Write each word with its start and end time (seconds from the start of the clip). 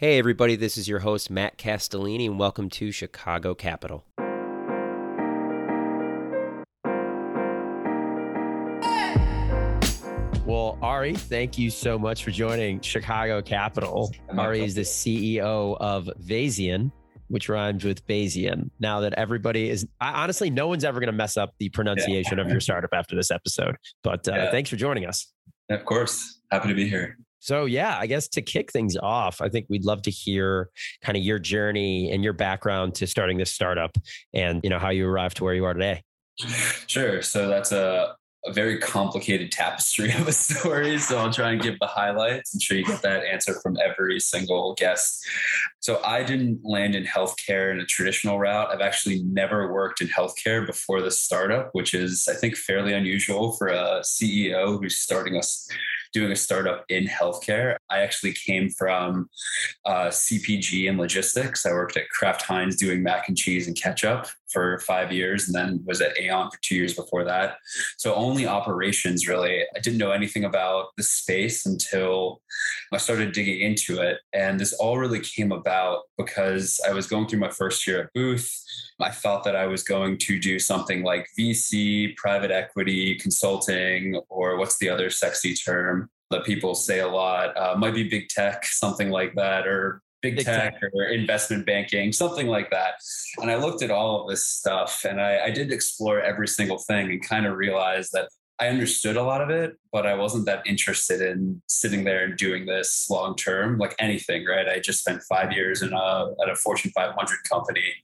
Hey, 0.00 0.16
everybody, 0.18 0.56
this 0.56 0.78
is 0.78 0.88
your 0.88 1.00
host, 1.00 1.28
Matt 1.28 1.58
Castellini, 1.58 2.24
and 2.24 2.38
welcome 2.38 2.70
to 2.70 2.90
Chicago 2.90 3.54
Capital. 3.54 4.06
Well, 10.46 10.78
Ari, 10.80 11.16
thank 11.16 11.58
you 11.58 11.68
so 11.68 11.98
much 11.98 12.24
for 12.24 12.30
joining 12.30 12.80
Chicago 12.80 13.42
Capital. 13.42 14.10
Ari 14.38 14.64
is 14.64 14.74
the 14.74 14.80
CEO 14.80 15.76
of 15.78 16.08
Vasian, 16.18 16.90
which 17.28 17.50
rhymes 17.50 17.84
with 17.84 18.06
Bayesian. 18.06 18.70
Now 18.78 19.00
that 19.00 19.12
everybody 19.18 19.68
is, 19.68 19.86
I, 20.00 20.22
honestly, 20.22 20.48
no 20.48 20.66
one's 20.66 20.82
ever 20.82 20.98
going 20.98 21.08
to 21.08 21.12
mess 21.12 21.36
up 21.36 21.52
the 21.58 21.68
pronunciation 21.68 22.38
yeah. 22.38 22.44
of 22.44 22.50
your 22.50 22.60
startup 22.60 22.94
after 22.94 23.14
this 23.14 23.30
episode. 23.30 23.76
But 24.02 24.26
uh, 24.26 24.32
yeah. 24.32 24.50
thanks 24.50 24.70
for 24.70 24.76
joining 24.76 25.04
us. 25.04 25.30
Of 25.68 25.84
course. 25.84 26.40
Happy 26.50 26.68
to 26.68 26.74
be 26.74 26.88
here. 26.88 27.18
So 27.40 27.64
yeah, 27.64 27.98
I 27.98 28.06
guess 28.06 28.28
to 28.28 28.42
kick 28.42 28.70
things 28.70 28.96
off, 28.96 29.40
I 29.40 29.48
think 29.48 29.66
we'd 29.68 29.84
love 29.84 30.02
to 30.02 30.10
hear 30.10 30.70
kind 31.02 31.16
of 31.16 31.24
your 31.24 31.38
journey 31.38 32.10
and 32.12 32.22
your 32.22 32.34
background 32.34 32.94
to 32.96 33.06
starting 33.06 33.38
this 33.38 33.50
startup 33.50 33.96
and 34.32 34.60
you 34.62 34.70
know 34.70 34.78
how 34.78 34.90
you 34.90 35.06
arrived 35.06 35.38
to 35.38 35.44
where 35.44 35.54
you 35.54 35.64
are 35.64 35.74
today. 35.74 36.02
Sure. 36.86 37.20
So 37.22 37.48
that's 37.48 37.72
a 37.72 38.14
a 38.46 38.52
very 38.52 38.78
complicated 38.78 39.52
tapestry 39.52 40.12
of 40.18 40.26
a 40.26 40.32
story. 40.32 40.98
So 40.98 41.18
I'll 41.18 41.32
try 41.32 41.50
and 41.50 41.60
give 41.60 41.78
the 41.78 41.86
highlights. 41.86 42.54
I'm 42.54 42.60
sure 42.60 42.76
you 42.76 42.84
get 42.84 43.02
that 43.02 43.24
answer 43.24 43.60
from 43.60 43.76
every 43.84 44.18
single 44.20 44.74
guest. 44.74 45.24
So 45.80 46.02
I 46.04 46.22
didn't 46.22 46.60
land 46.64 46.94
in 46.94 47.04
healthcare 47.04 47.70
in 47.70 47.80
a 47.80 47.86
traditional 47.86 48.38
route. 48.38 48.70
I've 48.70 48.80
actually 48.80 49.22
never 49.24 49.72
worked 49.72 50.00
in 50.00 50.08
healthcare 50.08 50.66
before 50.66 51.02
the 51.02 51.10
startup, 51.10 51.70
which 51.72 51.92
is, 51.94 52.28
I 52.30 52.34
think, 52.34 52.56
fairly 52.56 52.94
unusual 52.94 53.52
for 53.52 53.68
a 53.68 54.00
CEO 54.00 54.80
who's 54.80 54.98
starting 54.98 55.36
us 55.36 55.68
doing 56.12 56.32
a 56.32 56.36
startup 56.36 56.84
in 56.88 57.04
healthcare. 57.04 57.76
I 57.88 58.00
actually 58.00 58.32
came 58.32 58.70
from 58.70 59.28
uh, 59.84 60.08
CPG 60.08 60.88
and 60.88 60.98
logistics. 60.98 61.66
I 61.66 61.72
worked 61.72 61.96
at 61.96 62.08
Kraft 62.08 62.42
Heinz 62.42 62.76
doing 62.76 63.02
mac 63.02 63.28
and 63.28 63.36
cheese 63.36 63.66
and 63.66 63.76
ketchup 63.76 64.26
for 64.52 64.78
five 64.80 65.12
years 65.12 65.46
and 65.46 65.54
then 65.54 65.82
was 65.86 66.00
at 66.00 66.18
Aon 66.18 66.50
for 66.50 66.58
two 66.62 66.74
years 66.74 66.94
before 66.94 67.24
that. 67.24 67.56
So 67.98 68.14
only 68.14 68.46
operations 68.46 69.28
really. 69.28 69.62
I 69.74 69.80
didn't 69.80 69.98
know 69.98 70.10
anything 70.10 70.44
about 70.44 70.88
the 70.96 71.02
space 71.02 71.66
until 71.66 72.40
I 72.92 72.98
started 72.98 73.32
digging 73.32 73.60
into 73.60 74.00
it. 74.00 74.18
And 74.32 74.58
this 74.58 74.72
all 74.74 74.98
really 74.98 75.20
came 75.20 75.52
about 75.52 76.02
because 76.18 76.80
I 76.86 76.92
was 76.92 77.06
going 77.06 77.26
through 77.26 77.40
my 77.40 77.50
first 77.50 77.86
year 77.86 78.02
at 78.02 78.12
Booth. 78.14 78.50
I 79.00 79.10
thought 79.10 79.44
that 79.44 79.56
I 79.56 79.66
was 79.66 79.82
going 79.82 80.18
to 80.18 80.38
do 80.38 80.58
something 80.58 81.02
like 81.02 81.26
VC, 81.38 82.16
private 82.16 82.50
equity, 82.50 83.16
consulting, 83.16 84.20
or 84.28 84.56
what's 84.58 84.78
the 84.78 84.88
other 84.88 85.10
sexy 85.10 85.54
term 85.54 86.10
that 86.30 86.44
people 86.44 86.74
say 86.74 87.00
a 87.00 87.08
lot? 87.08 87.56
Uh, 87.56 87.76
might 87.76 87.94
be 87.94 88.08
big 88.08 88.28
tech, 88.28 88.64
something 88.64 89.10
like 89.10 89.34
that, 89.36 89.66
or 89.66 90.02
big, 90.22 90.36
big 90.36 90.44
tech, 90.44 90.80
tech, 90.80 90.90
or 90.94 91.04
investment 91.04 91.66
banking, 91.66 92.12
something 92.12 92.46
like 92.46 92.70
that. 92.70 92.94
And 93.38 93.50
I 93.50 93.56
looked 93.56 93.82
at 93.82 93.90
all 93.90 94.22
of 94.22 94.28
this 94.28 94.46
stuff 94.46 95.04
and 95.08 95.20
I, 95.20 95.46
I 95.46 95.50
did 95.50 95.72
explore 95.72 96.20
every 96.20 96.48
single 96.48 96.78
thing 96.78 97.10
and 97.10 97.26
kind 97.26 97.46
of 97.46 97.56
realized 97.56 98.12
that 98.12 98.28
I 98.58 98.68
understood 98.68 99.16
a 99.16 99.22
lot 99.22 99.40
of 99.40 99.48
it, 99.48 99.78
but 99.90 100.06
I 100.06 100.14
wasn't 100.14 100.44
that 100.44 100.66
interested 100.66 101.22
in 101.22 101.62
sitting 101.66 102.04
there 102.04 102.24
and 102.24 102.36
doing 102.36 102.66
this 102.66 103.08
long 103.08 103.34
term, 103.34 103.78
like 103.78 103.94
anything, 103.98 104.44
right? 104.44 104.68
I 104.68 104.80
just 104.80 105.00
spent 105.00 105.22
five 105.22 105.52
years 105.52 105.80
in 105.80 105.94
a, 105.94 106.26
at 106.42 106.50
a 106.50 106.54
Fortune 106.54 106.90
500 106.90 107.38
company 107.48 107.94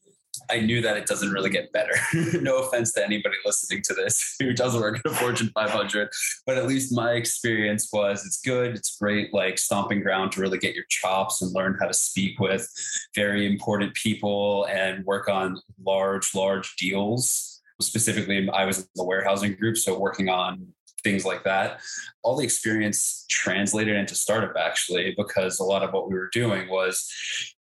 I 0.50 0.61
knew 0.61 0.80
that 0.83 0.97
it 0.97 1.06
doesn't 1.06 1.30
really 1.30 1.50
get 1.50 1.72
better. 1.72 1.94
no 2.41 2.58
offense 2.62 2.92
to 2.92 3.05
anybody 3.05 3.36
listening 3.44 3.83
to 3.84 3.94
this 3.94 4.36
who 4.41 4.52
doesn't 4.52 4.80
work 4.80 5.00
at 5.05 5.12
a 5.12 5.14
Fortune 5.14 5.50
500, 5.55 6.08
but 6.47 6.58
at 6.58 6.66
least 6.66 6.94
my 6.94 7.12
experience 7.12 7.89
was 7.92 8.25
it's 8.25 8.41
good. 8.41 8.74
It's 8.74 8.97
great, 8.98 9.33
like 9.33 9.58
stomping 9.58 10.00
ground 10.00 10.33
to 10.33 10.41
really 10.41 10.58
get 10.58 10.74
your 10.74 10.84
chops 10.89 11.42
and 11.42 11.55
learn 11.55 11.77
how 11.80 11.86
to 11.86 11.94
speak 11.94 12.39
with 12.39 12.69
very 13.14 13.47
important 13.47 13.94
people 13.94 14.67
and 14.70 15.05
work 15.05 15.28
on 15.28 15.61
large, 15.84 16.34
large 16.34 16.77
deals. 16.77 17.62
Specifically, 17.80 18.48
I 18.50 18.64
was 18.64 18.78
in 18.78 18.86
the 18.94 19.05
warehousing 19.05 19.55
group, 19.56 19.77
so 19.77 19.98
working 19.98 20.29
on 20.29 20.68
things 21.06 21.24
like 21.24 21.44
that. 21.44 21.80
All 22.24 22.36
the 22.36 22.44
experience 22.44 23.24
translated 23.30 23.96
into 23.96 24.17
startup 24.17 24.56
actually, 24.58 25.14
because 25.17 25.61
a 25.61 25.64
lot 25.64 25.84
of 25.84 25.92
what 25.92 26.08
we 26.08 26.17
were 26.17 26.30
doing 26.33 26.68
was 26.68 27.08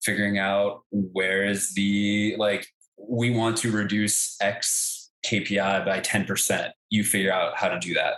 figuring 0.02 0.38
out 0.38 0.84
where 0.92 1.44
is 1.44 1.74
the 1.74 2.36
like, 2.38 2.66
we 2.98 3.32
want 3.32 3.58
to 3.58 3.70
reduce 3.70 4.38
X 4.42 5.12
KPI 5.26 5.86
by 5.86 6.00
10%. 6.00 6.70
You 6.90 7.04
figure 7.04 7.34
out 7.34 7.58
how 7.58 7.68
to 7.68 7.80
do 7.80 7.94
that. 7.96 8.16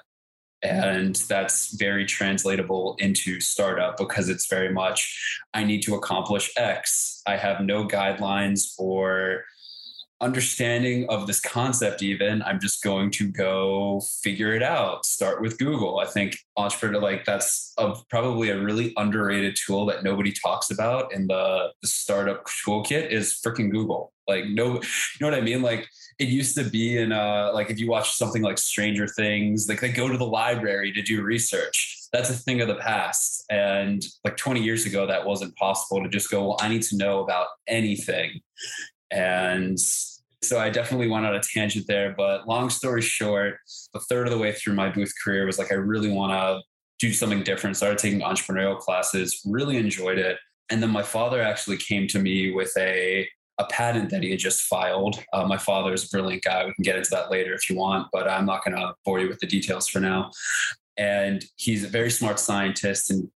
And 0.62 1.16
that's 1.28 1.76
very 1.76 2.06
translatable 2.06 2.96
into 3.00 3.42
startup 3.42 3.98
because 3.98 4.30
it's 4.30 4.48
very 4.48 4.72
much, 4.72 5.00
I 5.56 5.64
need 5.64 5.82
to 5.84 5.96
accomplish 5.96 6.52
X. 6.56 7.22
I 7.26 7.38
have 7.38 7.62
no 7.62 7.88
guidelines 7.88 8.74
or 8.78 9.44
understanding 10.22 11.06
of 11.10 11.28
this 11.28 11.42
concept 11.42 12.02
even 12.02 12.42
i'm 12.44 12.60
just 12.60 12.82
going 12.82 13.12
to 13.12 13.30
go 13.30 14.02
figure 14.22 14.54
it 14.54 14.64
out. 14.64 15.06
Start 15.06 15.42
with 15.42 15.58
google. 15.58 16.00
I 16.00 16.06
think 16.06 16.38
entrepreneur 16.58 17.02
like 17.02 17.26
that's 17.26 17.74
a, 17.78 17.96
probably 18.10 18.50
a 18.50 18.60
really 18.60 18.94
underrated 18.98 19.58
tool 19.66 19.86
that 19.88 20.04
nobody 20.04 20.32
talks 20.32 20.72
about 20.72 21.14
in 21.14 21.28
the, 21.28 21.72
the 21.82 21.88
startup 21.88 22.46
toolkit 22.46 23.10
is 23.10 23.40
freaking 23.46 23.72
google. 23.72 24.14
Like 24.28 24.46
no 24.46 24.76
you 24.76 25.20
know 25.22 25.30
what 25.30 25.38
i 25.38 25.42
mean? 25.42 25.62
Like 25.62 25.88
it 26.18 26.30
used 26.30 26.56
to 26.58 26.64
be 26.64 26.98
in 26.98 27.12
uh 27.12 27.52
like 27.54 27.70
if 27.70 27.80
you 27.80 27.90
watch 27.90 28.14
something 28.14 28.42
like 28.42 28.58
stranger 28.58 29.08
things 29.08 29.68
like 29.68 29.82
they 29.82 29.92
go 29.92 30.08
to 30.08 30.18
the 30.18 30.26
library 30.26 30.92
to 30.94 31.02
do 31.02 31.24
research. 31.24 32.00
That's 32.14 32.30
a 32.30 32.34
thing 32.34 32.62
of 32.62 32.68
the 32.68 32.76
past. 32.76 33.44
And 33.50 34.02
like 34.24 34.38
20 34.38 34.62
years 34.62 34.86
ago 34.86 35.06
that 35.06 35.26
wasn't 35.26 35.56
possible 35.58 36.02
to 36.02 36.10
just 36.10 36.32
go 36.32 36.48
well 36.48 36.58
i 36.62 36.70
need 36.70 36.84
to 36.84 36.98
know 36.98 37.24
about 37.24 37.48
anything 37.68 38.42
and 39.12 39.80
so 39.80 40.60
I 40.60 40.70
definitely 40.70 41.08
went 41.08 41.26
on 41.26 41.36
a 41.36 41.42
tangent 41.42 41.86
there. 41.88 42.14
But 42.16 42.48
long 42.48 42.70
story 42.70 43.02
short, 43.02 43.58
a 43.94 44.00
third 44.00 44.28
of 44.28 44.34
the 44.34 44.40
way 44.40 44.54
through 44.54 44.74
my 44.74 44.90
booth 44.90 45.14
career 45.24 45.46
was 45.46 45.58
like, 45.58 45.72
I 45.72 45.76
really 45.76 46.12
want 46.12 46.32
to 46.32 46.62
do 47.00 47.12
something 47.14 47.44
different. 47.44 47.78
Started 47.78 47.98
taking 47.98 48.22
entrepreneurial 48.22 48.78
classes, 48.78 49.42
really 49.46 49.78
enjoyed 49.78 50.18
it. 50.18 50.38
And 50.70 50.82
then 50.82 50.90
my 50.90 51.04
father 51.04 51.42
actually 51.42 51.78
came 51.78 52.08
to 52.08 52.20
me 52.20 52.52
with 52.52 52.74
a 52.78 53.28
a 53.58 53.66
patent 53.68 54.10
that 54.10 54.22
he 54.22 54.32
had 54.32 54.40
just 54.40 54.64
filed. 54.64 55.24
Uh, 55.32 55.46
my 55.46 55.58
father 55.58 55.94
is 55.94 56.04
a 56.04 56.10
brilliant 56.10 56.44
guy. 56.44 56.66
We 56.66 56.74
can 56.74 56.84
get 56.84 56.98
into 56.98 57.12
that 57.12 57.32
later 57.32 57.54
if 57.54 57.70
you 57.70 57.78
want, 57.78 58.10
but 58.12 58.30
I'm 58.30 58.46
not 58.46 58.66
going 58.66 58.76
to 58.76 58.94
bore 59.06 59.20
you 59.20 59.30
with 59.30 59.40
the 59.40 59.48
details 59.48 59.88
for 59.88 60.02
now. 60.02 60.32
And 60.98 61.44
he's 61.56 61.86
a 61.86 61.88
very 61.88 62.12
smart 62.12 62.40
scientist 62.40 63.12
and 63.12 63.30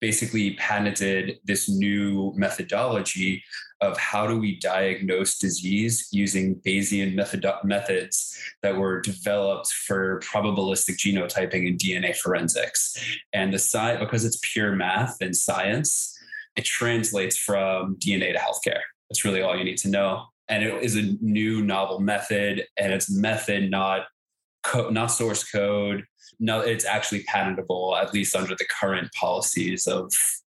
basically 0.00 0.54
patented 0.54 1.38
this 1.44 1.68
new 1.68 2.32
methodology 2.36 3.42
of 3.80 3.96
how 3.96 4.26
do 4.26 4.38
we 4.38 4.58
diagnose 4.58 5.38
disease 5.38 6.08
using 6.10 6.56
Bayesian 6.66 7.14
method- 7.14 7.46
methods 7.64 8.36
that 8.62 8.76
were 8.76 9.00
developed 9.00 9.68
for 9.72 10.20
probabilistic 10.20 10.96
genotyping 10.96 11.68
and 11.68 11.78
DNA 11.78 12.16
forensics. 12.16 12.96
And 13.32 13.52
the 13.52 13.58
side, 13.58 14.00
because 14.00 14.24
it's 14.24 14.38
pure 14.42 14.74
math 14.74 15.16
and 15.20 15.34
science, 15.34 16.18
it 16.56 16.64
translates 16.64 17.36
from 17.36 17.96
DNA 17.96 18.32
to 18.32 18.38
healthcare. 18.38 18.80
That's 19.08 19.24
really 19.24 19.42
all 19.42 19.56
you 19.56 19.64
need 19.64 19.78
to 19.78 19.88
know. 19.88 20.24
And 20.48 20.64
it 20.64 20.82
is 20.82 20.96
a 20.96 21.14
new 21.20 21.62
novel 21.62 22.00
method, 22.00 22.66
and 22.78 22.92
it's 22.92 23.10
method, 23.10 23.70
not 23.70 24.06
co- 24.64 24.90
not 24.90 25.08
source 25.08 25.48
code. 25.48 26.04
No, 26.38 26.60
it's 26.60 26.84
actually 26.84 27.24
patentable, 27.24 27.96
at 27.96 28.12
least 28.12 28.36
under 28.36 28.54
the 28.54 28.66
current 28.80 29.12
policies 29.12 29.86
of 29.86 30.12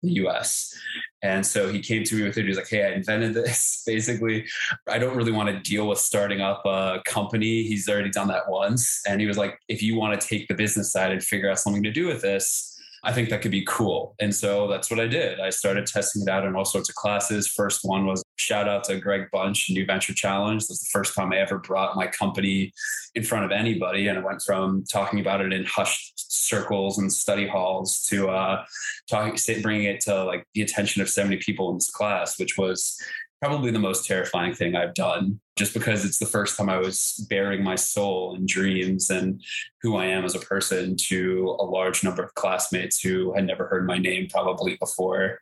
the 0.02 0.12
US. 0.24 0.74
And 1.22 1.44
so 1.44 1.68
he 1.68 1.80
came 1.80 2.04
to 2.04 2.14
me 2.14 2.22
with 2.22 2.38
it. 2.38 2.42
He 2.42 2.48
was 2.48 2.56
like, 2.56 2.68
Hey, 2.68 2.84
I 2.84 2.92
invented 2.92 3.34
this. 3.34 3.82
Basically, 3.86 4.46
I 4.86 4.98
don't 4.98 5.16
really 5.16 5.32
want 5.32 5.48
to 5.48 5.58
deal 5.60 5.88
with 5.88 5.98
starting 5.98 6.40
up 6.40 6.62
a 6.64 7.00
company. 7.04 7.64
He's 7.64 7.88
already 7.88 8.10
done 8.10 8.28
that 8.28 8.48
once. 8.48 9.02
And 9.06 9.20
he 9.20 9.26
was 9.26 9.36
like, 9.36 9.58
If 9.68 9.82
you 9.82 9.96
want 9.96 10.20
to 10.20 10.26
take 10.26 10.48
the 10.48 10.54
business 10.54 10.92
side 10.92 11.12
and 11.12 11.22
figure 11.22 11.50
out 11.50 11.58
something 11.58 11.82
to 11.82 11.90
do 11.90 12.06
with 12.06 12.22
this, 12.22 12.77
I 13.04 13.12
think 13.12 13.28
that 13.31 13.42
could 13.42 13.50
be 13.50 13.64
cool. 13.66 14.14
And 14.20 14.34
so 14.34 14.66
that's 14.66 14.91
what 14.91 15.00
I 15.00 15.06
did. 15.06 15.41
I 15.41 15.50
started 15.50 15.86
testing 15.86 16.22
it 16.22 16.28
out 16.28 16.44
in 16.44 16.56
all 16.56 16.64
sorts 16.64 16.88
of 16.88 16.94
classes. 16.94 17.48
First 17.48 17.81
one 17.82 18.06
was 18.06 18.22
shout 18.37 18.69
out 18.69 18.84
to 18.84 18.99
Greg 18.99 19.28
Bunch, 19.32 19.69
New 19.70 19.84
Venture 19.84 20.14
Challenge. 20.14 20.67
That's 20.67 20.81
the 20.81 20.90
first 20.90 21.14
time 21.14 21.32
I 21.32 21.38
ever 21.38 21.58
brought 21.58 21.96
my 21.96 22.06
company 22.06 22.72
in 23.14 23.22
front 23.22 23.44
of 23.44 23.50
anybody. 23.50 24.08
And 24.08 24.19
I 24.19 24.22
went 24.22 24.43
from 24.43 24.84
talking 24.84 25.20
about 25.20 25.40
it 25.40 25.52
in 25.52 25.64
hushed 25.64 26.12
circles 26.17 26.99
and 26.99 27.12
study 27.12 27.46
halls 27.46 28.00
to 28.08 28.31
uh, 28.31 28.64
talking, 29.08 29.38
bringing 29.62 29.84
it 29.84 30.00
to 30.02 30.25
like 30.25 30.46
the 30.55 30.62
attention 30.62 31.02
of 31.02 31.08
70 31.08 31.38
people 31.38 31.70
in 31.70 31.76
this 31.76 31.90
class, 31.90 32.38
which 32.38 32.56
was 32.56 32.99
probably 33.40 33.70
the 33.70 33.79
most 33.79 34.05
terrifying 34.06 34.52
thing 34.52 34.75
I've 34.75 34.94
done, 34.94 35.40
just 35.56 35.75
because 35.75 36.05
it's 36.05 36.19
the 36.19 36.26
first 36.26 36.56
time 36.56 36.69
I 36.69 36.79
was 36.79 37.25
bearing 37.29 37.62
my 37.62 37.76
soul 37.76 38.35
and 38.35 38.49
dreams 38.49 39.11
and 39.11 39.43
who 39.81 39.96
I 39.96 40.06
am 40.06 40.25
as 40.25 40.35
a 40.35 40.40
person 40.40 40.96
to 41.08 41.56
a 41.61 41.64
large 41.64 42.02
number 42.02 42.23
of 42.23 42.35
classmates 42.35 43.00
who 43.00 43.32
had 43.35 43.46
never 43.46 43.67
heard 43.69 43.87
my 43.87 43.99
name 43.99 44.29
probably 44.29 44.76
before. 44.76 45.40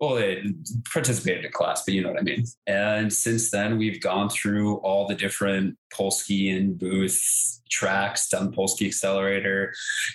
Well, 0.00 0.14
they 0.14 0.42
participated 0.90 1.44
in 1.44 1.52
class, 1.52 1.84
but 1.84 1.92
you 1.92 2.02
know 2.02 2.08
what 2.08 2.18
I 2.18 2.22
mean. 2.22 2.44
And 2.66 3.12
since 3.12 3.50
then, 3.50 3.76
we've 3.76 4.00
gone 4.00 4.30
through 4.30 4.76
all 4.76 5.06
the 5.06 5.14
different 5.14 5.76
Polsky 5.92 6.56
and 6.56 6.78
Booth 6.78 7.60
tracks, 7.70 8.28
done 8.28 8.50
Polsky 8.50 8.86
Accelerator, 8.86 9.74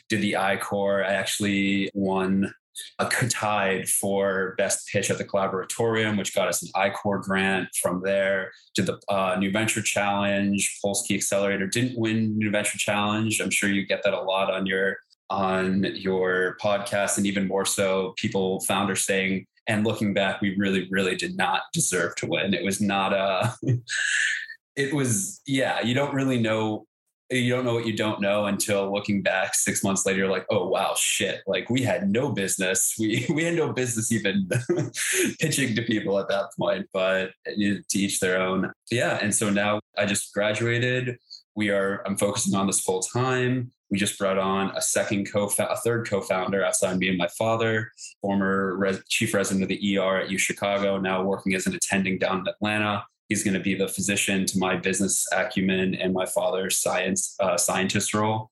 did 0.09 0.21
the 0.21 0.37
I-Corps. 0.37 1.05
I 1.05 1.13
actually 1.13 1.91
won 1.93 2.51
a 2.99 3.05
tied 3.05 3.87
for 3.87 4.55
best 4.57 4.87
pitch 4.91 5.09
at 5.09 5.17
the 5.17 5.25
collaboratorium, 5.25 6.17
which 6.17 6.35
got 6.35 6.47
us 6.47 6.61
an 6.63 6.69
I-Corps 6.75 7.19
grant 7.19 7.69
from 7.81 8.01
there. 8.03 8.51
Did 8.75 8.87
the 8.87 8.99
uh, 9.09 9.35
New 9.39 9.51
Venture 9.51 9.81
Challenge, 9.81 10.79
Polsky 10.83 11.15
Accelerator. 11.15 11.67
Didn't 11.67 11.97
win 11.97 12.37
New 12.37 12.51
Venture 12.51 12.77
Challenge. 12.77 13.39
I'm 13.41 13.49
sure 13.49 13.69
you 13.69 13.85
get 13.85 14.01
that 14.03 14.13
a 14.13 14.21
lot 14.21 14.53
on 14.53 14.65
your 14.65 14.97
on 15.29 15.83
your 15.95 16.55
podcast, 16.61 17.17
and 17.17 17.25
even 17.25 17.47
more 17.47 17.65
so, 17.65 18.13
people 18.17 18.59
founders 18.61 19.03
saying, 19.03 19.45
and 19.67 19.85
looking 19.85 20.13
back, 20.13 20.41
we 20.41 20.55
really, 20.57 20.87
really 20.91 21.15
did 21.15 21.35
not 21.35 21.61
deserve 21.73 22.15
to 22.17 22.27
win. 22.27 22.53
It 22.53 22.63
was 22.63 22.81
not 22.81 23.13
a. 23.13 23.53
it 24.75 24.93
was 24.93 25.41
yeah. 25.47 25.81
You 25.81 25.93
don't 25.93 26.13
really 26.13 26.39
know 26.39 26.85
you 27.31 27.49
don't 27.49 27.65
know 27.65 27.73
what 27.73 27.87
you 27.87 27.95
don't 27.95 28.21
know 28.21 28.45
until 28.45 28.93
looking 28.93 29.21
back 29.21 29.55
six 29.55 29.83
months 29.83 30.05
later, 30.05 30.19
you're 30.19 30.29
like, 30.29 30.45
oh 30.49 30.67
wow, 30.67 30.93
shit. 30.95 31.41
Like 31.47 31.69
we 31.69 31.81
had 31.81 32.09
no 32.09 32.31
business. 32.31 32.95
We 33.05 33.25
we 33.29 33.43
had 33.43 33.55
no 33.55 33.73
business 33.73 34.11
even 34.11 34.47
pitching 35.39 35.75
to 35.75 35.81
people 35.81 36.17
at 36.19 36.29
that 36.29 36.49
point, 36.57 36.87
but 36.93 37.31
to 37.45 37.83
each 37.93 38.19
their 38.19 38.41
own. 38.41 38.71
Yeah. 38.91 39.19
And 39.21 39.33
so 39.33 39.49
now 39.49 39.79
I 39.97 40.05
just 40.05 40.33
graduated. 40.33 41.17
We 41.55 41.69
are 41.69 42.03
I'm 42.05 42.17
focusing 42.17 42.55
on 42.55 42.67
this 42.67 42.81
full 42.81 43.01
time. 43.01 43.71
We 43.89 43.99
just 43.99 44.17
brought 44.17 44.39
on 44.39 44.75
a 44.75 44.81
second 44.81 45.31
co 45.31 45.49
a 45.59 45.77
third 45.77 46.09
co-founder 46.09 46.63
outside 46.63 46.97
me 46.97 47.09
and 47.09 47.17
my 47.17 47.27
father, 47.37 47.91
former 48.21 48.75
res- 48.77 49.03
chief 49.07 49.33
resident 49.33 49.63
of 49.63 49.69
the 49.69 49.97
ER 49.97 50.21
at 50.21 50.31
U 50.31 50.37
Chicago, 50.37 50.97
now 50.97 51.23
working 51.23 51.53
as 51.53 51.67
an 51.67 51.75
attending 51.75 52.17
down 52.17 52.39
in 52.39 52.47
Atlanta 52.47 53.05
he's 53.29 53.43
going 53.43 53.53
to 53.53 53.59
be 53.59 53.75
the 53.75 53.87
physician 53.87 54.45
to 54.45 54.59
my 54.59 54.75
business 54.75 55.25
acumen 55.33 55.95
and 55.95 56.13
my 56.13 56.25
father's 56.25 56.77
science 56.77 57.35
uh, 57.39 57.57
scientist 57.57 58.13
role. 58.13 58.51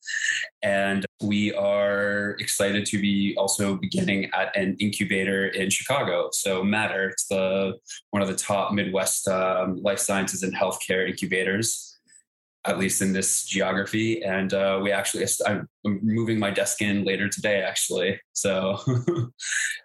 And 0.61 1.05
we 1.21 1.53
are 1.53 2.31
excited 2.39 2.85
to 2.87 2.99
be 2.99 3.35
also 3.37 3.75
beginning 3.75 4.29
at 4.33 4.55
an 4.55 4.75
incubator 4.79 5.47
in 5.47 5.69
chicago. 5.69 6.29
So 6.31 6.63
matter 6.63 7.09
it's 7.09 7.27
the 7.27 7.73
one 8.11 8.21
of 8.21 8.27
the 8.27 8.35
top 8.35 8.73
midwest 8.73 9.27
um, 9.27 9.81
life 9.81 9.99
sciences 9.99 10.43
and 10.43 10.55
healthcare 10.55 11.07
incubators 11.07 11.92
at 12.65 12.79
least 12.79 13.01
in 13.01 13.11
this 13.11 13.43
geography. 13.43 14.23
And 14.23 14.53
uh, 14.53 14.79
we 14.81 14.91
actually, 14.91 15.25
I'm 15.45 15.67
moving 15.83 16.39
my 16.39 16.49
desk 16.49 16.81
in 16.81 17.03
later 17.03 17.27
today, 17.27 17.61
actually. 17.61 18.19
So 18.31 18.77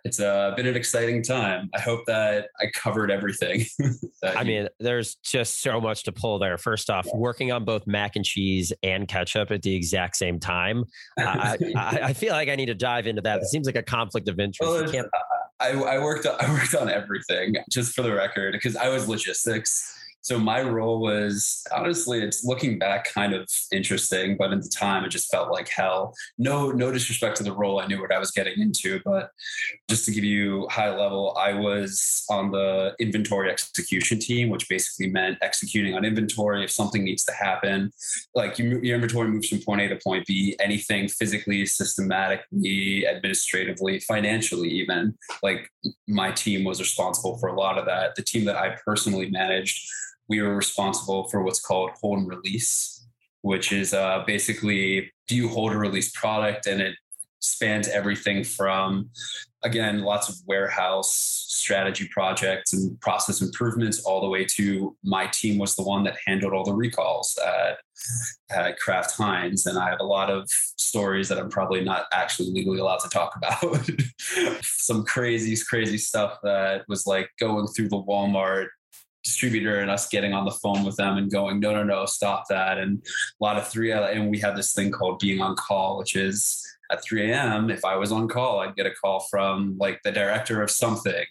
it's 0.04 0.20
uh, 0.20 0.52
been 0.56 0.66
an 0.66 0.76
exciting 0.76 1.22
time. 1.22 1.70
I 1.74 1.80
hope 1.80 2.04
that 2.06 2.48
I 2.60 2.66
covered 2.74 3.10
everything. 3.10 3.64
I 4.24 4.44
mean, 4.44 4.68
there's 4.78 5.16
just 5.24 5.60
so 5.60 5.80
much 5.80 6.04
to 6.04 6.12
pull 6.12 6.38
there. 6.38 6.56
First 6.56 6.88
off, 6.88 7.06
yeah. 7.06 7.16
working 7.16 7.50
on 7.50 7.64
both 7.64 7.86
mac 7.86 8.14
and 8.14 8.24
cheese 8.24 8.72
and 8.84 9.08
ketchup 9.08 9.50
at 9.50 9.62
the 9.62 9.74
exact 9.74 10.16
same 10.16 10.38
time. 10.38 10.84
I, 11.18 11.58
I, 11.76 12.00
I, 12.04 12.12
feel 12.12 12.32
like 12.32 12.48
I 12.48 12.54
need 12.54 12.66
to 12.66 12.74
dive 12.74 13.08
into 13.08 13.22
that. 13.22 13.40
It 13.40 13.46
seems 13.46 13.66
like 13.66 13.76
a 13.76 13.82
conflict 13.82 14.28
of 14.28 14.38
interest. 14.38 14.92
Well, 14.92 15.08
I, 15.60 15.70
I 15.70 15.98
worked 15.98 16.26
on, 16.26 16.36
I 16.38 16.52
worked 16.52 16.76
on 16.76 16.88
everything 16.88 17.56
just 17.70 17.92
for 17.92 18.02
the 18.02 18.12
record 18.12 18.52
because 18.52 18.76
I 18.76 18.88
was 18.88 19.08
logistics 19.08 19.98
so 20.20 20.38
my 20.38 20.60
role 20.62 21.00
was 21.00 21.64
honestly, 21.74 22.20
it's 22.20 22.44
looking 22.44 22.78
back 22.78 23.12
kind 23.12 23.34
of 23.34 23.48
interesting, 23.72 24.36
but 24.36 24.52
at 24.52 24.62
the 24.62 24.68
time 24.68 25.04
it 25.04 25.10
just 25.10 25.30
felt 25.30 25.50
like 25.50 25.68
hell. 25.68 26.14
No, 26.38 26.70
no 26.70 26.92
disrespect 26.92 27.36
to 27.38 27.42
the 27.42 27.52
role. 27.52 27.80
I 27.80 27.86
knew 27.86 28.00
what 28.00 28.12
I 28.12 28.18
was 28.18 28.30
getting 28.30 28.60
into, 28.60 29.00
but 29.04 29.30
just 29.88 30.04
to 30.06 30.10
give 30.10 30.24
you 30.24 30.66
high 30.70 30.90
level, 30.90 31.36
I 31.38 31.54
was 31.54 32.24
on 32.30 32.50
the 32.50 32.94
inventory 32.98 33.50
execution 33.50 34.18
team, 34.18 34.50
which 34.50 34.68
basically 34.68 35.10
meant 35.10 35.38
executing 35.40 35.94
on 35.94 36.04
inventory 36.04 36.64
if 36.64 36.70
something 36.70 37.04
needs 37.04 37.24
to 37.24 37.32
happen. 37.32 37.90
Like 38.34 38.58
you, 38.58 38.80
your 38.82 38.96
inventory 38.96 39.28
moves 39.28 39.48
from 39.48 39.60
point 39.60 39.80
A 39.82 39.88
to 39.88 39.96
point 40.02 40.26
B, 40.26 40.56
anything 40.60 41.08
physically, 41.08 41.64
systematically, 41.66 43.06
administratively, 43.06 44.00
financially, 44.00 44.68
even. 44.68 45.16
Like 45.42 45.70
my 46.06 46.32
team 46.32 46.64
was 46.64 46.80
responsible 46.80 47.38
for 47.38 47.48
a 47.48 47.58
lot 47.58 47.78
of 47.78 47.86
that. 47.86 48.14
The 48.16 48.22
team 48.22 48.44
that 48.46 48.56
I 48.56 48.76
personally 48.84 49.30
managed 49.30 49.88
we 50.28 50.42
were 50.42 50.54
responsible 50.54 51.28
for 51.28 51.42
what's 51.42 51.60
called 51.60 51.90
hold 52.00 52.18
and 52.18 52.28
release, 52.28 53.06
which 53.42 53.72
is 53.72 53.94
uh, 53.94 54.22
basically 54.26 55.10
do 55.26 55.36
you 55.36 55.48
hold 55.48 55.72
a 55.72 55.78
release 55.78 56.10
product 56.10 56.66
and 56.66 56.80
it 56.80 56.94
spans 57.40 57.88
everything 57.88 58.42
from 58.42 59.08
again 59.62 60.00
lots 60.00 60.28
of 60.28 60.34
warehouse 60.46 61.44
strategy 61.48 62.08
projects 62.12 62.72
and 62.72 63.00
process 63.00 63.40
improvements 63.40 64.00
all 64.00 64.20
the 64.20 64.28
way 64.28 64.44
to 64.44 64.96
my 65.04 65.26
team 65.26 65.58
was 65.58 65.74
the 65.74 65.82
one 65.82 66.02
that 66.04 66.16
handled 66.26 66.52
all 66.52 66.64
the 66.64 66.72
recalls 66.72 67.38
at, 67.44 67.78
at 68.50 68.78
kraft 68.78 69.16
heinz. 69.16 69.66
And 69.66 69.78
i 69.78 69.90
have 69.90 70.00
a 70.00 70.04
lot 70.04 70.30
of 70.30 70.48
stories 70.48 71.28
that 71.28 71.38
i'm 71.38 71.50
probably 71.50 71.82
not 71.82 72.06
actually 72.12 72.50
legally 72.50 72.78
allowed 72.78 73.00
to 73.00 73.08
talk 73.08 73.36
about. 73.36 73.90
Some 74.62 75.04
crazy 75.04 75.56
crazy 75.68 75.98
stuff 75.98 76.38
that 76.42 76.84
was 76.88 77.06
like 77.06 77.30
going 77.38 77.66
through 77.68 77.88
the 77.88 78.02
walmart 78.02 78.68
distributor 79.28 79.80
and 79.80 79.90
us 79.90 80.08
getting 80.08 80.32
on 80.32 80.44
the 80.44 80.58
phone 80.62 80.84
with 80.84 80.96
them 80.96 81.18
and 81.18 81.30
going, 81.30 81.60
no, 81.60 81.72
no, 81.72 81.84
no, 81.84 82.06
stop 82.06 82.44
that. 82.48 82.78
And 82.78 83.02
a 83.40 83.44
lot 83.44 83.56
of 83.58 83.68
three, 83.68 83.92
and 83.92 84.30
we 84.30 84.38
have 84.38 84.56
this 84.56 84.72
thing 84.72 84.90
called 84.90 85.18
being 85.18 85.40
on 85.40 85.54
call, 85.56 85.98
which 85.98 86.16
is 86.16 86.64
at 86.90 87.04
3 87.04 87.30
a.m. 87.30 87.70
If 87.70 87.84
I 87.84 87.96
was 87.96 88.12
on 88.12 88.28
call, 88.28 88.60
I'd 88.60 88.74
get 88.74 88.86
a 88.86 88.90
call 88.90 89.20
from 89.30 89.76
like 89.78 90.00
the 90.02 90.12
director 90.12 90.62
of 90.62 90.70
something 90.70 91.24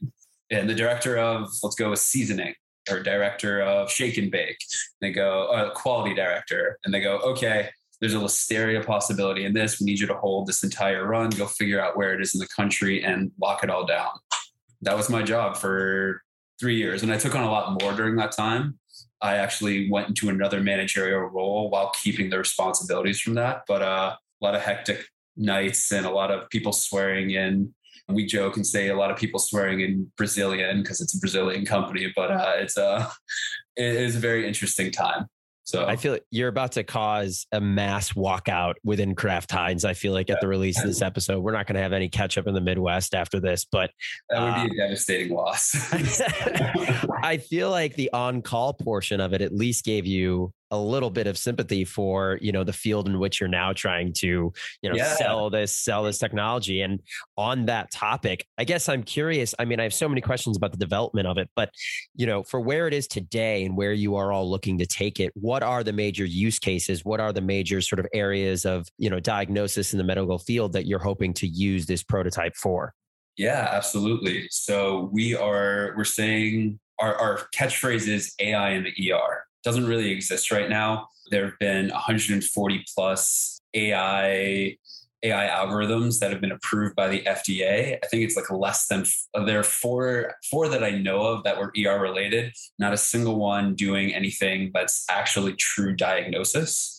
and 0.52 0.70
the 0.70 0.76
director 0.76 1.18
of, 1.18 1.50
let's 1.64 1.76
go 1.76 1.90
with 1.90 2.00
seasoning 2.00 2.54
or 2.90 3.02
director 3.02 3.62
of 3.62 3.92
shake 3.92 4.18
and 4.18 4.32
bake. 4.32 4.58
And 5.02 5.10
they 5.10 5.12
go, 5.12 5.48
uh, 5.48 5.72
quality 5.72 6.14
director. 6.14 6.78
And 6.86 6.94
they 6.94 7.02
go, 7.02 7.18
okay, 7.18 7.70
there's 8.00 8.14
a 8.14 8.18
listeria 8.18 8.86
possibility 8.86 9.46
in 9.46 9.54
this. 9.54 9.80
We 9.80 9.86
need 9.86 10.00
you 10.00 10.08
to 10.08 10.14
hold 10.14 10.48
this 10.48 10.64
entire 10.64 11.06
run, 11.06 11.32
go 11.32 11.48
figure 11.48 11.82
out 11.82 11.98
where 11.98 12.14
it 12.14 12.22
is 12.22 12.36
in 12.36 12.40
the 12.40 12.48
country 12.56 13.04
and 13.04 13.32
lock 13.42 13.64
it 13.64 13.70
all 13.70 13.86
down. 13.86 14.12
That 14.84 14.96
was 14.96 15.10
my 15.10 15.24
job 15.24 15.58
for 15.58 16.22
three 16.60 16.76
years, 16.78 17.04
and 17.04 17.12
I 17.12 17.18
took 17.18 17.36
on 17.36 17.44
a 17.44 17.52
lot 17.52 17.82
more 17.82 17.94
during 17.94 18.16
that 18.18 18.32
time. 18.32 18.80
I 19.22 19.36
actually 19.38 19.90
went 19.90 20.10
into 20.10 20.30
another 20.30 20.62
managerial 20.62 21.22
role 21.22 21.70
while 21.70 21.92
keeping 22.02 22.30
the 22.30 22.38
responsibilities 22.38 23.20
from 23.20 23.34
that. 23.36 23.64
But 23.68 23.82
uh, 23.82 24.16
a 24.42 24.46
lot 24.46 24.56
of 24.56 24.62
hectic 24.62 25.06
nights 25.36 25.92
and 25.92 26.06
a 26.06 26.12
lot 26.12 26.32
of 26.32 26.50
people 26.50 26.74
swearing 26.74 27.32
in. 27.32 27.74
We 28.10 28.26
joke 28.26 28.56
and 28.56 28.66
say 28.66 28.88
a 28.88 28.96
lot 28.96 29.12
of 29.12 29.18
people 29.18 29.40
swearing 29.40 29.82
in 29.82 30.10
Brazilian 30.16 30.82
because 30.82 31.02
it's 31.02 31.16
a 31.16 31.20
Brazilian 31.20 31.66
company, 31.66 32.12
but 32.16 32.32
uh, 32.32 32.54
it's 32.58 32.78
a 32.78 32.86
uh, 32.86 33.10
it 33.76 33.96
is 33.96 34.16
a 34.16 34.20
very 34.20 34.48
interesting 34.48 34.92
time. 34.92 35.28
So 35.68 35.86
I 35.86 35.98
feel 35.98 36.14
like 36.14 36.24
you're 36.32 36.48
about 36.48 36.72
to 36.74 36.86
cause 36.86 37.46
a 37.52 37.60
mass 37.60 38.14
walkout 38.14 38.76
within 38.86 39.16
Kraft 39.16 39.52
Heinz. 39.52 39.84
I 39.84 39.96
feel 39.96 40.14
like 40.14 40.30
at 40.30 40.40
the 40.40 40.48
release 40.48 40.80
of 40.80 40.88
this 40.88 41.02
episode, 41.02 41.42
we're 41.42 41.52
not 41.52 41.68
going 41.68 41.76
to 41.76 41.82
have 41.82 41.92
any 41.92 42.08
catch 42.08 42.38
up 42.38 42.48
in 42.48 42.54
the 42.54 42.62
Midwest 42.62 43.14
after 43.14 43.42
this, 43.42 43.66
but 43.70 43.92
that 44.30 44.42
would 44.42 44.72
be 44.72 44.80
a 44.80 44.84
uh, 44.84 44.88
devastating 44.88 45.36
loss. 45.36 45.76
I 47.22 47.36
feel 47.36 47.70
like 47.70 47.96
the 47.96 48.10
on 48.14 48.42
call 48.42 48.76
portion 48.76 49.20
of 49.20 49.34
it 49.34 49.42
at 49.42 49.54
least 49.54 49.84
gave 49.84 50.06
you 50.06 50.54
a 50.72 50.78
little 50.78 51.10
bit 51.10 51.28
of 51.28 51.38
sympathy 51.38 51.86
for 51.86 52.38
you 52.42 52.52
know 52.52 52.64
the 52.64 52.74
field 52.74 53.08
in 53.08 53.20
which 53.20 53.40
you're 53.40 53.50
now 53.50 53.74
trying 53.74 54.14
to 54.14 54.52
you 54.82 54.90
know 54.90 54.96
yeah. 54.96 55.16
sell 55.16 55.50
this 55.50 55.72
sell 55.72 56.04
this 56.04 56.18
technology. 56.18 56.82
And 56.82 57.02
on 57.38 57.66
that 57.66 57.92
topic 57.92 58.46
i 58.58 58.64
guess 58.64 58.90
i'm 58.90 59.04
curious 59.04 59.54
i 59.60 59.66
mean 59.66 59.80
i 59.80 59.84
have 59.84 59.94
so 59.94 60.08
many 60.10 60.22
questions 60.22 60.58
about 60.58 60.72
the 60.72 60.78
development 60.78 61.28
of 61.28 61.38
it 61.38 61.50
but 61.56 61.70
you 62.16 62.26
know 62.26 62.44
for 62.44 62.60
where 62.60 62.88
it 62.88 62.94
is 62.94 63.08
today 63.08 63.66
and 63.66 63.78
where 63.78 63.94
you 63.94 64.16
are 64.16 64.32
all 64.32 64.50
looking 64.50 64.78
to 64.78 64.86
take 64.86 65.20
it 65.20 65.32
what 65.36 65.64
are 65.64 65.84
the 65.84 65.94
major 65.94 66.26
use 66.26 66.60
cases? 66.60 67.04
What 67.04 67.20
are 67.20 67.34
the 67.34 67.42
major 67.42 67.82
sort 67.82 68.00
of 68.00 68.08
areas 68.14 68.66
of 68.66 68.88
you 68.98 69.10
know 69.10 69.20
diagnosis 69.20 69.94
in 69.94 69.98
the 69.98 70.04
medical 70.04 70.38
field 70.38 70.74
that 70.74 70.86
you're 70.86 71.00
hoping 71.00 71.34
to 71.36 71.48
use 71.48 71.86
this 71.86 72.04
prototype 72.04 72.56
for? 72.56 72.94
Yeah 73.38 73.70
absolutely. 73.72 74.48
So 74.50 75.10
we 75.12 75.36
are 75.36 75.94
we're 75.96 76.04
saying 76.04 76.80
our, 77.00 77.16
our 77.16 77.40
catchphrase 77.56 78.08
is 78.08 78.34
ai 78.40 78.72
in 78.72 78.84
the 78.84 79.14
er 79.14 79.47
doesn't 79.68 79.86
really 79.86 80.12
exist 80.12 80.50
right 80.50 80.70
now. 80.70 81.10
There 81.30 81.44
have 81.44 81.60
been 81.60 81.90
140 81.90 82.86
plus 82.96 83.60
AI 83.74 84.78
AI 85.24 85.48
algorithms 85.48 86.20
that 86.20 86.32
have 86.32 86.40
been 86.40 86.54
approved 86.54 86.96
by 86.96 87.10
the 87.10 87.22
FDA. 87.24 87.98
I 88.02 88.08
think 88.08 88.24
it's 88.24 88.38
like 88.38 88.50
less 88.50 88.88
than 88.88 89.04
there 89.46 89.60
are 89.60 89.64
four 89.64 90.36
four 90.50 90.70
that 90.70 90.86
I 90.86 90.92
know 90.92 91.20
of 91.20 91.44
that 91.44 91.58
were 91.60 91.74
ER 91.78 92.00
related. 92.00 92.54
Not 92.80 92.94
a 92.94 92.98
single 92.98 93.36
one 93.36 93.76
doing 93.76 94.14
anything 94.14 94.72
that's 94.74 95.04
actually 95.10 95.54
true 95.56 95.94
diagnosis 95.98 96.97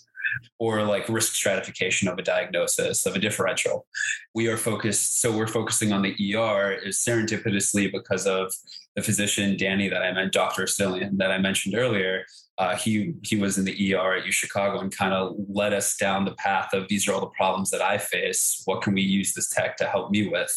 or 0.58 0.82
like 0.82 1.08
risk 1.08 1.34
stratification 1.34 2.08
of 2.08 2.18
a 2.18 2.22
diagnosis 2.22 3.06
of 3.06 3.16
a 3.16 3.18
differential. 3.18 3.86
We 4.34 4.48
are 4.48 4.56
focused, 4.56 5.20
so 5.20 5.36
we're 5.36 5.46
focusing 5.46 5.92
on 5.92 6.02
the 6.02 6.36
ER 6.36 6.72
is 6.72 6.98
serendipitously 6.98 7.92
because 7.92 8.26
of 8.26 8.52
the 8.96 9.02
physician 9.02 9.56
Danny 9.56 9.88
that 9.88 10.02
I 10.02 10.12
met, 10.12 10.32
Dr. 10.32 10.64
Cillian 10.64 11.18
that 11.18 11.30
I 11.30 11.38
mentioned 11.38 11.76
earlier, 11.76 12.24
uh, 12.58 12.74
he 12.76 13.14
he 13.22 13.36
was 13.36 13.56
in 13.56 13.64
the 13.64 13.94
ER 13.94 14.14
at 14.16 14.26
U 14.26 14.32
Chicago 14.32 14.80
and 14.80 14.94
kind 14.94 15.14
of 15.14 15.36
led 15.48 15.72
us 15.72 15.96
down 15.96 16.24
the 16.24 16.34
path 16.34 16.70
of 16.72 16.88
these 16.88 17.06
are 17.06 17.12
all 17.12 17.20
the 17.20 17.28
problems 17.28 17.70
that 17.70 17.80
I 17.80 17.98
face. 17.98 18.62
What 18.64 18.82
can 18.82 18.94
we 18.94 19.02
use 19.02 19.32
this 19.32 19.48
tech 19.50 19.76
to 19.76 19.84
help 19.84 20.10
me 20.10 20.26
with? 20.26 20.52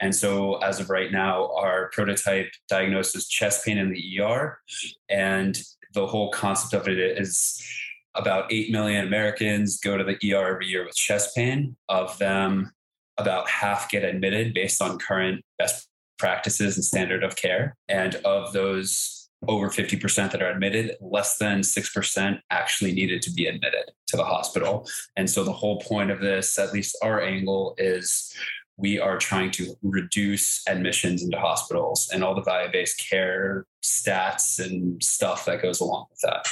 And 0.00 0.14
so, 0.14 0.54
as 0.58 0.78
of 0.78 0.90
right 0.90 1.10
now, 1.10 1.52
our 1.56 1.90
prototype 1.92 2.52
diagnosis 2.68 3.26
chest 3.26 3.64
pain 3.64 3.78
in 3.78 3.90
the 3.90 4.20
ER, 4.20 4.60
and 5.08 5.60
the 5.92 6.06
whole 6.06 6.30
concept 6.30 6.72
of 6.72 6.88
it 6.88 6.98
is 6.98 7.60
about 8.14 8.52
eight 8.52 8.70
million 8.70 9.06
Americans 9.06 9.78
go 9.78 9.96
to 9.96 10.04
the 10.04 10.34
ER 10.34 10.54
every 10.54 10.66
year 10.66 10.84
with 10.84 10.94
chest 10.94 11.34
pain. 11.34 11.76
Of 11.88 12.16
them, 12.18 12.72
about 13.18 13.48
half 13.48 13.90
get 13.90 14.04
admitted 14.04 14.54
based 14.54 14.82
on 14.82 14.98
current 14.98 15.44
best 15.58 15.88
practices 16.18 16.76
and 16.76 16.84
standard 16.84 17.22
of 17.22 17.36
care. 17.36 17.76
And 17.88 18.16
of 18.24 18.52
those 18.52 19.28
over 19.46 19.68
50% 19.68 20.30
that 20.30 20.42
are 20.42 20.50
admitted, 20.50 20.96
less 21.00 21.36
than 21.36 21.60
6% 21.60 22.38
actually 22.50 22.92
needed 22.92 23.20
to 23.22 23.32
be 23.32 23.46
admitted 23.46 23.90
to 24.06 24.16
the 24.16 24.24
hospital. 24.24 24.88
And 25.16 25.28
so 25.28 25.44
the 25.44 25.52
whole 25.52 25.80
point 25.80 26.10
of 26.10 26.20
this, 26.20 26.58
at 26.58 26.72
least 26.72 26.96
our 27.02 27.20
angle, 27.20 27.74
is 27.76 28.34
we 28.76 28.98
are 28.98 29.18
trying 29.18 29.50
to 29.52 29.76
reduce 29.82 30.62
admissions 30.66 31.22
into 31.22 31.38
hospitals 31.38 32.08
and 32.12 32.24
all 32.24 32.34
the 32.34 32.42
value 32.42 32.72
based 32.72 33.06
care 33.08 33.66
stats 33.82 34.64
and 34.64 35.02
stuff 35.02 35.44
that 35.44 35.62
goes 35.62 35.80
along 35.80 36.06
with 36.10 36.20
that 36.20 36.48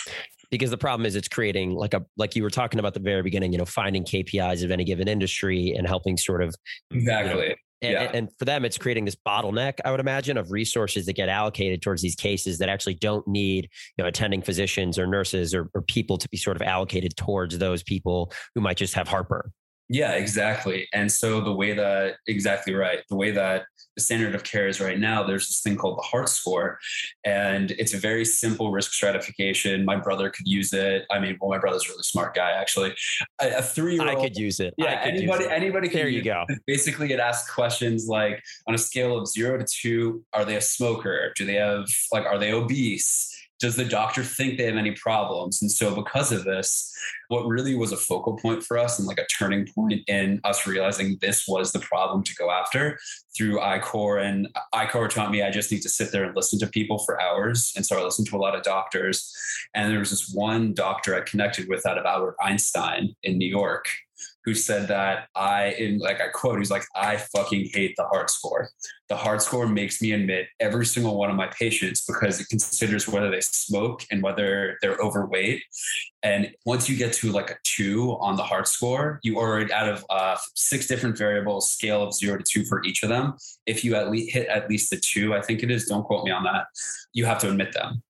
because 0.52 0.71
the 0.71 0.78
problem 0.78 1.04
is 1.04 1.16
it's 1.16 1.26
creating 1.26 1.75
like 1.75 1.94
a 1.94 2.06
like 2.16 2.37
you 2.37 2.44
were 2.44 2.50
talking 2.50 2.78
about 2.78 2.94
the 2.94 3.00
very 3.00 3.23
beginning 3.23 3.50
you 3.52 3.59
know 3.59 3.64
finding 3.64 4.04
kpis 4.04 4.62
of 4.62 4.71
any 4.71 4.85
given 4.85 5.09
industry 5.09 5.75
and 5.76 5.88
helping 5.88 6.16
sort 6.16 6.42
of 6.42 6.54
exactly 6.92 7.42
you 7.42 7.49
know, 7.49 7.54
and, 7.82 7.92
yeah. 7.92 8.11
and, 8.14 8.28
for 8.38 8.44
them, 8.44 8.64
it's 8.64 8.78
creating 8.78 9.06
this 9.06 9.16
bottleneck, 9.26 9.80
I 9.85 9.90
would 9.90 9.99
imagine, 9.99 10.37
of 10.37 10.52
resources 10.52 11.04
that 11.06 11.14
get 11.14 11.28
allocated 11.28 11.82
towards 11.82 12.00
these 12.00 12.14
cases 12.14 12.59
that 12.59 12.68
actually 12.68 12.94
don't 12.94 13.26
need, 13.26 13.68
you 13.99 14.04
know, 14.04 14.06
attending 14.06 14.40
physicians 14.40 15.00
or 15.00 15.06
nurses 15.09 15.52
or, 15.52 15.68
or 15.75 15.82
people 15.82 16.16
to 16.18 16.28
be 16.28 16.37
sort 16.37 16.56
of 16.56 16.62
allocated 16.62 17.16
towards 17.16 17.59
those 17.59 17.82
people 17.82 18.32
who 18.54 18.61
might 18.61 18.76
just 18.76 18.94
have 18.94 19.09
heartburn. 19.09 19.50
Yeah, 19.88 20.12
exactly. 20.12 20.87
And 20.92 21.11
so 21.11 21.40
the 21.40 21.52
way 21.52 21.75
that 21.75 22.14
exactly 22.28 22.73
right, 22.73 23.00
the 23.11 23.16
way 23.16 23.32
that 23.32 23.64
standard 23.99 24.34
of 24.34 24.44
care 24.44 24.68
is 24.68 24.80
right 24.80 24.99
now, 24.99 25.22
there's 25.22 25.49
this 25.49 25.61
thing 25.61 25.76
called 25.76 25.99
the 25.99 26.02
heart 26.02 26.28
score. 26.28 26.78
And 27.25 27.72
it's 27.72 27.94
a 27.94 27.99
very 27.99 28.25
simple 28.25 28.70
risk 28.72 28.92
stratification. 28.92 29.84
My 29.84 29.96
brother 29.96 30.30
could 30.30 30.46
use 30.46 30.72
it. 30.72 31.04
I 31.11 31.18
mean, 31.18 31.37
well, 31.40 31.50
my 31.50 31.58
brother's 31.58 31.87
a 31.87 31.90
really 31.90 32.02
smart 32.02 32.34
guy, 32.34 32.52
actually. 32.52 32.94
A, 33.40 33.58
a 33.58 33.62
three-year-old. 33.62 34.11
I 34.11 34.20
could 34.20 34.37
use 34.37 34.61
it. 34.61 34.75
Yeah, 34.76 35.00
anybody, 35.02 35.44
it. 35.44 35.50
anybody 35.50 35.88
There 35.88 36.08
you 36.08 36.22
go. 36.22 36.44
It. 36.49 36.58
Basically, 36.66 37.12
it 37.12 37.20
asks 37.20 37.52
questions 37.52 38.06
like 38.08 38.42
on 38.66 38.75
a 38.75 38.78
scale 38.78 39.18
of 39.18 39.28
zero 39.28 39.58
to 39.58 39.64
two, 39.64 40.25
are 40.32 40.44
they 40.44 40.56
a 40.56 40.61
smoker? 40.61 41.32
Do 41.37 41.44
they 41.44 41.54
have 41.54 41.87
like 42.12 42.25
are 42.25 42.38
they 42.38 42.52
obese? 42.52 43.31
Does 43.62 43.76
the 43.76 43.85
doctor 43.85 44.25
think 44.25 44.59
they 44.59 44.64
have 44.64 44.76
any 44.76 44.90
problems? 44.90 45.62
And 45.62 45.71
so, 45.71 45.95
because 45.95 46.33
of 46.33 46.42
this, 46.42 46.92
what 47.28 47.47
really 47.47 47.76
was 47.76 47.92
a 47.92 47.97
focal 47.97 48.37
point 48.37 48.64
for 48.64 48.76
us 48.76 48.99
and 48.99 49.07
like 49.07 49.21
a 49.21 49.26
turning 49.38 49.69
point 49.73 50.00
in 50.09 50.40
us 50.42 50.66
realizing 50.66 51.16
this 51.21 51.47
was 51.47 51.71
the 51.71 51.78
problem 51.78 52.25
to 52.25 52.35
go 52.35 52.50
after 52.50 52.99
through 53.37 53.61
I-Corps. 53.61 54.19
And 54.19 54.49
I-Corps 54.73 55.07
taught 55.07 55.31
me 55.31 55.45
I 55.45 55.50
just 55.52 55.71
need 55.71 55.83
to 55.83 55.88
sit 55.88 56.11
there 56.11 56.25
and 56.25 56.35
listen 56.35 56.59
to 56.59 56.66
people 56.66 56.99
for 56.99 57.23
hours. 57.23 57.73
And 57.76 57.87
so 57.87 57.97
I 57.97 58.02
listened 58.02 58.26
to 58.31 58.37
a 58.37 58.42
lot 58.42 58.57
of 58.57 58.64
doctors. 58.64 59.33
And 59.75 59.92
there 59.92 60.00
was 60.00 60.11
this 60.11 60.33
one 60.35 60.75
doctor 60.75 61.14
I 61.14 61.21
connected 61.21 61.69
with 61.69 61.87
out 61.87 61.99
of 61.99 62.04
Albert 62.04 62.35
Einstein 62.42 63.14
in 63.23 63.38
New 63.38 63.49
York 63.49 63.87
who 64.44 64.54
said 64.54 64.88
that 64.88 65.28
I, 65.34 65.75
in 65.78 65.99
like 65.99 66.20
I 66.20 66.28
quote, 66.28 66.58
he's 66.58 66.70
like, 66.70 66.84
I 66.96 67.16
fucking 67.16 67.70
hate 67.72 67.94
the 67.96 68.04
heart 68.04 68.30
score. 68.30 68.70
The 69.08 69.16
heart 69.16 69.42
score 69.42 69.66
makes 69.66 70.00
me 70.02 70.12
admit 70.12 70.46
every 70.58 70.87
single 70.87 71.16
one 71.16 71.30
of 71.30 71.37
my 71.37 71.49
patients 71.49 72.04
because 72.06 72.40
it 72.40 72.49
considers 72.49 73.06
whether 73.06 73.30
they 73.30 73.40
smoke 73.40 74.04
and 74.11 74.22
whether 74.22 74.78
they're 74.80 74.96
overweight. 74.96 75.62
And 76.22 76.52
once 76.64 76.88
you 76.88 76.96
get 76.96 77.12
to 77.14 77.30
like 77.30 77.50
a 77.50 77.56
two 77.64 78.12
on 78.20 78.37
the 78.37 78.42
heart 78.42 78.68
score, 78.68 79.20
you 79.22 79.38
are 79.38 79.61
out 79.72 79.88
of 79.88 80.04
uh, 80.11 80.37
six 80.54 80.87
different 80.87 81.16
variables, 81.16 81.72
scale 81.72 82.02
of 82.02 82.14
zero 82.14 82.38
to 82.38 82.44
two 82.46 82.64
for 82.64 82.82
each 82.84 83.02
of 83.02 83.08
them. 83.08 83.34
If 83.66 83.84
you 83.84 83.94
at 83.94 84.11
least 84.11 84.32
hit 84.32 84.49
at 84.49 84.68
least 84.68 84.90
the 84.90 84.96
two, 84.96 85.34
I 85.34 85.42
think 85.42 85.62
it 85.62 85.70
is, 85.70 85.87
don't 85.87 86.04
quote 86.04 86.25
me 86.25 86.30
on 86.30 86.44
that, 86.44 86.66
you 87.12 87.25
have 87.26 87.38
to 87.38 87.50
admit 87.50 87.72
them. 87.72 88.02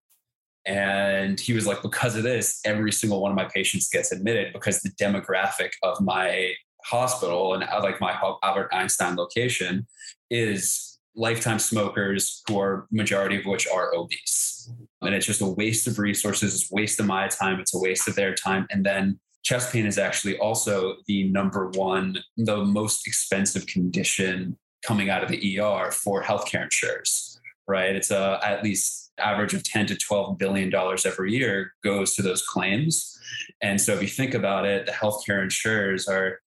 And 0.67 1.41
he 1.41 1.53
was 1.53 1.67
like, 1.67 1.83
because 1.83 2.17
of 2.17 2.23
this, 2.23 2.61
every 2.65 2.93
single 2.93 3.21
one 3.21 3.33
of 3.33 3.37
my 3.37 3.49
patients 3.53 3.89
gets 3.89 4.13
admitted 4.13 4.53
because 4.53 4.81
the 4.81 4.91
demographic 4.91 5.71
of 5.83 6.01
my 6.01 6.53
hospital 6.85 7.55
and 7.55 7.65
uh, 7.65 7.81
like 7.83 8.01
my 8.01 8.17
Albert 8.43 8.71
Einstein 8.73 9.17
location 9.17 9.87
is 10.31 10.99
lifetime 11.15 11.59
smokers 11.59 12.43
who 12.49 12.59
are 12.59 12.87
majority 12.91 13.39
of 13.39 13.45
which 13.45 13.67
are 13.69 13.95
obese. 13.95 14.71
And 15.03 15.15
it's 15.15 15.27
just 15.27 15.41
a 15.41 15.47
waste 15.47 15.87
of 15.87 15.99
resources, 15.99 16.55
it's 16.55 16.71
waste 16.71 17.01
of 17.01 17.07
my 17.07 17.29
time, 17.29 17.61
it's 17.61 17.75
a 17.75 17.79
waste 17.79 18.09
of 18.09 18.15
their 18.15 18.35
time. 18.35 18.67
And 18.71 18.85
then 18.85 19.19
chest 19.43 19.73
pain 19.73 19.87
is 19.87 19.99
actually 19.99 20.39
also 20.39 20.97
the 21.07 21.29
number 21.31 21.69
one, 21.75 22.19
the 22.37 22.65
most 22.65 23.07
expensive 23.07 23.67
condition 23.67 24.57
coming 24.87 25.11
out 25.11 25.23
of 25.23 25.29
the 25.29 25.61
ER 25.61 25.91
for 25.91 26.23
healthcare 26.23 26.65
insurers, 26.65 27.41
right? 27.69 27.95
It's 27.95 28.11
a, 28.11 28.41
at 28.43 28.65
least 28.65 29.12
average 29.25 29.55
of 29.55 29.63
10 29.63 29.87
to 29.87 29.97
12 29.97 30.39
billion 30.39 30.71
dollars 30.71 31.07
every 31.07 31.33
year 31.33 31.75
goes 31.83 32.15
to 32.15 32.23
those 32.23 32.43
claims. 32.43 33.19
And 33.61 33.81
so 33.81 33.95
if 33.95 34.03
you 34.03 34.09
think 34.09 34.35
about 34.35 34.67
it, 34.67 34.87
the 34.87 34.93
healthcare 34.93 35.43
insurers 35.43 36.09
are 36.09 36.41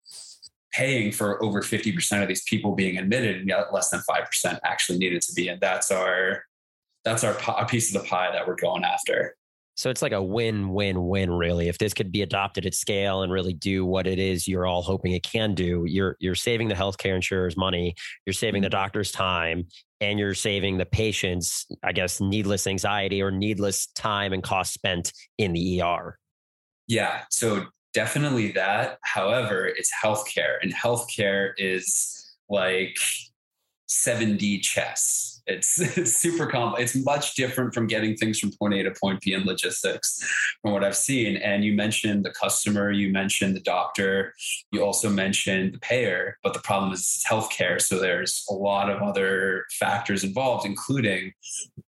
paying 0.72 1.12
for 1.12 1.42
over 1.42 1.62
50% 1.62 2.22
of 2.22 2.28
these 2.28 2.42
people 2.44 2.74
being 2.74 2.98
admitted 2.98 3.36
and 3.36 3.48
yet 3.48 3.72
less 3.72 3.90
than 3.90 4.00
5% 4.00 4.58
actually 4.64 4.98
needed 4.98 5.22
to 5.22 5.32
be. 5.32 5.48
And 5.48 5.60
that's 5.60 5.90
our 5.90 6.44
that's 7.04 7.22
our 7.22 7.36
a 7.58 7.66
piece 7.66 7.94
of 7.94 8.02
the 8.02 8.08
pie 8.08 8.32
that 8.32 8.46
we're 8.46 8.56
going 8.56 8.82
after. 8.82 9.36
So 9.76 9.90
it's 9.90 10.02
like 10.02 10.12
a 10.12 10.22
win 10.22 10.70
win 10.70 11.06
win 11.06 11.30
really. 11.30 11.68
If 11.68 11.78
this 11.78 11.94
could 11.94 12.12
be 12.12 12.22
adopted 12.22 12.64
at 12.64 12.74
scale 12.74 13.22
and 13.22 13.32
really 13.32 13.52
do 13.52 13.84
what 13.84 14.06
it 14.06 14.18
is 14.18 14.46
you're 14.46 14.66
all 14.66 14.82
hoping 14.82 15.12
it 15.12 15.22
can 15.22 15.54
do, 15.54 15.84
you're 15.86 16.16
you're 16.20 16.34
saving 16.34 16.68
the 16.68 16.74
healthcare 16.74 17.14
insurers 17.14 17.56
money, 17.56 17.94
you're 18.24 18.34
saving 18.34 18.62
the 18.62 18.68
mm-hmm. 18.68 18.72
doctor's 18.72 19.10
time, 19.10 19.66
and 20.00 20.18
you're 20.18 20.34
saving 20.34 20.78
the 20.78 20.86
patients, 20.86 21.66
I 21.82 21.92
guess, 21.92 22.20
needless 22.20 22.66
anxiety 22.66 23.20
or 23.20 23.30
needless 23.30 23.86
time 23.88 24.32
and 24.32 24.42
cost 24.42 24.72
spent 24.72 25.12
in 25.38 25.52
the 25.52 25.82
ER. 25.82 26.18
Yeah. 26.86 27.22
So 27.30 27.66
definitely 27.94 28.52
that. 28.52 28.98
However, 29.02 29.66
it's 29.66 29.90
healthcare, 30.02 30.56
and 30.62 30.72
healthcare 30.72 31.52
is 31.58 32.36
like 32.48 32.96
7D 33.88 34.62
chess 34.62 35.33
it's, 35.46 35.80
it's 35.98 36.16
super 36.16 36.46
complex. 36.46 36.94
It's 36.94 37.04
much 37.04 37.34
different 37.34 37.74
from 37.74 37.86
getting 37.86 38.16
things 38.16 38.38
from 38.38 38.52
point 38.58 38.74
A 38.74 38.82
to 38.84 38.92
point 38.92 39.20
B 39.20 39.32
in 39.32 39.44
logistics 39.44 40.22
from 40.62 40.72
what 40.72 40.84
I've 40.84 40.96
seen. 40.96 41.36
And 41.36 41.64
you 41.64 41.74
mentioned 41.74 42.24
the 42.24 42.30
customer, 42.30 42.90
you 42.90 43.12
mentioned 43.12 43.56
the 43.56 43.60
doctor, 43.60 44.34
you 44.72 44.82
also 44.82 45.10
mentioned 45.10 45.74
the 45.74 45.78
payer, 45.80 46.38
but 46.42 46.54
the 46.54 46.60
problem 46.60 46.92
is 46.92 47.24
healthcare. 47.28 47.80
So 47.80 47.98
there's 47.98 48.44
a 48.50 48.54
lot 48.54 48.90
of 48.90 49.02
other 49.02 49.66
factors 49.78 50.24
involved, 50.24 50.66
including 50.66 51.32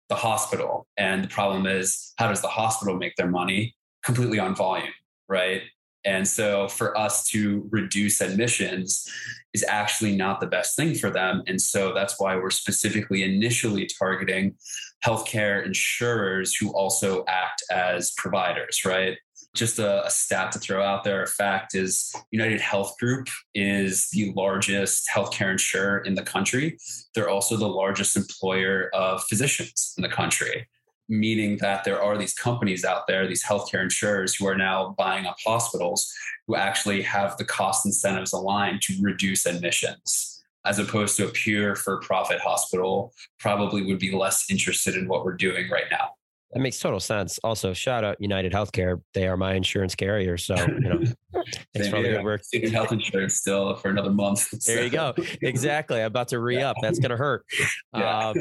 the 0.09 0.17
hospital. 0.17 0.87
And 0.97 1.25
the 1.25 1.29
problem 1.29 1.67
is 1.67 2.13
how 2.19 2.29
does 2.29 2.43
the 2.43 2.49
hospital 2.49 2.97
make 2.97 3.17
their 3.17 3.31
money? 3.31 3.75
Completely 4.05 4.39
on 4.39 4.55
volume, 4.55 4.93
right? 5.29 5.63
And 6.05 6.29
so 6.29 6.69
for 6.69 6.97
us 6.99 7.27
to 7.29 7.67
reduce 7.71 8.21
admissions 8.21 9.11
is 9.55 9.65
actually 9.69 10.15
not 10.15 10.41
the 10.41 10.47
best 10.47 10.77
thing 10.77 10.95
for 10.95 11.11
them. 11.11 11.43
And 11.47 11.61
so 11.61 11.95
that's 11.95 12.21
why 12.21 12.37
we're 12.37 12.51
specifically 12.51 13.23
initially 13.23 13.89
targeting 13.99 14.57
healthcare 15.05 15.65
insurers 15.65 16.55
who 16.55 16.71
also 16.71 17.25
act 17.29 17.63
as 17.71 18.13
providers, 18.17 18.85
right? 18.85 19.17
Just 19.55 19.79
a, 19.79 20.05
a, 20.05 20.11
stat 20.11 20.51
to 20.53 20.59
throw 20.59 20.83
out 20.83 21.05
there, 21.05 21.23
a 21.23 21.29
fact 21.29 21.77
is 21.77 22.13
United 22.33 22.61
Health 22.61 22.97
Group 22.99 23.29
is 23.55 24.09
the 24.11 24.33
largest 24.35 25.09
healthcare 25.15 25.53
insurer 25.53 25.99
in 25.99 26.15
the 26.15 26.23
country. 26.23 26.77
They're 27.15 27.29
also 27.29 27.57
the 27.57 27.69
largest 27.69 28.17
employer 28.17 28.91
of 28.93 29.23
physicians 29.25 29.95
in 29.97 30.03
the 30.03 30.09
country 30.09 30.67
meaning 31.09 31.59
that 31.59 31.85
there 31.85 32.03
are 32.03 32.17
these 32.17 32.35
companies 32.35 32.85
out 32.85 33.07
there, 33.07 33.27
these 33.27 33.45
healthcare 33.45 33.83
insurers 33.83 34.35
who 34.35 34.47
are 34.47 34.57
now 34.57 34.95
buying 34.97 35.27
up 35.27 35.37
hospitals 35.45 36.13
who 36.47 36.57
actually 36.57 37.03
have 37.03 37.37
the 37.37 37.45
cost 37.45 37.87
incentives 37.87 38.33
aligned 38.33 38.81
to 38.83 38.95
reduce 39.03 39.47
admissions, 39.47 40.43
as 40.65 40.79
opposed 40.79 41.17
to 41.17 41.27
a 41.27 41.31
pure 41.31 41.75
for 41.75 42.01
profit 42.01 42.41
hospital, 42.41 43.13
probably 43.39 43.85
would 43.85 43.99
be 43.99 44.15
less 44.15 44.51
interested 44.51 44.95
in 44.95 45.09
what 45.09 45.25
we're 45.25 45.37
doing 45.37 45.69
right 45.71 45.87
now. 45.91 46.11
That 46.55 46.61
makes 46.61 46.79
total 46.79 47.01
sense. 47.01 47.41
Also, 47.43 47.73
shout 47.73 48.05
out 48.05 48.17
United 48.21 48.53
Healthcare. 48.53 49.01
They 49.13 49.27
are 49.27 49.37
my 49.37 49.55
insurance 49.55 49.97
carrier. 49.97 50.37
So, 50.37 50.55
you 50.55 50.81
know, 50.81 51.01
thanks 51.75 51.89
for 51.89 51.97
all 51.97 52.03
the 52.03 52.11
good 52.11 52.23
work. 52.23 52.43
Health 52.71 52.93
insurance 52.93 53.35
still 53.35 53.75
for 53.75 53.89
another 53.89 54.13
month. 54.13 54.49
There 54.65 54.85
you 54.85 54.91
go. 54.91 55.15
Exactly. 55.43 56.01
I'm 56.01 56.07
about 56.07 56.29
to 56.29 56.39
re 56.39 56.63
up. 56.63 56.77
That's 56.81 56.99
going 57.01 57.11
to 57.11 57.17
hurt. 57.17 57.45
Yeah. 57.95 58.29
Um, 58.31 58.35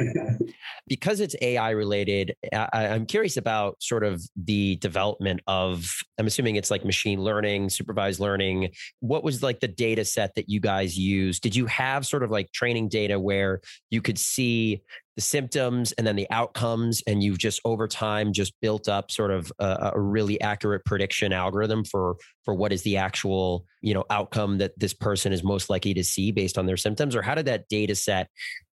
because 0.87 1.19
it's 1.19 1.35
AI 1.39 1.71
related, 1.71 2.35
I, 2.51 2.87
I'm 2.87 3.05
curious 3.05 3.37
about 3.37 3.81
sort 3.81 4.03
of 4.03 4.23
the 4.35 4.77
development 4.77 5.41
of, 5.45 5.91
I'm 6.19 6.25
assuming 6.25 6.55
it's 6.55 6.71
like 6.71 6.83
machine 6.83 7.21
learning, 7.21 7.69
supervised 7.69 8.19
learning. 8.19 8.71
What 8.99 9.23
was 9.23 9.43
like 9.43 9.59
the 9.59 9.67
data 9.67 10.05
set 10.05 10.33
that 10.35 10.49
you 10.49 10.59
guys 10.59 10.97
used? 10.97 11.43
Did 11.43 11.55
you 11.55 11.67
have 11.67 12.07
sort 12.07 12.23
of 12.23 12.31
like 12.31 12.51
training 12.51 12.89
data 12.89 13.19
where 13.19 13.61
you 13.91 14.01
could 14.01 14.17
see 14.17 14.81
the 15.15 15.21
symptoms 15.21 15.91
and 15.93 16.07
then 16.07 16.15
the 16.15 16.27
outcomes 16.31 17.03
and 17.05 17.21
you've 17.21 17.37
just 17.37 17.61
over 17.65 17.87
time 17.87 18.33
just 18.33 18.53
built 18.61 18.87
up 18.89 19.11
sort 19.11 19.31
of 19.31 19.51
a, 19.59 19.91
a, 19.93 19.99
really 19.99 20.41
accurate 20.41 20.83
prediction 20.85 21.31
algorithm 21.31 21.83
for 21.83 22.15
for 22.43 22.53
what 22.55 22.73
is 22.73 22.81
the 22.81 22.97
actual 22.97 23.65
you 23.81 23.93
know 23.93 24.03
outcome 24.09 24.57
that 24.57 24.71
this 24.77 24.93
person 24.93 25.31
is 25.31 25.43
most 25.43 25.69
likely 25.69 25.93
to 25.93 26.03
see 26.03 26.31
based 26.31 26.57
on 26.57 26.65
their 26.65 26.77
symptoms 26.77 27.15
or 27.15 27.21
how 27.21 27.35
did 27.35 27.45
that 27.45 27.67
data 27.67 27.95
set? 27.95 28.27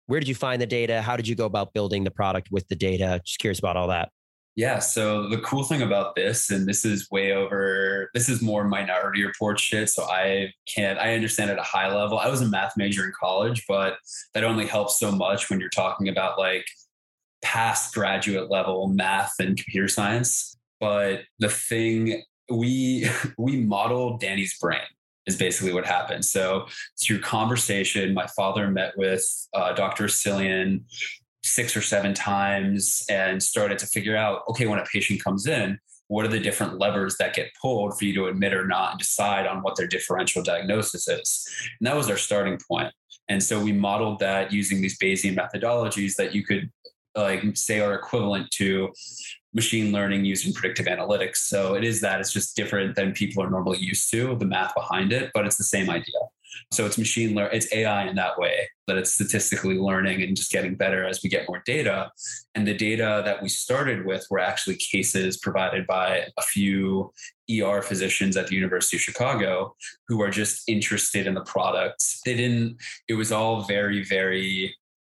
Where 0.06 0.20
did 0.20 0.28
you 0.28 0.34
find 0.34 0.60
the 0.60 0.66
data? 0.66 1.00
How 1.00 1.16
did 1.16 1.26
you 1.26 1.34
go 1.34 1.46
about 1.46 1.72
building 1.72 2.04
the 2.04 2.10
product 2.10 2.48
with 2.50 2.68
the 2.68 2.76
data? 2.76 3.20
Just 3.24 3.38
curious 3.38 3.58
about 3.58 3.76
all 3.76 3.88
that 3.88 4.10
Yeah. 4.56 4.78
So 4.78 5.28
the 5.28 5.38
cool 5.38 5.64
thing 5.64 5.82
about 5.82 6.14
this, 6.14 6.50
and 6.50 6.66
this 6.66 6.84
is 6.84 7.10
way 7.10 7.32
over, 7.32 8.10
this 8.14 8.28
is 8.28 8.40
more 8.40 8.62
minority 8.64 9.24
report 9.24 9.58
shit. 9.58 9.90
So 9.90 10.04
I 10.04 10.52
can't, 10.72 10.98
I 10.98 11.14
understand 11.14 11.50
at 11.50 11.58
a 11.58 11.62
high 11.62 11.92
level. 11.92 12.18
I 12.18 12.28
was 12.28 12.40
a 12.40 12.48
math 12.48 12.76
major 12.76 13.04
in 13.04 13.12
college, 13.18 13.64
but 13.66 13.96
that 14.32 14.44
only 14.44 14.66
helps 14.66 14.98
so 15.00 15.10
much 15.10 15.50
when 15.50 15.58
you're 15.58 15.70
talking 15.70 16.08
about 16.08 16.38
like 16.38 16.66
past 17.42 17.94
graduate 17.94 18.48
level 18.48 18.86
math 18.88 19.34
and 19.40 19.56
computer 19.56 19.88
science. 19.88 20.56
But 20.78 21.22
the 21.40 21.48
thing 21.48 22.22
we, 22.48 23.08
we 23.38 23.56
modeled 23.56 24.20
Danny's 24.20 24.56
brain 24.58 24.82
is 25.26 25.36
basically 25.36 25.72
what 25.72 25.86
happened. 25.86 26.24
So 26.24 26.66
through 27.02 27.20
conversation, 27.22 28.14
my 28.14 28.28
father 28.28 28.70
met 28.70 28.96
with 28.96 29.24
uh, 29.52 29.72
Dr. 29.72 30.04
Cillian 30.04 30.82
six 31.44 31.76
or 31.76 31.82
seven 31.82 32.14
times 32.14 33.04
and 33.08 33.42
started 33.42 33.78
to 33.78 33.86
figure 33.86 34.16
out 34.16 34.42
okay, 34.48 34.66
when 34.66 34.78
a 34.78 34.84
patient 34.84 35.22
comes 35.22 35.46
in, 35.46 35.78
what 36.08 36.24
are 36.24 36.28
the 36.28 36.40
different 36.40 36.78
levers 36.78 37.16
that 37.18 37.34
get 37.34 37.50
pulled 37.60 37.98
for 37.98 38.04
you 38.04 38.14
to 38.14 38.26
admit 38.26 38.54
or 38.54 38.66
not 38.66 38.92
and 38.92 38.98
decide 38.98 39.46
on 39.46 39.62
what 39.62 39.76
their 39.76 39.86
differential 39.86 40.42
diagnosis 40.42 41.06
is? 41.08 41.48
And 41.80 41.86
that 41.86 41.96
was 41.96 42.10
our 42.10 42.16
starting 42.16 42.58
point. 42.68 42.92
And 43.28 43.42
so 43.42 43.62
we 43.62 43.72
modeled 43.72 44.18
that 44.20 44.52
using 44.52 44.82
these 44.82 44.98
Bayesian 44.98 45.36
methodologies 45.36 46.16
that 46.16 46.34
you 46.34 46.44
could 46.44 46.70
like 47.16 47.42
say 47.56 47.80
are 47.80 47.94
equivalent 47.94 48.50
to 48.50 48.92
machine 49.54 49.92
learning 49.92 50.24
using 50.24 50.52
predictive 50.52 50.86
analytics. 50.86 51.36
So 51.36 51.74
it 51.74 51.84
is 51.84 52.00
that 52.00 52.20
it's 52.20 52.32
just 52.32 52.56
different 52.56 52.96
than 52.96 53.12
people 53.12 53.42
are 53.42 53.50
normally 53.50 53.78
used 53.78 54.10
to, 54.10 54.34
the 54.36 54.46
math 54.46 54.74
behind 54.74 55.12
it, 55.12 55.30
but 55.32 55.46
it's 55.46 55.56
the 55.56 55.64
same 55.64 55.88
idea. 55.88 56.18
So 56.72 56.86
it's 56.86 56.98
machine 56.98 57.34
learn, 57.34 57.50
it's 57.52 57.72
AI 57.72 58.06
in 58.06 58.16
that 58.16 58.38
way 58.38 58.68
that 58.86 58.98
it's 58.98 59.14
statistically 59.14 59.78
learning 59.78 60.22
and 60.22 60.36
just 60.36 60.52
getting 60.52 60.74
better 60.74 61.04
as 61.04 61.22
we 61.22 61.30
get 61.30 61.48
more 61.48 61.62
data. 61.64 62.10
And 62.54 62.66
the 62.66 62.74
data 62.74 63.22
that 63.24 63.42
we 63.42 63.48
started 63.48 64.04
with 64.04 64.26
were 64.30 64.38
actually 64.38 64.76
cases 64.76 65.38
provided 65.38 65.86
by 65.86 66.26
a 66.38 66.42
few 66.42 67.12
ER 67.50 67.82
physicians 67.82 68.36
at 68.36 68.48
the 68.48 68.54
University 68.56 68.96
of 68.96 69.02
Chicago 69.02 69.74
who 70.08 70.20
are 70.22 70.30
just 70.30 70.68
interested 70.68 71.26
in 71.26 71.34
the 71.34 71.44
product. 71.44 72.04
They 72.24 72.36
didn't, 72.36 72.76
it 73.08 73.14
was 73.14 73.32
all 73.32 73.62
very, 73.62 74.04
very 74.04 74.74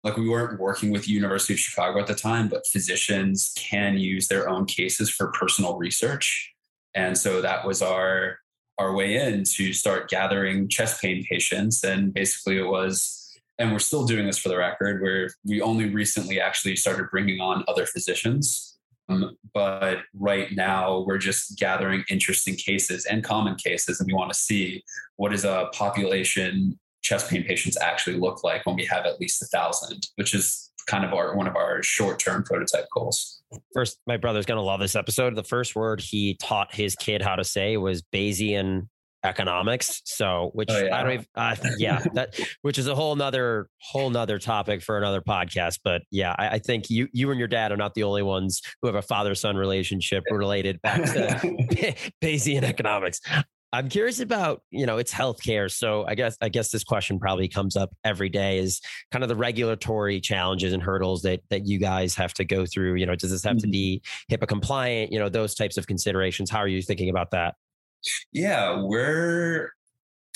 like 0.07 0.17
we 0.17 0.29
weren't 0.29 0.61
working 0.61 0.93
with 0.93 1.09
University 1.09 1.55
of 1.55 1.59
Chicago 1.59 1.99
at 1.99 2.07
the 2.07 2.15
time, 2.15 2.49
but 2.49 2.65
physicians 2.69 3.53
can 3.57 3.99
use 3.99 4.29
their 4.29 4.49
own 4.49 4.65
cases 4.65 5.11
for 5.11 5.33
personal 5.33 5.77
research. 5.77 6.55
And 6.95 7.19
so 7.19 7.43
that 7.43 7.67
was 7.67 7.83
our 7.83 8.39
our 8.79 8.95
way 8.95 9.17
in 9.17 9.45
to 9.45 9.73
start 9.73 10.11
gathering 10.11 10.69
chest 10.69 11.01
pain 11.01 11.25
patients. 11.31 11.83
And 11.83 12.13
basically, 12.13 12.59
it 12.59 12.67
was, 12.67 13.39
and 13.59 13.73
we're 13.73 13.79
still 13.79 14.05
doing 14.05 14.27
this 14.27 14.39
for 14.39 14.49
the 14.49 14.59
record, 14.59 15.01
where 15.03 15.31
we 15.45 15.63
only 15.63 15.89
recently 15.89 16.41
actually 16.41 16.77
started 16.77 17.07
bringing 17.11 17.41
on 17.41 17.65
other 17.69 17.87
physicians. 17.87 18.79
Um, 19.09 19.37
but 19.55 19.99
right 20.19 20.51
now, 20.53 21.05
we're 21.07 21.19
just 21.19 21.59
gathering 21.59 22.05
interesting 22.11 22.57
cases 22.57 23.07
and 23.07 23.23
common 23.23 23.55
cases, 23.55 24.01
and 24.01 24.07
we 24.07 24.15
want 24.15 24.33
to 24.33 24.39
see 24.39 24.83
what 25.17 25.33
is 25.33 25.45
a 25.45 25.69
population 25.73 26.79
chest 27.03 27.31
pain 27.31 27.45
patients 27.45 27.79
actually 27.81 28.19
look 28.19 28.43
like 28.43 28.67
when 28.67 28.75
we 28.75 28.85
have 28.85 29.07
at 29.07 29.21
least 29.21 29.41
a 29.41 29.47
thousand, 29.47 30.09
which 30.17 30.35
is 30.35 30.66
kind 30.87 31.05
of 31.05 31.13
our 31.13 31.37
one 31.37 31.47
of 31.47 31.57
our 31.57 31.83
short-term 31.83 32.45
prototype 32.45 32.87
goals. 32.95 33.43
First, 33.75 33.99
my 34.07 34.17
brother's 34.17 34.47
going 34.47 34.59
to 34.59 34.63
love 34.63 34.81
this 34.81 34.97
episode. 34.97 35.35
The 35.35 35.45
first 35.45 35.75
word 35.75 36.01
he 36.01 36.37
taught 36.41 36.75
his 36.75 36.95
kid 36.95 37.23
how 37.23 37.37
to 37.37 37.45
say 37.45 37.77
was 37.77 38.03
Bayesian 38.03 38.89
economics. 39.27 40.03
So, 40.05 40.51
which 40.55 40.69
oh, 40.71 40.85
yeah. 40.85 40.97
I 40.97 41.03
don't 41.03 41.13
even, 41.13 41.27
uh, 41.35 41.57
yeah, 41.79 42.05
that, 42.15 42.39
which 42.63 42.79
is 42.79 42.87
a 42.87 42.95
whole 42.95 43.15
nother, 43.17 43.69
whole 43.79 44.09
nother 44.11 44.39
topic 44.39 44.83
for 44.83 44.97
another 44.97 45.21
podcast. 45.21 45.81
But 45.85 46.03
yeah, 46.11 46.35
I, 46.39 46.49
I, 46.49 46.59
think 46.59 46.89
you, 46.89 47.09
you 47.13 47.31
and 47.31 47.39
your 47.39 47.49
dad 47.49 47.73
are 47.73 47.77
not 47.77 47.95
the 47.95 48.05
only 48.05 48.23
ones 48.23 48.63
who 48.81 48.89
have 48.89 48.95
a 48.95 49.03
father 49.03 49.35
son 49.35 49.57
relationship 49.57 50.25
related 50.31 50.81
back 50.83 51.03
to 51.03 51.41
Bayesian 52.23 52.63
economics. 52.63 53.21
I'm 53.73 53.89
curious 53.89 54.21
about, 54.21 54.63
you 54.71 54.87
know, 54.87 54.99
it's 54.99 55.13
healthcare. 55.13 55.71
So 55.71 56.05
I 56.07 56.15
guess 56.15 56.37
I 56.41 56.49
guess 56.49 56.71
this 56.71 56.85
question 56.85 57.19
probably 57.19 57.49
comes 57.49 57.77
up 57.77 57.95
every 58.05 58.29
day 58.29 58.59
is 58.59 58.81
kind 59.11 59.23
of 59.23 59.29
the 59.29 59.37
regulatory 59.37 60.21
challenges 60.21 60.73
and 60.73 60.83
hurdles 60.83 61.23
that 61.23 61.41
that 61.51 61.67
you 61.67 61.79
guys 61.79 62.15
have 62.15 62.33
to 62.35 62.45
go 62.45 62.65
through. 62.65 62.95
You 62.95 63.07
know, 63.07 63.15
does 63.15 63.31
this 63.31 63.45
have 63.45 63.57
mm-hmm. 63.57 63.67
to 63.67 63.69
be 63.69 64.03
HIPAA 64.31 64.49
compliant? 64.49 65.13
You 65.13 65.19
know, 65.19 65.29
those 65.29 65.55
types 65.55 65.77
of 65.77 65.87
considerations. 65.87 66.51
How 66.51 66.59
are 66.59 66.69
you 66.69 66.81
thinking 66.81 67.11
about 67.11 67.33
that? 67.33 67.57
Yeah, 68.33 68.81
we're 68.81 69.73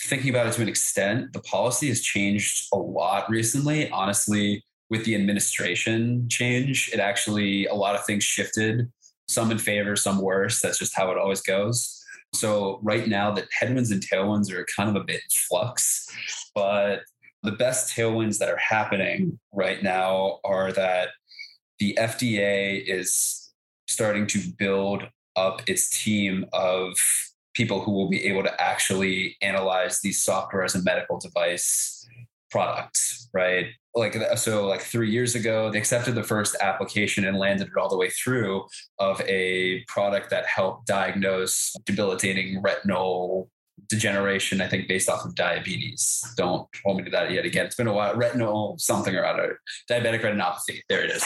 thinking 0.00 0.30
about 0.30 0.48
it 0.48 0.52
to 0.54 0.62
an 0.62 0.68
extent. 0.68 1.32
The 1.32 1.40
policy 1.40 1.88
has 1.88 2.00
changed 2.00 2.68
a 2.72 2.78
lot 2.78 3.30
recently. 3.30 3.88
Honestly, 3.90 4.64
with 4.88 5.04
the 5.04 5.14
administration 5.14 6.28
change, 6.28 6.90
it 6.92 6.98
actually 6.98 7.66
a 7.66 7.74
lot 7.74 7.94
of 7.94 8.04
things 8.04 8.24
shifted, 8.24 8.90
some 9.28 9.50
in 9.50 9.58
favor, 9.58 9.94
some 9.94 10.20
worse. 10.20 10.60
That's 10.60 10.78
just 10.78 10.96
how 10.96 11.10
it 11.12 11.18
always 11.18 11.40
goes. 11.40 11.99
So 12.32 12.78
right 12.82 13.06
now, 13.08 13.32
the 13.32 13.46
headwinds 13.52 13.90
and 13.90 14.02
tailwinds 14.02 14.52
are 14.52 14.66
kind 14.76 14.88
of 14.88 14.96
a 14.96 15.04
bit 15.04 15.20
flux, 15.30 16.06
but 16.54 17.00
the 17.42 17.52
best 17.52 17.94
tailwinds 17.94 18.38
that 18.38 18.48
are 18.48 18.56
happening 18.56 19.38
right 19.52 19.82
now 19.82 20.40
are 20.44 20.72
that 20.72 21.08
the 21.78 21.96
FDA 21.98 22.82
is 22.86 23.52
starting 23.88 24.26
to 24.28 24.40
build 24.58 25.08
up 25.36 25.62
its 25.66 26.02
team 26.02 26.44
of 26.52 26.92
people 27.54 27.80
who 27.80 27.92
will 27.92 28.08
be 28.08 28.24
able 28.26 28.42
to 28.42 28.60
actually 28.60 29.36
analyze 29.42 30.00
these 30.00 30.22
software 30.22 30.62
as 30.62 30.74
a 30.74 30.82
medical 30.82 31.18
device 31.18 32.06
products, 32.50 33.28
right? 33.32 33.66
Like 33.94 34.16
so 34.36 34.66
like 34.66 34.80
three 34.80 35.10
years 35.10 35.34
ago 35.34 35.70
they 35.70 35.78
accepted 35.78 36.14
the 36.14 36.22
first 36.22 36.56
application 36.60 37.26
and 37.26 37.36
landed 37.36 37.68
it 37.68 37.76
all 37.76 37.88
the 37.88 37.96
way 37.96 38.08
through 38.10 38.64
of 38.98 39.20
a 39.22 39.84
product 39.88 40.30
that 40.30 40.46
helped 40.46 40.86
diagnose 40.86 41.74
debilitating 41.84 42.62
retinal 42.62 43.50
degeneration 43.88 44.60
i 44.60 44.68
think 44.68 44.86
based 44.86 45.08
off 45.08 45.24
of 45.24 45.34
diabetes. 45.34 46.24
Don't 46.36 46.68
hold 46.84 46.98
me 46.98 47.04
to 47.04 47.10
that 47.10 47.30
yet 47.30 47.44
again. 47.44 47.66
It's 47.66 47.74
been 47.74 47.86
a 47.86 47.92
while 47.92 48.14
retinal 48.14 48.76
something 48.78 49.14
or 49.16 49.24
other. 49.24 49.58
Diabetic 49.90 50.20
retinopathy. 50.20 50.82
There 50.88 51.02
it 51.02 51.10
is. 51.10 51.24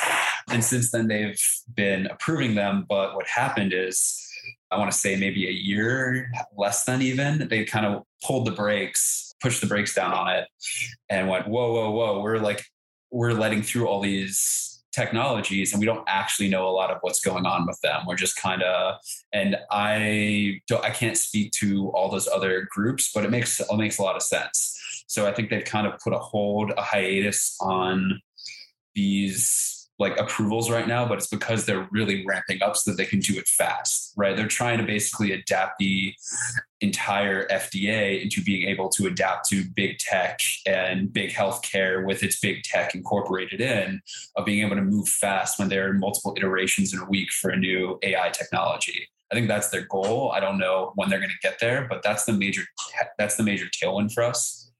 And 0.48 0.62
since 0.62 0.90
then 0.90 1.09
they've 1.09 1.40
been 1.74 2.07
approving 2.07 2.55
them 2.55 2.87
but 2.88 3.14
what 3.16 3.27
happened 3.27 3.72
is 3.74 4.20
I 4.70 4.79
want 4.79 4.90
to 4.90 4.96
say 4.96 5.16
maybe 5.16 5.46
a 5.46 5.53
year 5.53 6.31
less 6.57 6.85
than 6.85 7.00
even, 7.03 7.46
they 7.48 7.64
kind 7.64 7.87
of 7.87 8.03
pulled 8.24 8.46
the 8.46 8.50
brakes 8.50 9.34
pushed 9.44 9.61
the 9.61 9.66
brakes 9.66 9.94
down 9.94 10.14
on 10.14 10.35
it 10.35 10.48
and 11.11 11.28
went, 11.28 11.46
whoa, 11.46 11.70
whoa, 11.70 11.90
whoa, 11.90 12.22
we're 12.22 12.38
like, 12.38 12.64
we're 13.11 13.35
letting 13.35 13.62
through 13.62 13.87
all 13.87 14.00
these 14.00 14.83
technologies 14.90 15.72
and 15.72 15.80
we 15.80 15.85
don't 15.85 16.02
actually 16.09 16.48
know 16.48 16.66
a 16.66 16.72
lot 16.72 16.90
of 16.90 16.96
what's 17.02 17.20
going 17.20 17.44
on 17.44 17.66
with 17.66 17.78
them. 17.83 18.04
We're 18.07 18.16
just 18.16 18.37
kind 18.37 18.62
of, 18.62 18.96
and 19.35 19.59
I 19.70 20.62
don't, 20.66 20.83
I 20.83 20.88
can't 20.88 21.18
speak 21.18 21.52
to 21.61 21.90
all 21.90 22.11
those 22.11 22.26
other 22.26 22.66
groups, 22.70 23.11
but 23.14 23.22
it 23.22 23.30
makes, 23.30 23.61
it 23.61 23.76
makes 23.76 23.98
a 23.98 24.02
lot 24.02 24.16
of 24.16 24.22
sense. 24.22 25.04
So 25.09 25.26
I 25.26 25.35
think 25.35 25.50
they've 25.50 25.62
kind 25.62 25.87
of 25.87 26.00
put 26.00 26.14
a 26.14 26.18
hold, 26.18 26.72
a 26.78 26.83
hiatus 26.83 27.54
on 27.61 28.22
these 28.94 29.73
like 29.98 30.18
approvals 30.18 30.70
right 30.70 30.88
now, 30.88 31.07
but 31.07 31.18
it's 31.18 31.28
because 31.28 31.66
they're 31.66 31.88
really 31.92 32.24
ramping 32.26 32.62
up 32.62 32.76
so 32.76 32.90
that 32.90 32.96
they 32.96 33.04
can 33.04 33.20
do 33.20 33.38
it 33.38 33.46
fast, 33.46 34.12
right? 34.16 34.37
They're 34.37 34.48
trying 34.48 34.78
to 34.78 34.85
basically 34.85 35.33
adapt 35.33 35.78
the 35.78 36.12
entire 36.80 37.46
FDA 37.48 38.22
into 38.22 38.42
being 38.42 38.68
able 38.68 38.88
to 38.90 39.07
adapt 39.07 39.48
to 39.50 39.64
big 39.74 39.98
tech 39.98 40.40
and 40.66 41.12
big 41.12 41.30
healthcare 41.30 42.04
with 42.04 42.22
its 42.22 42.40
big 42.40 42.62
tech 42.64 42.94
incorporated 42.94 43.61
in, 43.61 44.00
of 44.37 44.44
being 44.44 44.66
able 44.66 44.76
to 44.76 44.83
move 44.83 45.09
fast 45.09 45.59
when 45.59 45.68
there 45.68 45.88
are 45.88 45.92
multiple 45.92 46.35
iterations 46.37 46.92
in 46.92 46.98
a 46.98 47.09
week 47.09 47.30
for 47.30 47.50
a 47.50 47.57
new 47.57 47.98
AI 48.02 48.30
technology. 48.30 49.09
I 49.30 49.35
think 49.35 49.48
that's 49.48 49.70
their 49.70 49.87
goal. 49.87 50.33
I 50.33 50.40
don't 50.40 50.59
know 50.59 50.92
when 50.96 51.09
they're 51.09 51.18
going 51.18 51.30
to 51.30 51.48
get 51.48 51.59
there, 51.61 51.87
but 51.88 52.02
that's 52.02 52.24
the 52.24 52.33
major 52.33 52.62
that's 53.18 53.37
the 53.37 53.42
major 53.42 53.66
tailwind 53.66 54.12
for 54.12 54.22
us 54.22 54.70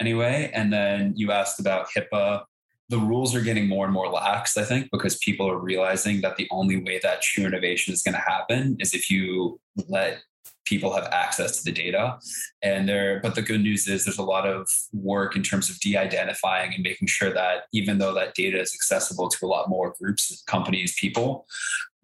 anyway. 0.00 0.50
And 0.52 0.72
then 0.72 1.14
you 1.16 1.32
asked 1.32 1.60
about 1.60 1.88
HIPAA 1.96 2.44
the 2.88 2.98
rules 2.98 3.34
are 3.34 3.40
getting 3.40 3.68
more 3.68 3.84
and 3.84 3.94
more 3.94 4.08
lax, 4.08 4.56
I 4.56 4.64
think, 4.64 4.90
because 4.92 5.16
people 5.18 5.50
are 5.50 5.58
realizing 5.58 6.20
that 6.20 6.36
the 6.36 6.48
only 6.50 6.76
way 6.76 7.00
that 7.02 7.22
true 7.22 7.44
innovation 7.44 7.94
is 7.94 8.02
going 8.02 8.14
to 8.14 8.20
happen 8.20 8.76
is 8.78 8.94
if 8.94 9.10
you 9.10 9.60
let 9.88 10.22
people 10.64 10.94
have 10.94 11.04
access 11.12 11.58
to 11.58 11.64
the 11.64 11.72
data. 11.72 12.18
And 12.62 12.88
there, 12.88 13.20
but 13.22 13.34
the 13.34 13.42
good 13.42 13.60
news 13.60 13.86
is 13.86 14.04
there's 14.04 14.18
a 14.18 14.22
lot 14.22 14.46
of 14.46 14.68
work 14.92 15.36
in 15.36 15.42
terms 15.42 15.68
of 15.68 15.78
de-identifying 15.80 16.72
and 16.74 16.82
making 16.82 17.08
sure 17.08 17.32
that 17.32 17.64
even 17.72 17.98
though 17.98 18.14
that 18.14 18.34
data 18.34 18.60
is 18.60 18.74
accessible 18.74 19.28
to 19.28 19.46
a 19.46 19.48
lot 19.48 19.68
more 19.68 19.94
groups, 20.00 20.42
companies, 20.46 20.96
people, 20.98 21.46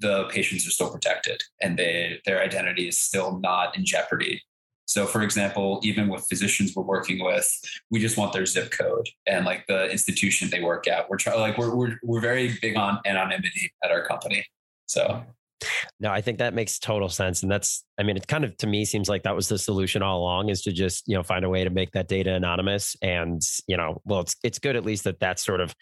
the 0.01 0.25
patients 0.25 0.67
are 0.67 0.71
still 0.71 0.91
protected 0.91 1.43
and 1.61 1.79
they, 1.79 2.21
their 2.27 2.43
identity 2.43 2.89
is 2.89 2.99
still 2.99 3.39
not 3.39 3.77
in 3.77 3.85
jeopardy. 3.85 4.43
So, 4.91 5.07
for 5.07 5.23
example, 5.23 5.79
even 5.85 6.09
with 6.09 6.27
physicians 6.29 6.75
we're 6.75 6.83
working 6.83 7.25
with, 7.25 7.49
we 7.93 8.01
just 8.01 8.17
want 8.17 8.33
their 8.33 8.45
zip 8.45 8.73
code 8.73 9.09
and 9.25 9.47
like 9.47 9.65
the 9.69 9.89
institution 9.89 10.51
they 10.51 10.63
work 10.63 10.89
at. 10.89 11.09
We're 11.09 11.17
trying 11.17 11.39
like 11.39 11.57
we're, 11.57 11.73
we're 11.73 11.97
we're 12.03 12.21
very 12.21 12.59
big 12.61 12.77
on 12.77 12.99
anonymity 13.07 13.73
at 13.85 13.93
our 13.93 14.05
company. 14.05 14.45
So. 14.87 15.23
No, 16.01 16.11
I 16.11 16.21
think 16.23 16.39
that 16.39 16.55
makes 16.55 16.81
total 16.81 17.09
sense. 17.09 17.45
And 17.45 17.53
that's, 17.53 17.85
I 18.01 18.03
mean, 18.03 18.17
it 18.17 18.27
kind 18.27 18.45
of 18.45 18.57
to 18.57 18.67
me 18.67 18.85
seems 18.85 19.09
like 19.09 19.23
that 19.23 19.37
was 19.37 19.49
the 19.49 19.59
solution 19.59 20.03
all 20.03 20.19
along 20.19 20.49
is 20.49 20.63
to 20.63 20.73
just, 20.73 21.07
you 21.07 21.15
know, 21.15 21.23
find 21.23 21.45
a 21.45 21.49
way 21.49 21.63
to 21.63 21.71
make 21.71 21.93
that 21.93 22.09
data 22.09 22.35
anonymous. 22.35 22.97
And, 23.01 23.41
you 23.69 23.77
know, 23.77 24.01
well, 24.05 24.21
it's, 24.21 24.35
it's 24.43 24.59
good 24.59 24.75
at 24.75 24.85
least 24.85 25.05
that 25.05 25.21
that's 25.21 25.45
sort 25.45 25.61
of, 25.61 25.73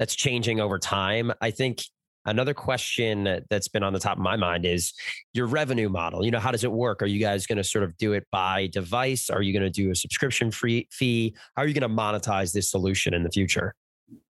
that's 0.00 0.16
changing 0.16 0.58
over 0.58 0.80
time. 0.80 1.30
I 1.40 1.52
think 1.52 1.82
Another 2.26 2.54
question 2.54 3.44
that's 3.48 3.68
been 3.68 3.82
on 3.82 3.92
the 3.92 3.98
top 3.98 4.16
of 4.16 4.22
my 4.22 4.36
mind 4.36 4.64
is 4.64 4.92
your 5.32 5.46
revenue 5.46 5.88
model. 5.88 6.24
You 6.24 6.30
know, 6.30 6.38
how 6.38 6.50
does 6.50 6.64
it 6.64 6.72
work? 6.72 7.02
Are 7.02 7.06
you 7.06 7.18
guys 7.18 7.46
going 7.46 7.58
to 7.58 7.64
sort 7.64 7.82
of 7.82 7.96
do 7.96 8.12
it 8.12 8.26
by 8.30 8.66
device? 8.66 9.30
Are 9.30 9.42
you 9.42 9.52
going 9.52 9.62
to 9.62 9.70
do 9.70 9.90
a 9.90 9.94
subscription 9.94 10.50
free 10.50 10.86
fee? 10.90 11.34
How 11.56 11.62
are 11.62 11.66
you 11.66 11.74
going 11.74 11.88
to 11.88 11.94
monetize 11.94 12.52
this 12.52 12.70
solution 12.70 13.14
in 13.14 13.22
the 13.22 13.30
future? 13.30 13.74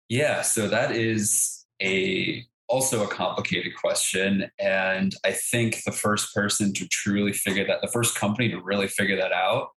Yeah, 0.09 0.41
so 0.41 0.67
that 0.67 0.91
is 0.91 1.65
a 1.81 2.43
also 2.69 3.03
a 3.03 3.07
complicated 3.07 3.73
question 3.79 4.49
and 4.59 5.15
I 5.23 5.31
think 5.31 5.83
the 5.85 5.91
first 5.93 6.33
person 6.35 6.73
to 6.73 6.87
truly 6.89 7.31
figure 7.31 7.65
that 7.65 7.79
the 7.81 7.87
first 7.87 8.15
company 8.15 8.49
to 8.49 8.59
really 8.59 8.89
figure 8.89 9.15
that 9.15 9.31
out 9.31 9.69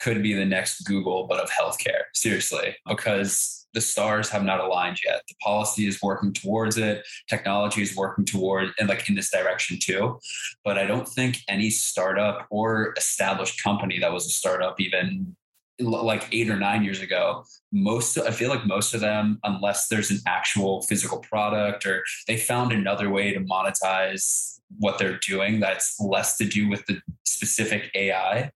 could 0.00 0.22
be 0.22 0.32
the 0.32 0.44
next 0.44 0.80
Google 0.80 1.26
but 1.28 1.40
of 1.40 1.50
healthcare. 1.50 2.02
Seriously, 2.14 2.76
because 2.88 3.55
the 3.76 3.80
stars 3.82 4.30
have 4.30 4.42
not 4.42 4.58
aligned 4.58 4.96
yet. 5.04 5.20
The 5.28 5.34
policy 5.42 5.86
is 5.86 6.00
working 6.00 6.32
towards 6.32 6.78
it. 6.78 7.06
Technology 7.28 7.82
is 7.82 7.94
working 7.94 8.24
toward 8.24 8.70
and 8.78 8.88
like 8.88 9.06
in 9.06 9.14
this 9.14 9.30
direction 9.30 9.78
too. 9.78 10.18
But 10.64 10.78
I 10.78 10.86
don't 10.86 11.06
think 11.06 11.40
any 11.46 11.68
startup 11.68 12.46
or 12.48 12.94
established 12.96 13.62
company 13.62 13.98
that 13.98 14.10
was 14.10 14.24
a 14.24 14.30
startup 14.30 14.80
even 14.80 15.36
like 15.78 16.26
eight 16.32 16.48
or 16.48 16.56
nine 16.56 16.82
years 16.82 17.02
ago 17.02 17.44
most 17.70 18.16
i 18.16 18.30
feel 18.30 18.48
like 18.48 18.64
most 18.64 18.94
of 18.94 19.00
them 19.02 19.38
unless 19.44 19.88
there's 19.88 20.10
an 20.10 20.18
actual 20.26 20.80
physical 20.84 21.18
product 21.18 21.84
or 21.84 22.02
they 22.26 22.38
found 22.38 22.72
another 22.72 23.10
way 23.10 23.34
to 23.34 23.40
monetize 23.40 24.58
what 24.78 24.96
they're 24.98 25.18
doing 25.18 25.60
that's 25.60 26.00
less 26.00 26.38
to 26.38 26.46
do 26.46 26.66
with 26.70 26.82
the 26.86 26.98
specific 27.26 27.90
ai 27.94 28.50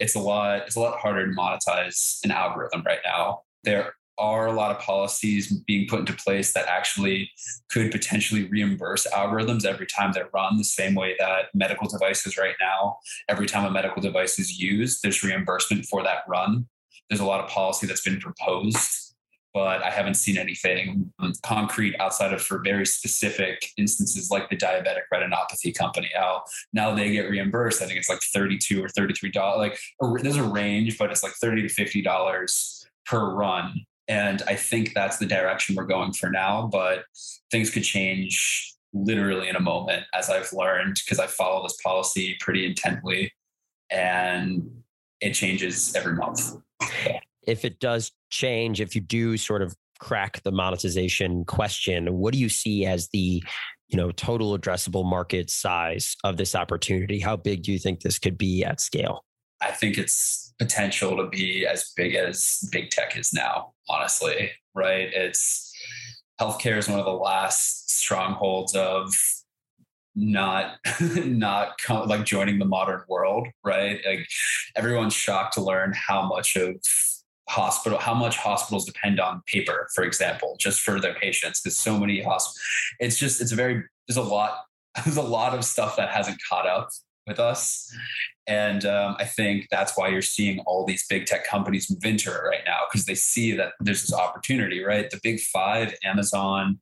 it's 0.00 0.16
a 0.16 0.18
lot 0.18 0.62
it's 0.66 0.74
a 0.74 0.80
lot 0.80 0.98
harder 0.98 1.24
to 1.24 1.36
monetize 1.36 2.18
an 2.24 2.32
algorithm 2.32 2.82
right 2.84 2.98
now 3.04 3.42
there 3.62 3.94
are 4.18 4.46
a 4.46 4.52
lot 4.52 4.70
of 4.70 4.80
policies 4.80 5.52
being 5.66 5.86
put 5.88 6.00
into 6.00 6.12
place 6.12 6.52
that 6.52 6.66
actually 6.66 7.30
could 7.70 7.90
potentially 7.90 8.44
reimburse 8.48 9.06
algorithms 9.12 9.64
every 9.64 9.86
time 9.86 10.12
they're 10.12 10.30
run, 10.32 10.56
the 10.56 10.64
same 10.64 10.94
way 10.94 11.14
that 11.18 11.46
medical 11.54 11.88
devices 11.88 12.36
right 12.36 12.54
now, 12.60 12.96
every 13.28 13.46
time 13.46 13.64
a 13.64 13.70
medical 13.70 14.00
device 14.00 14.38
is 14.38 14.58
used, 14.58 15.02
there's 15.02 15.22
reimbursement 15.22 15.84
for 15.84 16.02
that 16.02 16.20
run. 16.28 16.66
There's 17.08 17.20
a 17.20 17.26
lot 17.26 17.44
of 17.44 17.50
policy 17.50 17.86
that's 17.86 18.02
been 18.02 18.18
proposed, 18.18 19.14
but 19.52 19.82
I 19.82 19.90
haven't 19.90 20.14
seen 20.14 20.38
anything 20.38 21.12
concrete 21.42 21.94
outside 22.00 22.32
of 22.32 22.42
for 22.42 22.60
very 22.62 22.84
specific 22.84 23.70
instances 23.76 24.30
like 24.30 24.50
the 24.50 24.56
diabetic 24.56 25.02
retinopathy 25.12 25.74
company. 25.74 26.10
How 26.14 26.42
now 26.72 26.94
they 26.94 27.12
get 27.12 27.30
reimbursed. 27.30 27.80
I 27.82 27.86
think 27.86 27.98
it's 27.98 28.10
like 28.10 28.22
32 28.22 28.82
or 28.82 28.88
$33. 28.88 29.56
Like 29.56 29.78
there's 30.22 30.36
a 30.36 30.42
range, 30.42 30.98
but 30.98 31.10
it's 31.10 31.22
like 31.22 31.32
30 31.34 31.68
to 31.68 31.74
$50 31.74 32.86
per 33.06 33.34
run 33.34 33.86
and 34.08 34.42
I 34.46 34.54
think 34.54 34.94
that's 34.94 35.18
the 35.18 35.26
direction 35.26 35.74
we're 35.74 35.84
going 35.84 36.12
for 36.12 36.30
now. 36.30 36.68
But 36.70 37.04
things 37.50 37.70
could 37.70 37.84
change 37.84 38.74
literally 38.92 39.48
in 39.48 39.56
a 39.56 39.60
moment, 39.60 40.04
as 40.14 40.30
I've 40.30 40.52
learned, 40.52 41.00
because 41.04 41.18
I 41.18 41.26
follow 41.26 41.62
this 41.62 41.76
policy 41.82 42.36
pretty 42.40 42.66
intently 42.66 43.32
and 43.90 44.62
it 45.20 45.32
changes 45.32 45.94
every 45.94 46.14
month. 46.14 46.56
If 47.46 47.64
it 47.64 47.80
does 47.80 48.12
change, 48.30 48.80
if 48.80 48.94
you 48.94 49.00
do 49.00 49.36
sort 49.36 49.62
of 49.62 49.76
crack 49.98 50.42
the 50.42 50.52
monetization 50.52 51.44
question, 51.44 52.18
what 52.18 52.32
do 52.32 52.38
you 52.38 52.48
see 52.48 52.84
as 52.84 53.08
the 53.12 53.42
you 53.88 53.96
know 53.96 54.10
total 54.10 54.58
addressable 54.58 55.04
market 55.04 55.48
size 55.48 56.16
of 56.24 56.36
this 56.36 56.54
opportunity? 56.54 57.20
How 57.20 57.36
big 57.36 57.62
do 57.62 57.72
you 57.72 57.78
think 57.78 58.00
this 58.00 58.18
could 58.18 58.36
be 58.36 58.64
at 58.64 58.80
scale? 58.80 59.24
I 59.60 59.70
think 59.70 59.96
it's 59.96 60.45
potential 60.58 61.16
to 61.16 61.28
be 61.28 61.66
as 61.66 61.92
big 61.96 62.14
as 62.14 62.68
big 62.72 62.90
tech 62.90 63.16
is 63.16 63.32
now, 63.32 63.72
honestly, 63.88 64.50
right? 64.74 65.08
It's 65.12 65.72
healthcare 66.40 66.78
is 66.78 66.88
one 66.88 66.98
of 66.98 67.04
the 67.04 67.12
last 67.12 67.90
strongholds 67.90 68.74
of 68.74 69.12
not 70.16 70.78
not 71.00 71.78
come, 71.78 72.08
like 72.08 72.24
joining 72.24 72.58
the 72.58 72.64
modern 72.64 73.02
world 73.08 73.46
right 73.62 74.00
like 74.06 74.26
everyone's 74.74 75.12
shocked 75.12 75.54
to 75.54 75.60
learn 75.60 75.92
how 75.94 76.26
much 76.26 76.56
of 76.56 76.74
hospital 77.48 77.98
how 77.98 78.14
much 78.14 78.36
hospitals 78.38 78.86
depend 78.86 79.20
on 79.20 79.42
paper 79.46 79.88
for 79.94 80.04
example 80.04 80.56
just 80.58 80.80
for 80.80 80.98
their 81.00 81.14
patients 81.14 81.60
because 81.60 81.76
so 81.76 81.98
many 81.98 82.22
hospitals 82.22 82.58
it's 82.98 83.18
just 83.18 83.40
it's 83.40 83.52
a 83.52 83.54
very 83.54 83.84
there's 84.08 84.16
a 84.16 84.22
lot 84.22 84.60
there's 85.04 85.18
a 85.18 85.22
lot 85.22 85.54
of 85.54 85.64
stuff 85.64 85.96
that 85.96 86.08
hasn't 86.08 86.38
caught 86.48 86.66
up 86.66 86.88
with 87.26 87.38
us. 87.38 87.92
And 88.46 88.84
um, 88.84 89.16
I 89.18 89.24
think 89.24 89.66
that's 89.70 89.96
why 89.98 90.08
you're 90.08 90.22
seeing 90.22 90.60
all 90.60 90.86
these 90.86 91.04
big 91.08 91.26
tech 91.26 91.46
companies 91.46 91.90
move 91.90 92.04
into 92.04 92.30
it 92.30 92.38
right 92.38 92.62
now 92.64 92.80
because 92.88 93.04
they 93.04 93.16
see 93.16 93.52
that 93.56 93.72
there's 93.80 94.02
this 94.02 94.14
opportunity, 94.14 94.84
right? 94.84 95.10
The 95.10 95.18
big 95.22 95.40
five, 95.40 95.94
Amazon, 96.04 96.78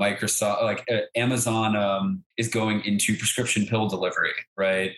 Microsoft, 0.00 0.62
like 0.62 0.84
uh, 0.90 1.00
Amazon 1.16 1.74
um, 1.74 2.22
is 2.36 2.48
going 2.48 2.84
into 2.84 3.16
prescription 3.16 3.66
pill 3.66 3.88
delivery, 3.88 4.30
right? 4.56 4.92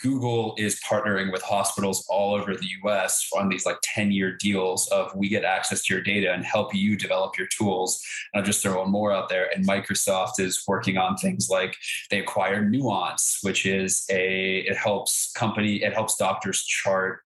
Google 0.00 0.54
is 0.58 0.80
partnering 0.80 1.32
with 1.32 1.42
hospitals 1.42 2.04
all 2.08 2.34
over 2.34 2.54
the 2.54 2.68
US 2.84 3.28
on 3.36 3.48
these 3.48 3.64
like 3.64 3.78
10 3.82 4.10
year 4.10 4.36
deals 4.36 4.88
of 4.88 5.14
we 5.14 5.28
get 5.28 5.44
access 5.44 5.82
to 5.84 5.94
your 5.94 6.02
data 6.02 6.32
and 6.32 6.44
help 6.44 6.74
you 6.74 6.96
develop 6.96 7.38
your 7.38 7.48
tools. 7.48 8.02
And 8.32 8.40
I'll 8.40 8.46
just 8.46 8.62
throw 8.62 8.80
one 8.80 8.90
more 8.90 9.12
out 9.12 9.28
there. 9.28 9.48
And 9.54 9.66
Microsoft 9.66 10.38
is 10.38 10.62
working 10.68 10.96
on 10.98 11.16
things 11.16 11.48
like 11.50 11.76
they 12.10 12.20
acquired 12.20 12.70
Nuance, 12.70 13.38
which 13.42 13.66
is 13.66 14.04
a, 14.10 14.58
it 14.60 14.76
helps 14.76 15.32
company, 15.32 15.82
it 15.82 15.92
helps 15.92 16.16
doctors 16.16 16.62
chart 16.62 17.20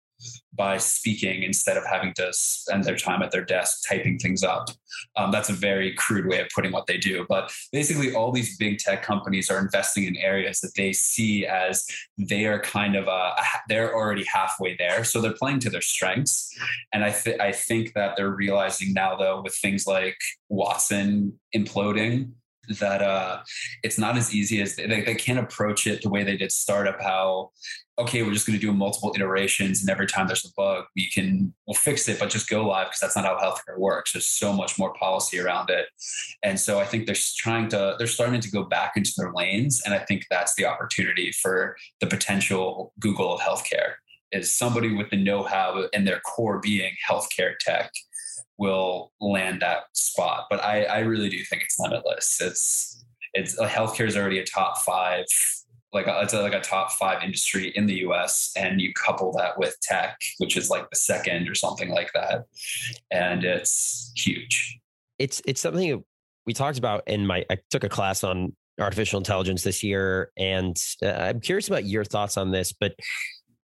by 0.55 0.77
speaking 0.77 1.43
instead 1.43 1.77
of 1.77 1.85
having 1.87 2.13
to 2.15 2.29
spend 2.33 2.85
their 2.85 2.97
time 2.97 3.23
at 3.23 3.31
their 3.31 3.45
desk 3.45 3.89
typing 3.89 4.19
things 4.19 4.43
up. 4.43 4.69
Um, 5.17 5.31
that's 5.31 5.49
a 5.49 5.55
very 5.55 5.95
crude 5.95 6.27
way 6.27 6.41
of 6.41 6.49
putting 6.55 6.73
what 6.73 6.87
they 6.87 6.99
do. 6.99 7.25
But 7.29 7.53
basically, 7.73 8.15
all 8.15 8.33
these 8.33 8.57
big 8.57 8.79
tech 8.79 9.03
companies 9.03 9.51
are 9.51 9.59
investing 9.59 10.05
in 10.05 10.17
areas 10.17 10.61
that 10.61 10.73
they 10.77 10.93
see 10.93 11.47
as 11.47 11.87
they 12.19 12.45
are 12.47 12.61
kind 12.61 12.97
of 12.97 13.07
a, 13.07 13.33
they're 13.69 13.95
already 13.95 14.25
halfway 14.25 14.77
there, 14.77 15.05
so 15.05 15.21
they're 15.21 15.33
playing 15.33 15.61
to 15.61 15.71
their 15.71 15.81
strengths. 15.81 16.55
And 16.93 17.05
I 17.05 17.13
th- 17.13 17.41
I 17.41 17.53
think 17.53 17.95
that 17.95 18.17
they're 18.17 18.31
realizing 18.31 18.93
now 18.93 19.17
though 19.17 19.43
with 19.43 19.55
things 19.55 19.87
like 19.87 20.19
Watson 20.49 21.39
imploding 21.55 22.33
that 22.69 23.03
uh, 23.03 23.41
it's 23.83 23.99
not 23.99 24.17
as 24.17 24.35
easy 24.35 24.61
as 24.61 24.77
they, 24.77 24.87
they 24.87 25.15
can't 25.15 25.39
approach 25.39 25.87
it 25.87 26.03
the 26.03 26.09
way 26.09 26.23
they 26.23 26.37
did 26.37 26.53
startup 26.53 27.01
how 27.01 27.51
okay 27.99 28.23
we're 28.23 28.33
just 28.33 28.47
going 28.47 28.59
to 28.59 28.65
do 28.65 28.73
multiple 28.73 29.13
iterations 29.15 29.81
and 29.81 29.91
every 29.91 30.07
time 30.07 30.27
there's 30.27 30.45
a 30.45 30.49
bug 30.57 30.85
we 30.95 31.11
can 31.11 31.53
we'll 31.67 31.75
fix 31.75 32.09
it 32.09 32.19
but 32.19 32.31
just 32.31 32.49
go 32.49 32.67
live 32.67 32.87
because 32.87 33.01
that's 33.01 33.17
not 33.17 33.25
how 33.25 33.37
healthcare 33.37 33.79
works. 33.79 34.13
There's 34.13 34.29
so 34.29 34.53
much 34.53 34.79
more 34.79 34.93
policy 34.95 35.39
around 35.39 35.71
it. 35.71 35.87
And 36.43 36.59
so 36.59 36.79
i 36.81 36.85
think 36.85 37.07
they're 37.07 37.17
trying 37.37 37.69
to 37.69 37.97
they're 37.99 38.07
starting 38.07 38.41
to 38.41 38.51
go 38.51 38.65
back 38.65 38.93
into 38.97 39.13
their 39.17 39.33
lanes 39.33 39.83
and 39.85 39.95
i 39.95 39.99
think 39.99 40.27
that's 40.31 40.55
the 40.55 40.65
opportunity 40.65 41.33
for 41.33 41.77
the 42.01 42.07
potential 42.07 42.93
google 42.99 43.35
of 43.35 43.41
healthcare 43.41 43.95
is 44.33 44.53
somebody 44.53 44.95
with 44.95 45.11
the 45.11 45.17
know-how 45.17 45.89
and 45.93 46.07
their 46.07 46.21
core 46.21 46.61
being 46.61 46.93
healthcare 47.09 47.55
tech 47.59 47.91
will 48.61 49.11
land 49.21 49.63
that 49.63 49.85
spot. 49.95 50.47
But 50.51 50.63
I, 50.63 50.85
I 50.85 50.99
really 51.01 51.31
do 51.31 51.43
think 51.45 51.63
it's 51.63 51.79
limitless. 51.81 52.39
It's 52.41 53.05
it's 53.33 53.59
uh, 53.59 53.67
healthcare 53.67 54.07
is 54.07 54.17
already 54.17 54.39
a 54.39 54.45
top 54.45 54.79
five, 54.83 55.25
like 55.93 56.07
a, 56.07 56.21
it's 56.23 56.35
a, 56.35 56.43
like 56.43 56.53
a 56.53 56.61
top 56.61 56.93
five 56.93 57.23
industry 57.23 57.73
in 57.75 57.87
the 57.87 57.95
U.S. 58.01 58.53
And 58.57 58.81
you 58.81 58.93
couple 58.93 59.33
that 59.39 59.59
with 59.59 59.77
tech, 59.83 60.19
which 60.39 60.57
is 60.57 60.69
like 60.69 60.89
the 60.91 60.97
second 60.97 61.49
or 61.49 61.55
something 61.55 61.91
like 61.91 62.11
that, 62.15 62.45
and 63.11 63.43
it's 63.43 64.13
huge. 64.17 64.79
It's 65.19 65.41
it's 65.47 65.61
something 65.61 66.05
we 66.47 66.53
talked 66.53 66.79
about 66.79 67.03
in 67.09 67.27
my. 67.27 67.45
I 67.51 67.59
took 67.71 67.85
a 67.85 67.89
class 67.89 68.23
on 68.23 68.55
artificial 68.79 69.19
intelligence 69.19 69.63
this 69.63 69.83
year, 69.83 70.33
and 70.37 70.77
uh, 71.03 71.09
I'm 71.09 71.41
curious 71.41 71.69
about 71.69 71.87
your 71.87 72.05
thoughts 72.05 72.37
on 72.37 72.51
this, 72.51 72.73
but 72.73 72.93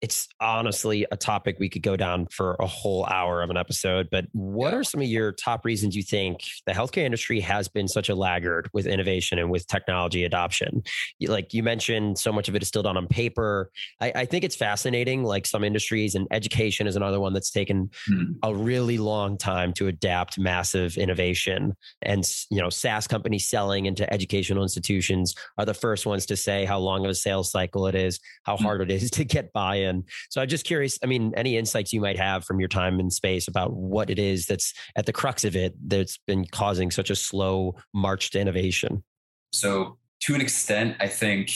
it's 0.03 0.27
honestly 0.41 1.07
a 1.13 1.17
topic 1.17 1.55
we 1.59 1.69
could 1.69 1.81
go 1.81 1.95
down 1.95 2.27
for 2.27 2.57
a 2.59 2.67
whole 2.67 3.05
hour 3.05 3.41
of 3.41 3.49
an 3.49 3.55
episode. 3.55 4.09
But 4.11 4.25
what 4.33 4.73
are 4.73 4.83
some 4.83 4.99
of 4.99 5.07
your 5.07 5.31
top 5.31 5.63
reasons 5.63 5.95
you 5.95 6.03
think 6.03 6.41
the 6.65 6.73
healthcare 6.73 7.05
industry 7.05 7.39
has 7.39 7.69
been 7.69 7.87
such 7.87 8.09
a 8.09 8.15
laggard 8.15 8.69
with 8.73 8.85
innovation 8.85 9.39
and 9.39 9.49
with 9.49 9.65
technology 9.65 10.25
adoption? 10.25 10.83
Like 11.21 11.53
you 11.53 11.63
mentioned, 11.63 12.19
so 12.19 12.33
much 12.33 12.49
of 12.49 12.55
it 12.55 12.61
is 12.61 12.67
still 12.67 12.83
done 12.83 12.97
on 12.97 13.07
paper. 13.07 13.71
I, 14.01 14.11
I 14.13 14.25
think 14.25 14.43
it's 14.43 14.57
fascinating. 14.57 15.23
Like 15.23 15.45
some 15.45 15.63
industries, 15.63 16.15
and 16.15 16.27
education 16.31 16.85
is 16.85 16.97
another 16.97 17.21
one 17.21 17.31
that's 17.31 17.49
taken 17.49 17.89
hmm. 18.05 18.33
a 18.43 18.53
really 18.53 18.97
long 18.97 19.37
time 19.37 19.71
to 19.75 19.87
adapt 19.87 20.37
massive 20.37 20.97
innovation. 20.97 21.77
And 22.01 22.29
you 22.51 22.61
know, 22.61 22.69
SaaS 22.69 23.07
companies 23.07 23.49
selling 23.49 23.85
into 23.85 24.11
educational 24.13 24.63
institutions 24.63 25.33
are 25.57 25.65
the 25.65 25.73
first 25.73 26.05
ones 26.05 26.25
to 26.25 26.35
say 26.35 26.65
how 26.65 26.79
long 26.79 27.05
of 27.05 27.11
a 27.11 27.15
sales 27.15 27.51
cycle 27.51 27.87
it 27.87 27.95
is, 27.95 28.19
how 28.43 28.57
hmm. 28.57 28.65
hard 28.65 28.81
it 28.81 28.91
is 28.91 29.09
to 29.11 29.23
get 29.23 29.53
buy-in 29.53 29.92
so 30.29 30.41
I'm 30.41 30.47
just 30.47 30.65
curious, 30.65 30.97
I 31.03 31.08
mean, 31.08 31.34
any 31.36 31.58
insights 31.58 31.93
you 31.93 32.01
might 32.01 32.17
have 32.17 32.43
from 32.45 32.60
your 32.60 32.69
time 32.69 32.99
in 32.99 33.10
space 33.12 33.47
about 33.47 33.73
what 33.73 34.10
it 34.10 34.17
is 34.17 34.45
that's 34.45 34.73
at 34.95 35.06
the 35.06 35.13
crux 35.13 35.43
of 35.43 35.56
it 35.56 35.73
that's 35.88 36.17
been 36.27 36.45
causing 36.45 36.91
such 36.91 37.10
a 37.10 37.15
slow 37.15 37.75
march 37.93 38.32
to 38.32 38.39
innovation? 38.39 39.03
So, 39.51 39.97
to 40.21 40.36
an 40.36 40.41
extent, 40.41 40.95
I 40.99 41.08
think 41.08 41.51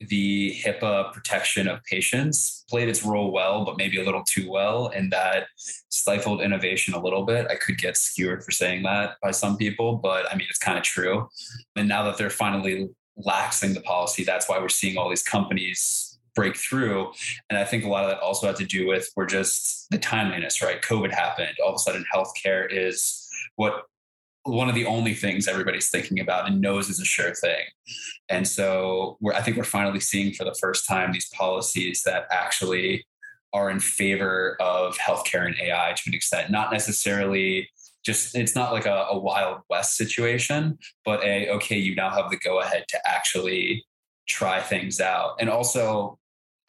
the 0.00 0.56
HIPAA 0.64 1.12
protection 1.12 1.68
of 1.68 1.82
patients 1.84 2.64
played 2.70 2.88
its 2.88 3.04
role 3.04 3.32
well, 3.32 3.64
but 3.64 3.76
maybe 3.76 4.00
a 4.00 4.04
little 4.04 4.24
too 4.24 4.50
well, 4.50 4.88
and 4.88 5.12
that 5.12 5.46
stifled 5.90 6.40
innovation 6.40 6.94
a 6.94 7.02
little 7.02 7.24
bit. 7.24 7.46
I 7.50 7.56
could 7.56 7.76
get 7.76 7.96
skewered 7.96 8.42
for 8.42 8.50
saying 8.50 8.82
that 8.84 9.16
by 9.22 9.30
some 9.30 9.56
people, 9.56 9.96
but 9.96 10.30
I 10.32 10.36
mean, 10.36 10.46
it's 10.48 10.58
kind 10.58 10.78
of 10.78 10.84
true. 10.84 11.28
And 11.76 11.88
now 11.88 12.04
that 12.04 12.16
they're 12.16 12.30
finally 12.30 12.88
laxing 13.26 13.74
the 13.74 13.82
policy, 13.82 14.24
that's 14.24 14.48
why 14.48 14.58
we're 14.58 14.70
seeing 14.70 14.96
all 14.96 15.10
these 15.10 15.22
companies 15.22 16.09
break 16.40 16.56
through. 16.56 17.12
And 17.50 17.58
I 17.58 17.64
think 17.64 17.84
a 17.84 17.88
lot 17.88 18.04
of 18.04 18.10
that 18.10 18.20
also 18.20 18.46
had 18.46 18.56
to 18.56 18.64
do 18.64 18.86
with 18.86 19.06
we're 19.14 19.26
just 19.26 19.86
the 19.90 19.98
timeliness, 19.98 20.62
right? 20.62 20.80
COVID 20.80 21.12
happened. 21.12 21.54
All 21.62 21.68
of 21.68 21.74
a 21.74 21.78
sudden, 21.78 22.02
healthcare 22.14 22.66
is 22.70 23.28
what 23.56 23.82
one 24.44 24.70
of 24.70 24.74
the 24.74 24.86
only 24.86 25.12
things 25.12 25.46
everybody's 25.46 25.90
thinking 25.90 26.18
about 26.18 26.48
and 26.48 26.62
knows 26.62 26.88
is 26.88 26.98
a 26.98 27.04
sure 27.04 27.34
thing. 27.34 27.60
And 28.30 28.48
so 28.48 29.18
I 29.34 29.42
think 29.42 29.58
we're 29.58 29.64
finally 29.64 30.00
seeing 30.00 30.32
for 30.32 30.44
the 30.44 30.56
first 30.58 30.88
time 30.88 31.12
these 31.12 31.28
policies 31.28 32.02
that 32.06 32.24
actually 32.30 33.04
are 33.52 33.68
in 33.68 33.80
favor 33.80 34.56
of 34.60 34.96
healthcare 34.96 35.44
and 35.44 35.56
AI 35.60 35.92
to 35.94 36.02
an 36.06 36.14
extent, 36.14 36.50
not 36.50 36.72
necessarily 36.72 37.68
just 38.02 38.34
it's 38.34 38.54
not 38.54 38.72
like 38.72 38.86
a, 38.86 39.08
a 39.10 39.18
wild 39.18 39.58
west 39.68 39.94
situation, 39.94 40.78
but 41.04 41.22
a 41.22 41.50
okay, 41.50 41.76
you 41.76 41.94
now 41.94 42.08
have 42.08 42.30
the 42.30 42.38
go 42.38 42.60
ahead 42.60 42.84
to 42.88 42.98
actually 43.06 43.84
try 44.26 44.60
things 44.60 45.00
out. 45.02 45.34
And 45.38 45.50
also 45.50 46.18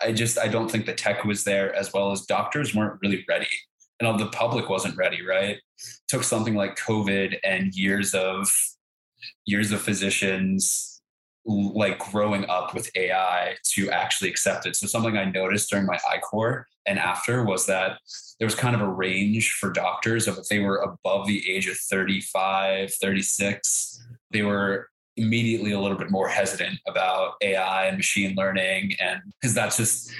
I 0.03 0.11
just 0.11 0.37
I 0.37 0.47
don't 0.47 0.69
think 0.69 0.85
the 0.85 0.93
tech 0.93 1.23
was 1.25 1.43
there 1.43 1.73
as 1.75 1.93
well 1.93 2.11
as 2.11 2.25
doctors 2.25 2.75
weren't 2.75 2.99
really 3.01 3.25
ready 3.27 3.47
and 3.99 4.19
the 4.19 4.27
public 4.27 4.67
wasn't 4.67 4.97
ready, 4.97 5.25
right? 5.25 5.57
took 6.07 6.23
something 6.23 6.55
like 6.55 6.77
COVID 6.77 7.37
and 7.43 7.73
years 7.73 8.13
of 8.13 8.51
years 9.45 9.71
of 9.71 9.81
physicians 9.81 11.01
like 11.45 11.97
growing 11.97 12.47
up 12.49 12.75
with 12.75 12.91
AI 12.95 13.55
to 13.63 13.89
actually 13.89 14.29
accept 14.29 14.67
it. 14.67 14.75
So 14.75 14.85
something 14.85 15.17
I 15.17 15.25
noticed 15.25 15.71
during 15.71 15.87
my 15.87 15.97
I-Corps 16.11 16.67
and 16.85 16.99
after 16.99 17.43
was 17.43 17.65
that 17.65 17.97
there 18.39 18.45
was 18.45 18.53
kind 18.53 18.75
of 18.75 18.81
a 18.81 18.87
range 18.87 19.53
for 19.53 19.71
doctors 19.71 20.27
of 20.27 20.37
if 20.37 20.47
they 20.49 20.59
were 20.59 20.77
above 20.77 21.25
the 21.25 21.49
age 21.49 21.67
of 21.67 21.77
35, 21.77 22.93
36, 22.93 24.03
they 24.31 24.43
were 24.43 24.87
immediately 25.17 25.71
a 25.71 25.79
little 25.79 25.97
bit 25.97 26.09
more 26.09 26.27
hesitant 26.27 26.79
about 26.87 27.33
AI 27.41 27.85
and 27.85 27.97
machine 27.97 28.35
learning. 28.35 28.93
And 28.99 29.21
because 29.39 29.53
that's 29.53 29.77
just, 29.77 30.11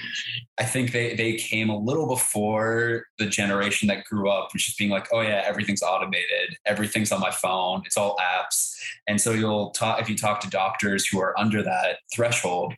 I 0.58 0.64
think 0.64 0.92
they, 0.92 1.14
they 1.14 1.34
came 1.34 1.70
a 1.70 1.78
little 1.78 2.06
before 2.06 3.06
the 3.18 3.26
generation 3.26 3.88
that 3.88 4.04
grew 4.04 4.30
up, 4.30 4.52
which 4.52 4.68
is 4.68 4.74
being 4.74 4.90
like, 4.90 5.08
oh 5.12 5.20
yeah, 5.20 5.42
everything's 5.46 5.82
automated, 5.82 6.56
everything's 6.66 7.10
on 7.10 7.20
my 7.20 7.30
phone, 7.30 7.82
it's 7.86 7.96
all 7.96 8.16
apps. 8.18 8.76
And 9.08 9.20
so 9.20 9.32
you'll 9.32 9.70
talk, 9.70 10.00
if 10.00 10.08
you 10.08 10.16
talk 10.16 10.40
to 10.40 10.50
doctors 10.50 11.06
who 11.06 11.20
are 11.20 11.38
under 11.38 11.62
that 11.62 11.98
threshold, 12.14 12.74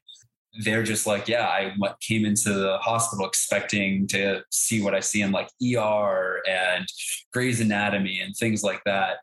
they're 0.60 0.82
just 0.82 1.06
like, 1.06 1.28
yeah, 1.28 1.46
I 1.46 1.74
came 2.00 2.24
into 2.24 2.52
the 2.52 2.78
hospital 2.78 3.26
expecting 3.26 4.06
to 4.08 4.42
see 4.50 4.82
what 4.82 4.94
I 4.94 5.00
see 5.00 5.22
in 5.22 5.32
like 5.32 5.48
ER 5.62 6.42
and 6.48 6.86
Grey's 7.32 7.60
Anatomy 7.60 8.20
and 8.20 8.34
things 8.36 8.62
like 8.62 8.82
that. 8.84 9.18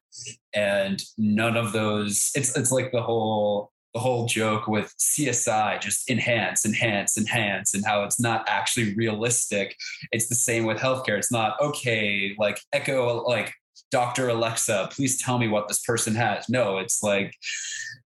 And 0.54 1.02
none 1.18 1.58
of 1.58 1.72
those, 1.72 2.32
it's 2.36 2.58
it's 2.58 2.72
like 2.72 2.92
the 2.92 3.02
whole 3.02 3.72
the 3.94 4.00
whole 4.00 4.26
joke 4.26 4.68
with 4.68 4.94
CSI, 4.98 5.82
just 5.82 6.10
enhance, 6.10 6.66
enhance, 6.66 7.18
enhance, 7.18 7.74
and 7.74 7.86
how 7.86 8.04
it's 8.04 8.22
not 8.22 8.46
actually 8.48 8.94
realistic. 8.96 9.76
It's 10.14 10.30
the 10.30 10.36
same 10.36 10.66
with 10.66 10.78
healthcare. 10.78 11.18
It's 11.18 11.32
not 11.32 11.60
okay, 11.60 12.34
like 12.40 12.60
echo 12.72 13.24
like 13.24 13.54
Dr. 13.92 14.30
Alexa, 14.30 14.90
please 14.92 15.22
tell 15.22 15.38
me 15.38 15.48
what 15.48 15.68
this 15.68 15.82
person 15.82 16.16
has. 16.16 16.48
No, 16.48 16.78
it's 16.78 17.04
like 17.04 17.36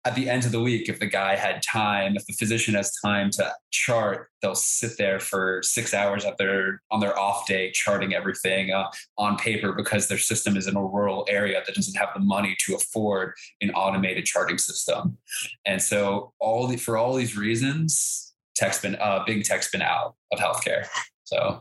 at 0.04 0.14
the 0.14 0.28
end 0.28 0.44
of 0.44 0.52
the 0.52 0.60
week, 0.60 0.88
if 0.88 0.98
the 0.98 1.06
guy 1.06 1.36
had 1.36 1.62
time, 1.62 2.16
if 2.16 2.26
the 2.26 2.32
physician 2.32 2.74
has 2.74 2.92
time 3.04 3.30
to 3.30 3.52
chart, 3.70 4.28
they'll 4.40 4.54
sit 4.54 4.92
there 4.96 5.20
for 5.20 5.60
six 5.62 5.92
hours 5.92 6.24
at 6.24 6.38
their 6.38 6.82
on 6.90 7.00
their 7.00 7.18
off 7.18 7.46
day 7.46 7.70
charting 7.72 8.14
everything 8.14 8.72
uh, 8.72 8.90
on 9.18 9.36
paper 9.36 9.72
because 9.72 10.08
their 10.08 10.18
system 10.18 10.56
is 10.56 10.66
in 10.66 10.76
a 10.76 10.84
rural 10.84 11.26
area 11.28 11.62
that 11.64 11.74
doesn't 11.74 11.96
have 11.96 12.10
the 12.14 12.20
money 12.20 12.56
to 12.66 12.74
afford 12.74 13.32
an 13.60 13.70
automated 13.72 14.24
charting 14.24 14.58
system. 14.58 15.18
And 15.66 15.80
so, 15.82 16.32
all 16.38 16.66
the 16.66 16.76
for 16.76 16.96
all 16.96 17.14
these 17.14 17.36
reasons, 17.36 18.34
tech's 18.54 18.80
been 18.80 18.96
uh, 18.96 19.24
big 19.26 19.44
tech's 19.44 19.70
been 19.70 19.82
out 19.82 20.14
of 20.32 20.38
healthcare. 20.38 20.86
So 21.24 21.60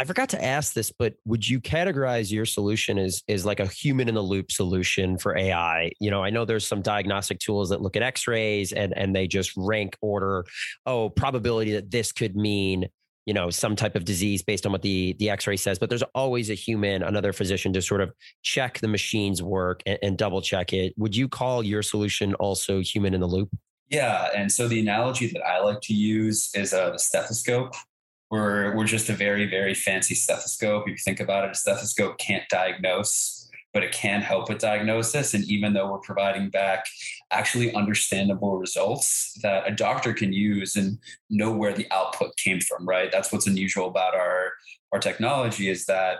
I 0.00 0.04
forgot 0.04 0.30
to 0.30 0.42
ask 0.42 0.72
this, 0.72 0.90
but 0.90 1.16
would 1.26 1.46
you 1.46 1.60
categorize 1.60 2.32
your 2.32 2.46
solution 2.46 2.96
as 2.96 3.22
is 3.28 3.44
like 3.44 3.60
a 3.60 3.66
human 3.66 4.08
in 4.08 4.14
the 4.14 4.22
loop 4.22 4.50
solution 4.50 5.18
for 5.18 5.36
AI? 5.36 5.92
You 6.00 6.10
know, 6.10 6.24
I 6.24 6.30
know 6.30 6.46
there's 6.46 6.66
some 6.66 6.80
diagnostic 6.80 7.38
tools 7.38 7.68
that 7.68 7.82
look 7.82 7.96
at 7.96 8.02
X-rays 8.02 8.72
and 8.72 8.96
and 8.96 9.14
they 9.14 9.28
just 9.28 9.52
rank 9.58 9.98
order, 10.00 10.46
oh, 10.86 11.10
probability 11.10 11.72
that 11.72 11.90
this 11.90 12.12
could 12.12 12.34
mean 12.34 12.88
you 13.26 13.34
know 13.34 13.50
some 13.50 13.76
type 13.76 13.94
of 13.94 14.06
disease 14.06 14.42
based 14.42 14.64
on 14.64 14.72
what 14.72 14.80
the 14.80 15.14
the 15.18 15.28
x-ray 15.28 15.54
says 15.54 15.78
but 15.78 15.90
there's 15.90 16.02
always 16.14 16.48
a 16.48 16.54
human 16.54 17.02
another 17.02 17.34
physician 17.34 17.70
to 17.70 17.82
sort 17.82 18.00
of 18.00 18.10
check 18.42 18.78
the 18.78 18.88
machine's 18.88 19.42
work 19.42 19.82
and, 19.84 19.98
and 20.02 20.16
double 20.16 20.40
check 20.40 20.72
it. 20.72 20.94
Would 20.96 21.14
you 21.14 21.28
call 21.28 21.62
your 21.62 21.82
solution 21.82 22.32
also 22.36 22.80
human 22.80 23.12
in 23.12 23.20
the 23.20 23.28
loop? 23.28 23.50
Yeah 23.90 24.30
and 24.34 24.50
so 24.50 24.66
the 24.66 24.80
analogy 24.80 25.26
that 25.26 25.46
i 25.46 25.60
like 25.60 25.82
to 25.82 25.92
use 25.92 26.50
is 26.54 26.72
a 26.72 26.98
stethoscope 26.98 27.74
we're, 28.30 28.74
we're 28.76 28.84
just 28.84 29.08
a 29.08 29.12
very, 29.12 29.46
very 29.46 29.74
fancy 29.74 30.14
stethoscope. 30.14 30.84
If 30.86 30.92
you 30.92 30.96
think 31.04 31.20
about 31.20 31.44
it, 31.44 31.50
a 31.50 31.54
stethoscope 31.54 32.18
can't 32.18 32.48
diagnose, 32.48 33.48
but 33.72 33.82
it 33.82 33.92
can 33.92 34.20
help 34.20 34.48
with 34.48 34.58
diagnosis. 34.58 35.34
And 35.34 35.44
even 35.44 35.72
though 35.72 35.90
we're 35.90 35.98
providing 35.98 36.48
back 36.48 36.84
actually 37.30 37.74
understandable 37.74 38.56
results 38.56 39.36
that 39.42 39.66
a 39.66 39.74
doctor 39.74 40.12
can 40.12 40.32
use 40.32 40.76
and 40.76 40.98
know 41.28 41.52
where 41.52 41.72
the 41.74 41.86
output 41.90 42.36
came 42.36 42.60
from, 42.60 42.86
right? 42.86 43.10
That's 43.12 43.32
what's 43.32 43.46
unusual 43.46 43.88
about 43.88 44.14
our, 44.14 44.52
our 44.92 45.00
technology 45.00 45.68
is 45.68 45.86
that 45.86 46.18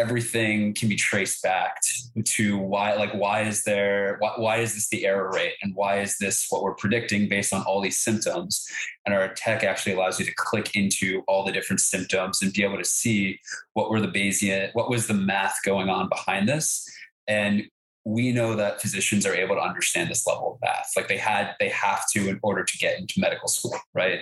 everything 0.00 0.72
can 0.72 0.88
be 0.88 0.96
traced 0.96 1.42
back 1.42 1.76
to 2.24 2.56
why 2.56 2.94
like 2.94 3.12
why 3.12 3.42
is 3.42 3.64
there 3.64 4.16
why, 4.20 4.32
why 4.36 4.56
is 4.56 4.74
this 4.74 4.88
the 4.88 5.04
error 5.04 5.30
rate? 5.30 5.52
And 5.62 5.74
why 5.74 6.00
is 6.00 6.16
this 6.18 6.46
what 6.48 6.62
we're 6.62 6.74
predicting 6.74 7.28
based 7.28 7.52
on 7.52 7.62
all 7.64 7.82
these 7.82 7.98
symptoms? 7.98 8.66
And 9.04 9.14
our 9.14 9.28
tech 9.34 9.62
actually 9.62 9.92
allows 9.92 10.18
you 10.18 10.24
to 10.24 10.34
click 10.36 10.74
into 10.74 11.22
all 11.28 11.44
the 11.44 11.52
different 11.52 11.80
symptoms 11.80 12.40
and 12.40 12.50
be 12.50 12.64
able 12.64 12.78
to 12.78 12.84
see 12.84 13.38
what 13.74 13.90
were 13.90 14.00
the 14.00 14.08
bayesian 14.08 14.70
what 14.72 14.88
was 14.88 15.06
the 15.06 15.14
math 15.14 15.56
going 15.66 15.90
on 15.90 16.08
behind 16.08 16.48
this. 16.48 16.88
And 17.28 17.64
we 18.06 18.32
know 18.32 18.56
that 18.56 18.80
physicians 18.80 19.26
are 19.26 19.34
able 19.34 19.56
to 19.56 19.60
understand 19.60 20.08
this 20.08 20.26
level 20.26 20.54
of 20.54 20.60
math. 20.62 20.88
Like 20.96 21.08
they 21.08 21.18
had 21.18 21.54
they 21.60 21.68
have 21.68 22.04
to 22.12 22.30
in 22.30 22.40
order 22.42 22.64
to 22.64 22.78
get 22.78 22.98
into 22.98 23.20
medical 23.20 23.48
school 23.48 23.76
right? 23.94 24.20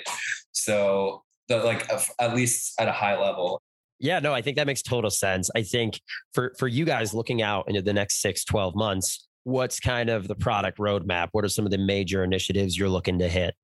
So 0.50 1.22
the, 1.46 1.58
like 1.58 1.88
at 2.18 2.34
least 2.34 2.74
at 2.80 2.88
a 2.88 2.92
high 2.92 3.18
level 3.18 3.62
yeah, 4.00 4.20
no, 4.20 4.32
I 4.32 4.42
think 4.42 4.56
that 4.56 4.66
makes 4.66 4.82
total 4.82 5.11
sense. 5.11 5.50
I 5.54 5.62
think 5.62 6.00
for 6.32 6.54
for 6.58 6.68
you 6.68 6.84
guys 6.84 7.14
looking 7.14 7.42
out 7.42 7.68
into 7.68 7.82
the 7.82 7.92
next 7.92 8.20
six, 8.20 8.44
12 8.44 8.74
months, 8.74 9.26
what's 9.44 9.80
kind 9.80 10.11
of 10.11 10.28
the 10.28 10.34
product 10.34 10.78
roadmap? 10.78 11.28
What 11.32 11.44
are 11.44 11.48
some 11.48 11.64
of 11.64 11.70
the 11.70 11.78
major 11.78 12.22
initiatives 12.22 12.78
you're 12.78 12.88
looking 12.88 13.18
to 13.18 13.28
hit? 13.28 13.54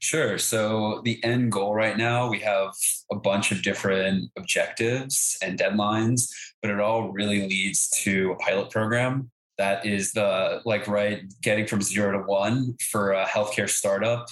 Sure. 0.00 0.38
So 0.38 1.02
the 1.04 1.22
end 1.24 1.52
goal 1.52 1.74
right 1.74 1.96
now, 1.96 2.28
we 2.28 2.40
have 2.40 2.72
a 3.12 3.16
bunch 3.16 3.52
of 3.52 3.62
different 3.62 4.30
objectives 4.36 5.36
and 5.42 5.58
deadlines, 5.58 6.30
but 6.62 6.70
it 6.70 6.80
all 6.80 7.12
really 7.12 7.46
leads 7.46 7.88
to 8.02 8.32
a 8.32 8.36
pilot 8.36 8.70
program. 8.70 9.30
That 9.58 9.86
is 9.86 10.12
the 10.12 10.62
like 10.64 10.88
right 10.88 11.22
getting 11.42 11.66
from 11.66 11.80
zero 11.80 12.18
to 12.18 12.26
one 12.26 12.76
for 12.90 13.12
a 13.12 13.24
healthcare 13.24 13.68
startup. 13.68 14.28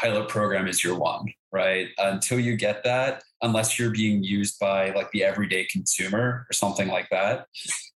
Pilot 0.00 0.28
program 0.28 0.66
is 0.66 0.82
your 0.82 0.98
one, 0.98 1.26
right? 1.52 1.88
Until 1.98 2.40
you 2.40 2.56
get 2.56 2.84
that, 2.84 3.22
unless 3.42 3.78
you're 3.78 3.90
being 3.90 4.24
used 4.24 4.58
by 4.58 4.92
like 4.92 5.10
the 5.10 5.22
everyday 5.22 5.66
consumer 5.66 6.46
or 6.48 6.52
something 6.52 6.88
like 6.88 7.10
that, 7.10 7.46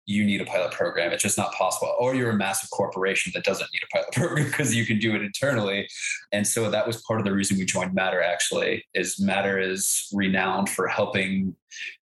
you 0.07 0.25
need 0.25 0.41
a 0.41 0.47
pilot 0.47 0.73
program. 0.73 1.13
It's 1.13 1.23
just 1.23 1.37
not 1.37 1.53
possible. 1.53 1.95
Or 1.99 2.15
you're 2.15 2.31
a 2.31 2.37
massive 2.37 2.71
corporation 2.71 3.33
that 3.35 3.45
doesn't 3.45 3.69
need 3.73 3.83
a 3.83 3.95
pilot 3.95 4.13
program 4.13 4.47
because 4.47 4.75
you 4.75 4.87
can 4.87 4.99
do 4.99 5.15
it 5.15 5.21
internally. 5.21 5.89
And 6.33 6.47
so 6.47 6.71
that 6.71 6.87
was 6.87 7.03
part 7.03 7.21
of 7.21 7.27
the 7.27 7.33
reason 7.33 7.59
we 7.59 7.67
joined 7.67 7.95
Matter 7.95 8.23
actually 8.23 8.85
is 8.95 9.21
Matter 9.21 9.59
is 9.59 10.09
renowned 10.13 10.71
for 10.71 10.89
helping 10.89 11.55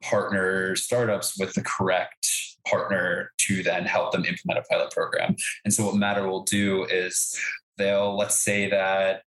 partner 0.03 0.75
startups 0.75 1.39
with 1.39 1.53
the 1.53 1.63
correct 1.63 2.29
partner 2.67 3.31
to 3.39 3.63
then 3.63 3.85
help 3.85 4.11
them 4.11 4.25
implement 4.25 4.59
a 4.59 4.63
pilot 4.69 4.91
program. 4.91 5.35
And 5.65 5.73
so 5.73 5.85
what 5.85 5.95
Matter 5.95 6.27
will 6.27 6.43
do 6.43 6.85
is 6.85 7.35
they'll 7.77 8.15
let's 8.15 8.39
say 8.39 8.69
that 8.69 9.23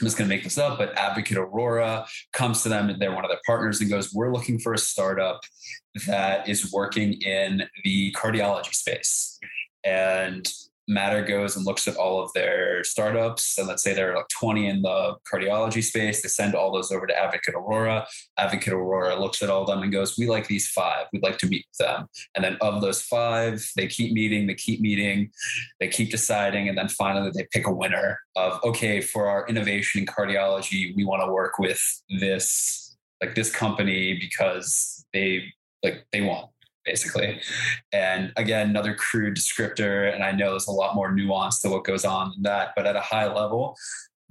I'm 0.00 0.06
just 0.06 0.16
going 0.16 0.28
to 0.28 0.34
make 0.34 0.44
this 0.44 0.58
up, 0.58 0.78
but 0.78 0.96
Advocate 0.96 1.38
Aurora 1.38 2.06
comes 2.32 2.62
to 2.62 2.68
them 2.68 2.88
and 2.88 3.00
they're 3.00 3.14
one 3.14 3.24
of 3.24 3.30
their 3.30 3.40
partners 3.46 3.80
and 3.80 3.90
goes, 3.90 4.12
We're 4.14 4.32
looking 4.32 4.58
for 4.58 4.72
a 4.74 4.78
startup 4.78 5.40
that 6.06 6.48
is 6.48 6.72
working 6.72 7.14
in 7.14 7.64
the 7.84 8.12
cardiology 8.12 8.74
space. 8.74 9.38
And 9.84 10.46
Matter 10.88 11.22
goes 11.22 11.54
and 11.54 11.66
looks 11.66 11.86
at 11.86 11.96
all 11.96 12.22
of 12.22 12.32
their 12.32 12.82
startups, 12.82 13.58
and 13.58 13.68
let's 13.68 13.82
say 13.82 13.92
there 13.92 14.12
are 14.12 14.16
like 14.16 14.28
20 14.28 14.66
in 14.66 14.82
the 14.82 15.16
cardiology 15.30 15.84
space, 15.84 16.22
they 16.22 16.28
send 16.28 16.54
all 16.54 16.72
those 16.72 16.90
over 16.90 17.06
to 17.06 17.16
Advocate 17.16 17.54
Aurora. 17.54 18.06
Advocate 18.38 18.72
Aurora 18.72 19.20
looks 19.20 19.42
at 19.42 19.50
all 19.50 19.62
of 19.62 19.68
them 19.68 19.82
and 19.82 19.92
goes, 19.92 20.16
We 20.16 20.26
like 20.26 20.48
these 20.48 20.68
five. 20.68 21.06
We'd 21.12 21.22
like 21.22 21.38
to 21.38 21.46
meet 21.46 21.66
with 21.70 21.86
them. 21.86 22.06
And 22.34 22.42
then 22.42 22.56
of 22.62 22.80
those 22.80 23.02
five, 23.02 23.64
they 23.76 23.86
keep 23.86 24.12
meeting, 24.12 24.46
they 24.46 24.54
keep 24.54 24.80
meeting, 24.80 25.30
they 25.78 25.88
keep 25.88 26.10
deciding, 26.10 26.68
and 26.68 26.78
then 26.78 26.88
finally 26.88 27.30
they 27.34 27.46
pick 27.52 27.66
a 27.66 27.72
winner 27.72 28.18
of, 28.34 28.58
okay, 28.64 29.00
for 29.00 29.28
our 29.28 29.46
innovation 29.46 30.00
in 30.00 30.06
cardiology, 30.06 30.96
we 30.96 31.04
want 31.04 31.22
to 31.22 31.30
work 31.30 31.58
with 31.58 31.80
this, 32.18 32.96
like 33.22 33.34
this 33.34 33.50
company 33.50 34.18
because 34.18 35.04
they 35.12 35.52
like 35.82 36.06
they 36.12 36.20
want 36.20 36.50
basically. 36.88 37.40
And 37.92 38.32
again, 38.36 38.70
another 38.70 38.94
crude 38.94 39.36
descriptor. 39.36 40.12
And 40.12 40.24
I 40.24 40.32
know 40.32 40.50
there's 40.50 40.68
a 40.68 40.72
lot 40.72 40.94
more 40.94 41.12
nuance 41.12 41.60
to 41.60 41.68
what 41.68 41.84
goes 41.84 42.04
on 42.04 42.32
in 42.36 42.42
that, 42.44 42.70
but 42.74 42.86
at 42.86 42.96
a 42.96 43.00
high 43.00 43.32
level, 43.32 43.76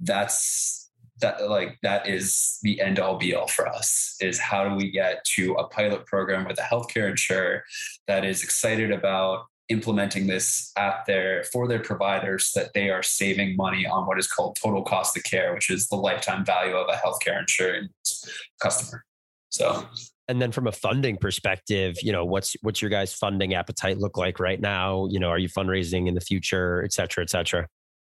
that's 0.00 0.90
that 1.20 1.48
like 1.48 1.78
that 1.82 2.08
is 2.08 2.58
the 2.62 2.80
end 2.80 3.00
all 3.00 3.16
be 3.16 3.34
all 3.34 3.48
for 3.48 3.66
us 3.66 4.16
is 4.20 4.38
how 4.38 4.68
do 4.68 4.74
we 4.76 4.88
get 4.88 5.24
to 5.24 5.52
a 5.54 5.66
pilot 5.68 6.06
program 6.06 6.46
with 6.46 6.58
a 6.60 6.62
healthcare 6.62 7.10
insurer 7.10 7.64
that 8.06 8.24
is 8.24 8.44
excited 8.44 8.92
about 8.92 9.46
implementing 9.68 10.28
this 10.28 10.70
at 10.76 11.04
their 11.06 11.42
for 11.52 11.66
their 11.66 11.80
providers 11.80 12.52
that 12.54 12.72
they 12.72 12.88
are 12.88 13.02
saving 13.02 13.56
money 13.56 13.84
on 13.84 14.06
what 14.06 14.18
is 14.18 14.28
called 14.28 14.56
total 14.62 14.82
cost 14.82 15.16
of 15.16 15.24
care 15.24 15.52
which 15.54 15.70
is 15.70 15.88
the 15.88 15.96
lifetime 15.96 16.44
value 16.44 16.76
of 16.76 16.86
a 16.88 16.96
healthcare 17.04 17.38
insurance 17.40 18.24
customer 18.62 19.04
so 19.50 19.84
and 20.28 20.40
then 20.40 20.52
from 20.52 20.66
a 20.66 20.72
funding 20.72 21.16
perspective 21.16 21.96
you 22.02 22.12
know 22.12 22.24
what's 22.24 22.56
what's 22.62 22.80
your 22.82 22.90
guys 22.90 23.12
funding 23.12 23.54
appetite 23.54 23.98
look 23.98 24.16
like 24.16 24.38
right 24.38 24.60
now? 24.60 25.06
You 25.10 25.18
know 25.18 25.28
are 25.28 25.38
you 25.38 25.48
fundraising 25.48 26.06
in 26.06 26.14
the 26.14 26.20
future 26.20 26.82
et 26.84 26.92
cetera 26.92 27.22
et 27.24 27.30
cetera? 27.30 27.66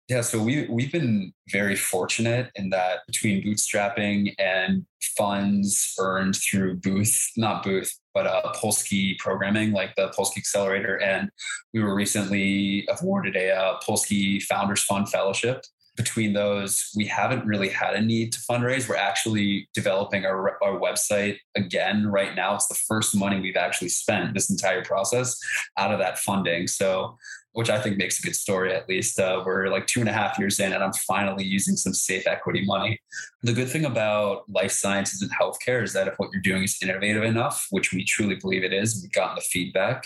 Yeah 0.07 0.21
so 0.21 0.41
we 0.41 0.67
we've 0.67 0.91
been 0.91 1.33
very 1.51 1.75
fortunate 1.75 2.51
in 2.55 2.69
that 2.69 2.99
between 3.07 3.43
bootstrapping 3.43 4.33
and 4.39 4.85
funds 5.17 5.93
earned 5.99 6.35
through 6.35 6.75
booth 6.75 7.31
not 7.37 7.63
booth 7.63 7.91
but 8.15 8.25
uh, 8.25 8.53
Polsky 8.53 9.17
programming, 9.19 9.73
like 9.73 9.93
the 9.95 10.07
Polsky 10.17 10.37
Accelerator. 10.37 10.95
And 11.03 11.29
we 11.73 11.83
were 11.83 11.93
recently 11.93 12.87
awarded 12.89 13.35
a 13.35 13.51
uh, 13.51 13.79
Polsky 13.85 14.41
Founders 14.43 14.81
Fund 14.83 15.09
Fellowship 15.09 15.61
between 15.95 16.33
those, 16.33 16.89
we 16.95 17.05
haven't 17.05 17.45
really 17.45 17.69
had 17.69 17.95
a 17.95 18.01
need 18.01 18.33
to 18.33 18.39
fundraise. 18.39 18.89
We're 18.89 18.97
actually 18.97 19.69
developing 19.73 20.25
our, 20.25 20.61
our 20.63 20.79
website 20.79 21.37
again 21.55 22.07
right 22.07 22.35
now. 22.35 22.55
It's 22.55 22.67
the 22.67 22.75
first 22.87 23.15
money 23.15 23.39
we've 23.39 23.55
actually 23.55 23.89
spent 23.89 24.33
this 24.33 24.49
entire 24.49 24.83
process 24.83 25.37
out 25.77 25.93
of 25.93 25.99
that 25.99 26.19
funding. 26.19 26.67
So, 26.67 27.17
which 27.53 27.69
I 27.69 27.79
think 27.79 27.97
makes 27.97 28.19
a 28.19 28.23
good 28.23 28.35
story 28.35 28.73
at 28.73 28.89
least. 28.89 29.17
Uh, 29.17 29.41
we're 29.45 29.69
like 29.69 29.87
two 29.87 30.01
and 30.01 30.09
a 30.09 30.13
half 30.13 30.37
years 30.37 30.59
in, 30.59 30.73
and 30.73 30.83
I'm 30.83 30.91
finally 30.91 31.45
using 31.45 31.77
some 31.77 31.93
safe 31.93 32.27
equity 32.27 32.65
money. 32.65 32.99
The 33.43 33.53
good 33.53 33.69
thing 33.69 33.85
about 33.85 34.43
life 34.49 34.73
sciences 34.73 35.21
and 35.21 35.31
healthcare 35.31 35.81
is 35.81 35.93
that 35.93 36.09
if 36.09 36.15
what 36.17 36.31
you're 36.33 36.41
doing 36.41 36.63
is 36.63 36.77
innovative 36.83 37.23
enough, 37.23 37.67
which 37.69 37.93
we 37.93 38.03
truly 38.03 38.35
believe 38.35 38.65
it 38.65 38.73
is, 38.73 39.01
we've 39.01 39.11
gotten 39.13 39.35
the 39.35 39.41
feedback 39.41 40.05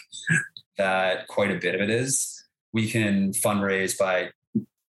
that 0.78 1.28
quite 1.28 1.49
a 1.49 1.60
bit 1.60 1.73
of 1.73 1.82
it 1.82 1.89
is, 1.89 2.45
we 2.71 2.88
can 2.88 3.32
fundraise 3.32 3.97
by 3.97 4.30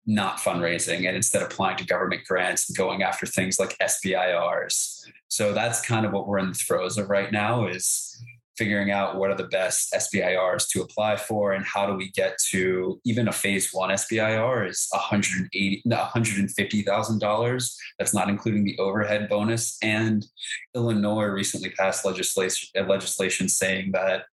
not 0.06 0.38
fundraising 0.38 1.06
and 1.06 1.16
instead 1.16 1.42
applying 1.42 1.76
to 1.78 1.84
government 1.84 2.24
grants 2.26 2.68
and 2.68 2.76
going 2.76 3.02
after 3.02 3.26
things 3.26 3.58
like 3.58 3.76
SBIRs. 3.78 5.00
So 5.28 5.52
that's 5.52 5.80
kind 5.80 6.06
of 6.06 6.12
what 6.12 6.28
we're 6.28 6.38
in 6.38 6.48
the 6.48 6.54
throes 6.54 6.96
of 6.96 7.10
right 7.10 7.32
now 7.32 7.66
is 7.66 8.22
figuring 8.56 8.90
out 8.90 9.16
what 9.16 9.30
are 9.30 9.36
the 9.36 9.44
best 9.44 9.92
SBIRs 9.92 10.68
to 10.68 10.80
apply 10.80 11.16
for 11.16 11.52
and 11.52 11.64
how 11.64 11.86
do 11.86 11.94
we 11.94 12.10
get 12.12 12.38
to 12.50 13.00
even 13.04 13.28
a 13.28 13.32
phase 13.32 13.70
one 13.72 13.90
SBIR 13.90 14.68
is 14.70 14.88
180 14.92 15.82
$150,000 15.86 17.74
that's 17.98 18.14
not 18.14 18.30
including 18.30 18.64
the 18.64 18.78
overhead 18.78 19.28
bonus 19.28 19.76
and 19.82 20.26
Illinois 20.74 21.24
recently 21.24 21.70
passed 21.70 22.04
legislation 22.04 22.68
legislation 22.86 23.48
saying 23.48 23.90
that 23.92 24.24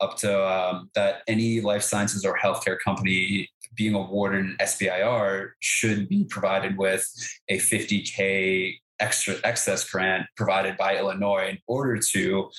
up 0.00 0.16
to 0.18 0.46
um, 0.46 0.90
that 0.94 1.22
any 1.26 1.60
life 1.60 1.82
sciences 1.82 2.24
or 2.24 2.36
healthcare 2.36 2.76
company 2.82 3.48
being 3.76 3.94
awarded 3.94 4.44
an 4.44 4.56
SBIR 4.60 5.50
should 5.60 6.08
be 6.08 6.24
provided 6.24 6.76
with 6.76 7.06
a 7.48 7.58
50K 7.58 8.78
extra 8.98 9.36
excess 9.44 9.88
grant 9.88 10.26
provided 10.36 10.76
by 10.76 10.96
Illinois 10.96 11.48
in 11.50 11.58
order 11.66 11.98
to 11.98 12.50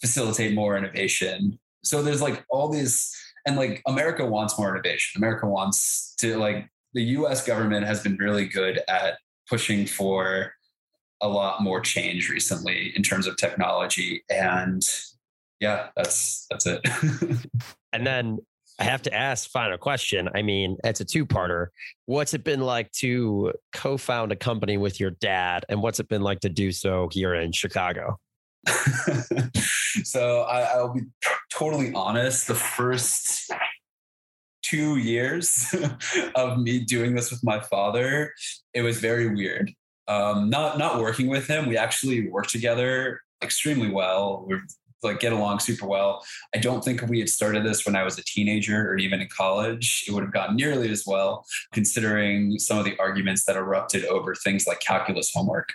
facilitate 0.00 0.54
more 0.54 0.76
innovation. 0.76 1.58
So 1.82 2.02
there's 2.02 2.22
like 2.22 2.44
all 2.50 2.68
these, 2.68 3.14
and 3.46 3.56
like 3.56 3.82
America 3.86 4.24
wants 4.26 4.58
more 4.58 4.70
innovation. 4.70 5.18
America 5.18 5.46
wants 5.46 6.14
to 6.18 6.36
like 6.36 6.68
the 6.94 7.02
US 7.02 7.46
government 7.46 7.86
has 7.86 8.02
been 8.02 8.16
really 8.16 8.46
good 8.46 8.80
at 8.88 9.18
pushing 9.48 9.86
for 9.86 10.52
a 11.20 11.28
lot 11.28 11.62
more 11.62 11.80
change 11.80 12.28
recently 12.28 12.92
in 12.94 13.02
terms 13.02 13.26
of 13.26 13.36
technology. 13.36 14.22
And 14.30 14.82
yeah, 15.60 15.88
that's 15.96 16.46
that's 16.50 16.66
it. 16.66 16.86
and 17.92 18.06
then 18.06 18.38
I 18.78 18.84
have 18.84 19.02
to 19.02 19.14
ask 19.14 19.50
final 19.50 19.76
question. 19.76 20.28
I 20.34 20.42
mean, 20.42 20.76
it's 20.84 21.00
a 21.00 21.04
two-parter. 21.04 21.68
What's 22.06 22.32
it 22.34 22.44
been 22.44 22.60
like 22.60 22.90
to 22.92 23.52
co-found 23.72 24.30
a 24.30 24.36
company 24.36 24.76
with 24.76 25.00
your 25.00 25.10
dad 25.10 25.64
and 25.68 25.82
what's 25.82 25.98
it 25.98 26.08
been 26.08 26.22
like 26.22 26.40
to 26.40 26.48
do 26.48 26.70
so 26.70 27.08
here 27.10 27.34
in 27.34 27.50
Chicago? 27.50 28.18
so 30.04 30.42
I, 30.42 30.62
I'll 30.62 30.94
be 30.94 31.02
totally 31.50 31.92
honest. 31.92 32.46
The 32.46 32.54
first 32.54 33.50
two 34.62 34.96
years 34.96 35.74
of 36.34 36.58
me 36.58 36.80
doing 36.80 37.14
this 37.14 37.30
with 37.30 37.42
my 37.42 37.60
father, 37.60 38.32
it 38.74 38.82
was 38.82 38.98
very 38.98 39.34
weird. 39.34 39.72
Um, 40.06 40.48
not 40.50 40.78
not 40.78 41.00
working 41.00 41.28
with 41.28 41.46
him. 41.46 41.68
We 41.68 41.76
actually 41.76 42.28
worked 42.30 42.50
together 42.50 43.20
extremely 43.42 43.90
well. 43.90 44.44
We're 44.48 44.62
like 45.02 45.20
get 45.20 45.32
along 45.32 45.60
super 45.60 45.86
well. 45.86 46.24
I 46.54 46.58
don't 46.58 46.82
think 46.82 47.02
if 47.02 47.08
we 47.08 47.18
had 47.18 47.28
started 47.28 47.64
this 47.64 47.86
when 47.86 47.96
I 47.96 48.02
was 48.02 48.18
a 48.18 48.24
teenager 48.24 48.90
or 48.90 48.96
even 48.96 49.20
in 49.20 49.28
college, 49.28 50.04
it 50.06 50.12
would 50.12 50.22
have 50.22 50.32
gone 50.32 50.56
nearly 50.56 50.90
as 50.90 51.04
well, 51.06 51.44
considering 51.72 52.58
some 52.58 52.78
of 52.78 52.84
the 52.84 52.98
arguments 52.98 53.44
that 53.44 53.56
erupted 53.56 54.04
over 54.06 54.34
things 54.34 54.66
like 54.66 54.80
calculus 54.80 55.30
homework 55.34 55.68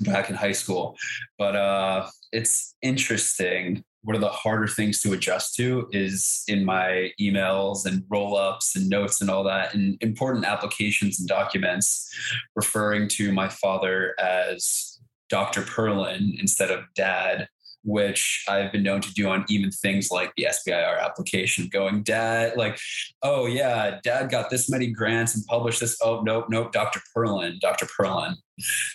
back 0.00 0.30
in 0.30 0.36
high 0.36 0.52
school. 0.52 0.96
But 1.38 1.56
uh, 1.56 2.08
it's 2.32 2.74
interesting. 2.82 3.84
One 4.02 4.14
of 4.14 4.20
the 4.20 4.28
harder 4.28 4.68
things 4.68 5.02
to 5.02 5.12
adjust 5.12 5.56
to 5.56 5.88
is 5.90 6.44
in 6.46 6.64
my 6.64 7.10
emails 7.20 7.84
and 7.84 8.04
roll 8.08 8.36
ups 8.36 8.76
and 8.76 8.88
notes 8.88 9.20
and 9.20 9.28
all 9.28 9.44
that, 9.44 9.74
and 9.74 9.98
important 10.00 10.44
applications 10.44 11.18
and 11.18 11.28
documents 11.28 12.08
referring 12.54 13.08
to 13.08 13.32
my 13.32 13.48
father 13.48 14.14
as 14.20 14.98
Dr. 15.28 15.62
Perlin 15.62 16.40
instead 16.40 16.70
of 16.70 16.84
dad 16.94 17.48
which 17.88 18.44
I've 18.48 18.70
been 18.70 18.82
known 18.82 19.00
to 19.00 19.12
do 19.14 19.28
on 19.28 19.46
even 19.48 19.70
things 19.70 20.10
like 20.10 20.32
the 20.36 20.46
SBIR 20.50 21.02
application, 21.02 21.68
going, 21.72 22.02
Dad, 22.02 22.56
like, 22.56 22.78
oh 23.22 23.46
yeah, 23.46 23.98
Dad 24.04 24.30
got 24.30 24.50
this 24.50 24.68
many 24.68 24.88
grants 24.88 25.34
and 25.34 25.44
published 25.46 25.80
this. 25.80 25.96
Oh, 26.02 26.20
nope, 26.20 26.46
nope, 26.50 26.70
Dr. 26.72 27.00
Perlin, 27.16 27.58
Dr. 27.60 27.86
Perlin. 27.86 28.34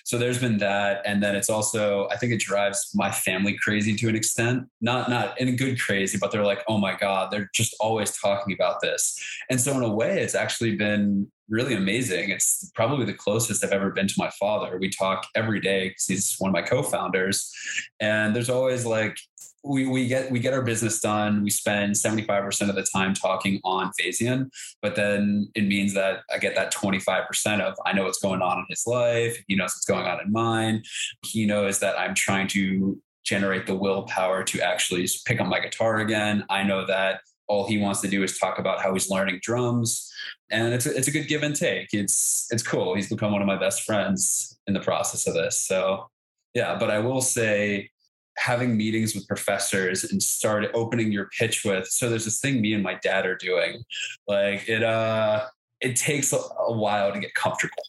So 0.05 0.17
there's 0.17 0.39
been 0.39 0.57
that. 0.59 1.01
And 1.05 1.23
then 1.23 1.35
it's 1.35 1.49
also, 1.49 2.07
I 2.09 2.17
think 2.17 2.33
it 2.33 2.39
drives 2.39 2.91
my 2.93 3.09
family 3.09 3.57
crazy 3.61 3.95
to 3.95 4.09
an 4.09 4.15
extent. 4.15 4.65
Not 4.79 5.09
not 5.09 5.39
in 5.39 5.47
a 5.47 5.53
good 5.53 5.79
crazy, 5.79 6.17
but 6.19 6.31
they're 6.31 6.45
like, 6.45 6.63
oh 6.67 6.77
my 6.77 6.95
God, 6.95 7.31
they're 7.31 7.49
just 7.55 7.75
always 7.79 8.15
talking 8.17 8.53
about 8.53 8.81
this. 8.81 9.17
And 9.49 9.59
so 9.59 9.75
in 9.75 9.83
a 9.83 9.93
way, 9.93 10.21
it's 10.21 10.35
actually 10.35 10.75
been 10.75 11.31
really 11.49 11.75
amazing. 11.75 12.29
It's 12.29 12.71
probably 12.75 13.05
the 13.05 13.13
closest 13.13 13.63
I've 13.63 13.71
ever 13.71 13.91
been 13.91 14.07
to 14.07 14.13
my 14.17 14.29
father. 14.39 14.77
We 14.77 14.89
talk 14.89 15.27
every 15.35 15.59
day 15.59 15.89
because 15.89 16.05
he's 16.05 16.35
one 16.39 16.49
of 16.49 16.53
my 16.53 16.61
co-founders. 16.61 17.51
And 17.99 18.35
there's 18.35 18.49
always 18.49 18.85
like 18.85 19.17
we, 19.65 19.87
we 19.87 20.07
get 20.07 20.29
we 20.29 20.39
get 20.39 20.53
our 20.53 20.61
business 20.61 20.99
done. 20.99 21.43
We 21.43 21.49
spend 21.49 21.93
75% 21.93 22.69
of 22.69 22.75
the 22.75 22.85
time 22.93 23.13
talking 23.13 23.61
on 23.63 23.91
Phasian, 23.99 24.49
but 24.81 24.95
then 24.95 25.49
it 25.55 25.63
means 25.63 25.93
that 25.93 26.21
I 26.33 26.37
get 26.37 26.55
that 26.55 26.73
25% 26.73 27.61
of 27.61 27.75
I 27.85 27.93
know 27.93 28.03
what's 28.03 28.19
going 28.19 28.41
on 28.41 28.59
in 28.59 28.65
his 28.69 28.83
life. 28.85 29.41
He 29.47 29.55
knows 29.55 29.73
what's 29.75 29.85
going 29.85 30.05
on 30.05 30.19
in 30.21 30.31
mine. 30.31 30.83
He 31.25 31.45
knows 31.45 31.79
that 31.79 31.97
I'm 31.97 32.13
trying 32.13 32.47
to 32.49 33.01
generate 33.23 33.65
the 33.65 33.75
willpower 33.75 34.43
to 34.43 34.61
actually 34.61 35.07
pick 35.25 35.39
up 35.39 35.47
my 35.47 35.59
guitar 35.59 35.99
again. 35.99 36.43
I 36.49 36.63
know 36.63 36.85
that 36.85 37.21
all 37.47 37.67
he 37.67 37.77
wants 37.77 38.01
to 38.01 38.07
do 38.07 38.23
is 38.23 38.37
talk 38.37 38.59
about 38.59 38.81
how 38.81 38.93
he's 38.93 39.09
learning 39.09 39.39
drums. 39.41 40.11
And 40.49 40.73
it's 40.73 40.85
a, 40.85 40.95
it's 40.95 41.07
a 41.07 41.11
good 41.11 41.27
give 41.27 41.43
and 41.43 41.55
take. 41.55 41.89
It's 41.93 42.47
it's 42.51 42.63
cool. 42.63 42.95
He's 42.95 43.09
become 43.09 43.31
one 43.31 43.41
of 43.41 43.47
my 43.47 43.57
best 43.57 43.83
friends 43.83 44.57
in 44.67 44.73
the 44.73 44.79
process 44.79 45.27
of 45.27 45.33
this. 45.33 45.61
So 45.61 46.09
yeah 46.53 46.77
but 46.77 46.89
i 46.89 46.99
will 46.99 47.21
say 47.21 47.89
having 48.37 48.75
meetings 48.75 49.13
with 49.13 49.27
professors 49.27 50.05
and 50.05 50.21
start 50.21 50.65
opening 50.73 51.11
your 51.11 51.29
pitch 51.37 51.63
with 51.63 51.87
so 51.87 52.09
there's 52.09 52.25
this 52.25 52.39
thing 52.39 52.61
me 52.61 52.73
and 52.73 52.81
my 52.81 52.95
dad 53.03 53.27
are 53.27 53.35
doing. 53.35 53.83
Like 54.27 54.67
it 54.67 54.83
uh 54.83 55.45
it 55.81 55.95
takes 55.95 56.33
a, 56.33 56.37
a 56.37 56.71
while 56.71 57.13
to 57.13 57.19
get 57.19 57.35
comfortable. 57.35 57.83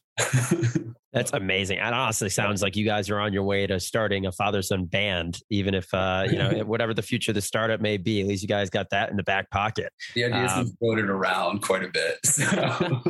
That's 1.14 1.32
amazing. 1.32 1.78
It 1.78 1.84
honestly 1.84 2.28
sounds 2.28 2.60
like 2.60 2.74
you 2.74 2.84
guys 2.84 3.08
are 3.08 3.20
on 3.20 3.32
your 3.32 3.44
way 3.44 3.68
to 3.68 3.78
starting 3.78 4.26
a 4.26 4.32
father 4.32 4.62
son 4.62 4.84
band, 4.84 5.38
even 5.48 5.72
if 5.72 5.94
uh, 5.94 6.26
you 6.28 6.36
know 6.36 6.50
whatever 6.66 6.92
the 6.92 7.02
future 7.02 7.30
of 7.30 7.36
the 7.36 7.40
startup 7.40 7.80
may 7.80 7.96
be. 7.96 8.20
At 8.20 8.26
least 8.26 8.42
you 8.42 8.48
guys 8.48 8.68
got 8.68 8.90
that 8.90 9.10
in 9.10 9.16
the 9.16 9.22
back 9.22 9.48
pocket. 9.50 9.92
The 10.16 10.24
idea's 10.24 10.52
um, 10.52 10.64
been 10.64 10.76
floated 10.76 11.08
around 11.08 11.62
quite 11.62 11.84
a 11.84 11.88
bit. 11.88 12.18
So. 12.34 13.00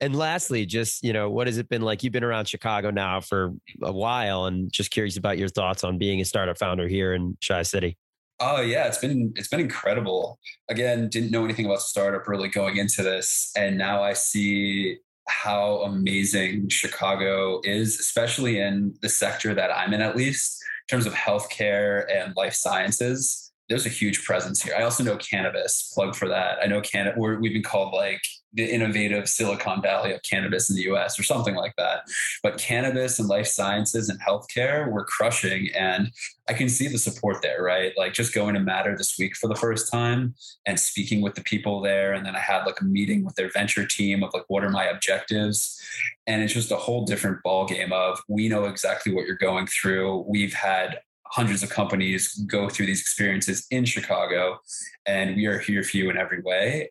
and 0.00 0.16
lastly, 0.16 0.66
just 0.66 1.04
you 1.04 1.12
know, 1.12 1.30
what 1.30 1.46
has 1.46 1.58
it 1.58 1.68
been 1.68 1.82
like? 1.82 2.02
You've 2.02 2.12
been 2.12 2.24
around 2.24 2.46
Chicago 2.46 2.90
now 2.90 3.20
for 3.20 3.52
a 3.82 3.92
while, 3.92 4.46
and 4.46 4.70
just 4.72 4.90
curious 4.90 5.16
about 5.16 5.38
your 5.38 5.48
thoughts 5.48 5.84
on 5.84 5.96
being 5.96 6.20
a 6.20 6.24
startup 6.24 6.58
founder 6.58 6.88
here 6.88 7.14
in 7.14 7.36
Chi 7.46 7.62
City. 7.62 7.96
Oh 8.40 8.60
yeah, 8.60 8.86
it's 8.88 8.98
been 8.98 9.32
it's 9.36 9.48
been 9.48 9.60
incredible. 9.60 10.40
Again, 10.68 11.08
didn't 11.08 11.30
know 11.30 11.44
anything 11.44 11.66
about 11.66 11.82
startup 11.82 12.26
really 12.26 12.48
going 12.48 12.78
into 12.78 13.04
this, 13.04 13.52
and 13.56 13.78
now 13.78 14.02
I 14.02 14.12
see 14.12 14.98
how 15.28 15.82
amazing 15.82 16.68
Chicago 16.68 17.60
is, 17.64 17.98
especially 18.00 18.60
in 18.60 18.94
the 19.02 19.08
sector 19.08 19.54
that 19.54 19.70
I'm 19.70 19.92
in, 19.94 20.00
at 20.00 20.16
least 20.16 20.62
in 20.62 20.96
terms 20.96 21.06
of 21.06 21.14
healthcare 21.14 22.04
and 22.10 22.34
life 22.36 22.54
sciences. 22.54 23.47
There's 23.68 23.86
a 23.86 23.90
huge 23.90 24.24
presence 24.24 24.62
here. 24.62 24.74
I 24.76 24.82
also 24.82 25.04
know 25.04 25.16
cannabis. 25.16 25.92
Plug 25.94 26.14
for 26.14 26.28
that. 26.28 26.58
I 26.62 26.66
know 26.66 26.80
cannabis. 26.80 27.18
We've 27.18 27.52
been 27.52 27.62
called 27.62 27.92
like 27.92 28.20
the 28.54 28.64
innovative 28.64 29.28
Silicon 29.28 29.82
Valley 29.82 30.12
of 30.12 30.22
cannabis 30.22 30.70
in 30.70 30.76
the 30.76 30.90
US 30.90 31.18
or 31.18 31.22
something 31.22 31.54
like 31.54 31.74
that. 31.76 32.08
But 32.42 32.58
cannabis 32.58 33.18
and 33.18 33.28
life 33.28 33.46
sciences 33.46 34.08
and 34.08 34.18
healthcare, 34.20 34.90
we're 34.90 35.04
crushing. 35.04 35.68
And 35.76 36.10
I 36.48 36.54
can 36.54 36.68
see 36.68 36.88
the 36.88 36.98
support 36.98 37.42
there, 37.42 37.62
right? 37.62 37.92
Like 37.96 38.14
just 38.14 38.34
going 38.34 38.54
to 38.54 38.60
Matter 38.60 38.96
this 38.96 39.16
week 39.18 39.36
for 39.36 39.48
the 39.48 39.54
first 39.54 39.90
time 39.90 40.34
and 40.66 40.80
speaking 40.80 41.20
with 41.20 41.34
the 41.34 41.42
people 41.42 41.80
there. 41.80 42.12
And 42.12 42.24
then 42.24 42.36
I 42.36 42.40
had 42.40 42.64
like 42.64 42.80
a 42.80 42.84
meeting 42.84 43.24
with 43.24 43.34
their 43.34 43.50
venture 43.50 43.86
team 43.86 44.22
of 44.22 44.32
like, 44.34 44.44
what 44.48 44.64
are 44.64 44.70
my 44.70 44.84
objectives? 44.84 45.80
And 46.26 46.42
it's 46.42 46.52
just 46.52 46.72
a 46.72 46.76
whole 46.76 47.04
different 47.04 47.42
ball 47.42 47.66
game 47.66 47.92
of 47.92 48.20
we 48.28 48.48
know 48.48 48.64
exactly 48.64 49.14
what 49.14 49.26
you're 49.26 49.36
going 49.36 49.66
through. 49.66 50.24
We've 50.28 50.54
had 50.54 51.00
hundreds 51.30 51.62
of 51.62 51.70
companies 51.70 52.34
go 52.46 52.68
through 52.68 52.86
these 52.86 53.00
experiences 53.00 53.66
in 53.70 53.84
Chicago, 53.84 54.58
and 55.06 55.36
we 55.36 55.46
are 55.46 55.58
here 55.58 55.82
for 55.82 55.96
you 55.96 56.10
in 56.10 56.16
every 56.16 56.40
way. 56.42 56.90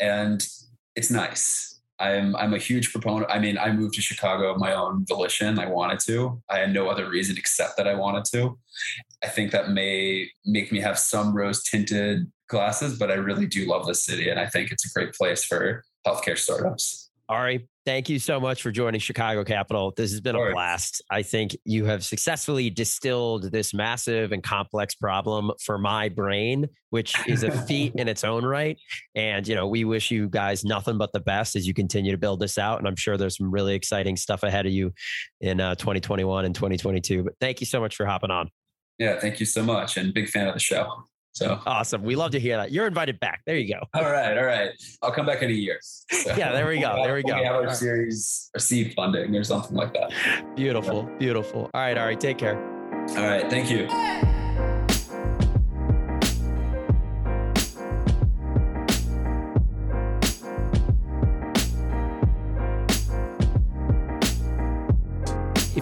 And 0.00 0.46
it's 0.96 1.10
nice. 1.10 1.80
I'm 2.00 2.36
I'm 2.36 2.54
a 2.54 2.58
huge 2.58 2.92
proponent. 2.92 3.30
I 3.30 3.38
mean, 3.38 3.58
I 3.58 3.72
moved 3.72 3.94
to 3.94 4.00
Chicago 4.00 4.52
of 4.52 4.58
my 4.58 4.72
own 4.72 5.04
volition. 5.06 5.58
I 5.58 5.66
wanted 5.66 5.98
to. 6.00 6.40
I 6.48 6.58
had 6.58 6.72
no 6.72 6.88
other 6.88 7.08
reason 7.08 7.36
except 7.36 7.76
that 7.76 7.88
I 7.88 7.94
wanted 7.94 8.24
to. 8.32 8.58
I 9.24 9.28
think 9.28 9.50
that 9.50 9.70
may 9.70 10.28
make 10.44 10.70
me 10.70 10.80
have 10.80 10.98
some 10.98 11.34
rose 11.34 11.64
tinted 11.64 12.30
glasses, 12.48 12.98
but 12.98 13.10
I 13.10 13.14
really 13.14 13.46
do 13.46 13.66
love 13.66 13.86
the 13.86 13.94
city, 13.94 14.28
and 14.28 14.38
I 14.38 14.46
think 14.46 14.70
it's 14.70 14.86
a 14.86 14.92
great 14.96 15.12
place 15.12 15.44
for 15.44 15.84
healthcare 16.06 16.38
startups. 16.38 17.10
Ari, 17.28 17.68
thank 17.88 18.10
you 18.10 18.18
so 18.18 18.38
much 18.38 18.60
for 18.60 18.70
joining 18.70 19.00
Chicago 19.00 19.42
Capital. 19.44 19.94
This 19.96 20.10
has 20.10 20.20
been 20.20 20.36
a 20.36 20.52
blast. 20.52 21.02
I 21.10 21.22
think 21.22 21.56
you 21.64 21.86
have 21.86 22.04
successfully 22.04 22.68
distilled 22.68 23.50
this 23.50 23.72
massive 23.72 24.30
and 24.30 24.42
complex 24.42 24.94
problem 24.94 25.52
for 25.64 25.78
my 25.78 26.10
brain, 26.10 26.68
which 26.90 27.14
is 27.26 27.44
a 27.44 27.50
feat 27.66 27.94
in 27.94 28.06
its 28.06 28.24
own 28.24 28.44
right. 28.44 28.76
And, 29.14 29.48
you 29.48 29.54
know, 29.54 29.66
we 29.66 29.86
wish 29.86 30.10
you 30.10 30.28
guys 30.28 30.66
nothing 30.66 30.98
but 30.98 31.14
the 31.14 31.20
best 31.20 31.56
as 31.56 31.66
you 31.66 31.72
continue 31.72 32.12
to 32.12 32.18
build 32.18 32.40
this 32.40 32.58
out. 32.58 32.78
And 32.78 32.86
I'm 32.86 32.96
sure 32.96 33.16
there's 33.16 33.38
some 33.38 33.50
really 33.50 33.74
exciting 33.74 34.18
stuff 34.18 34.42
ahead 34.42 34.66
of 34.66 34.72
you 34.72 34.92
in 35.40 35.58
uh, 35.58 35.74
2021 35.76 36.44
and 36.44 36.54
2022. 36.54 37.24
But 37.24 37.36
thank 37.40 37.60
you 37.60 37.66
so 37.66 37.80
much 37.80 37.96
for 37.96 38.04
hopping 38.04 38.30
on. 38.30 38.50
Yeah, 38.98 39.18
thank 39.18 39.40
you 39.40 39.46
so 39.46 39.62
much. 39.62 39.96
And 39.96 40.12
big 40.12 40.28
fan 40.28 40.46
of 40.46 40.52
the 40.52 40.60
show. 40.60 41.04
So 41.38 41.60
awesome. 41.66 42.02
We 42.02 42.16
love 42.16 42.32
to 42.32 42.40
hear 42.40 42.56
that. 42.56 42.72
You're 42.72 42.88
invited 42.88 43.20
back. 43.20 43.42
There 43.46 43.56
you 43.56 43.72
go. 43.72 43.80
All 43.94 44.10
right. 44.10 44.36
All 44.36 44.44
right. 44.44 44.70
I'll 45.02 45.12
come 45.12 45.24
back 45.24 45.40
in 45.42 45.50
a 45.50 45.54
year. 45.54 45.78
So 45.82 46.34
yeah, 46.36 46.50
there 46.50 46.66
we 46.66 46.80
go. 46.80 47.00
There 47.04 47.14
we 47.14 47.22
go. 47.26 47.36
We 47.36 47.44
have 47.44 47.54
our 47.54 47.72
series 47.72 48.50
receive 48.54 48.92
funding 48.94 49.36
or 49.36 49.44
something 49.44 49.76
like 49.76 49.92
that. 49.94 50.12
Beautiful. 50.56 51.04
Beautiful. 51.18 51.70
All 51.72 51.80
right. 51.80 51.96
All 51.96 52.06
right. 52.06 52.18
Take 52.18 52.38
care. 52.38 52.58
All 53.10 53.24
right. 53.24 53.48
Thank 53.48 53.70
you. 53.70 53.86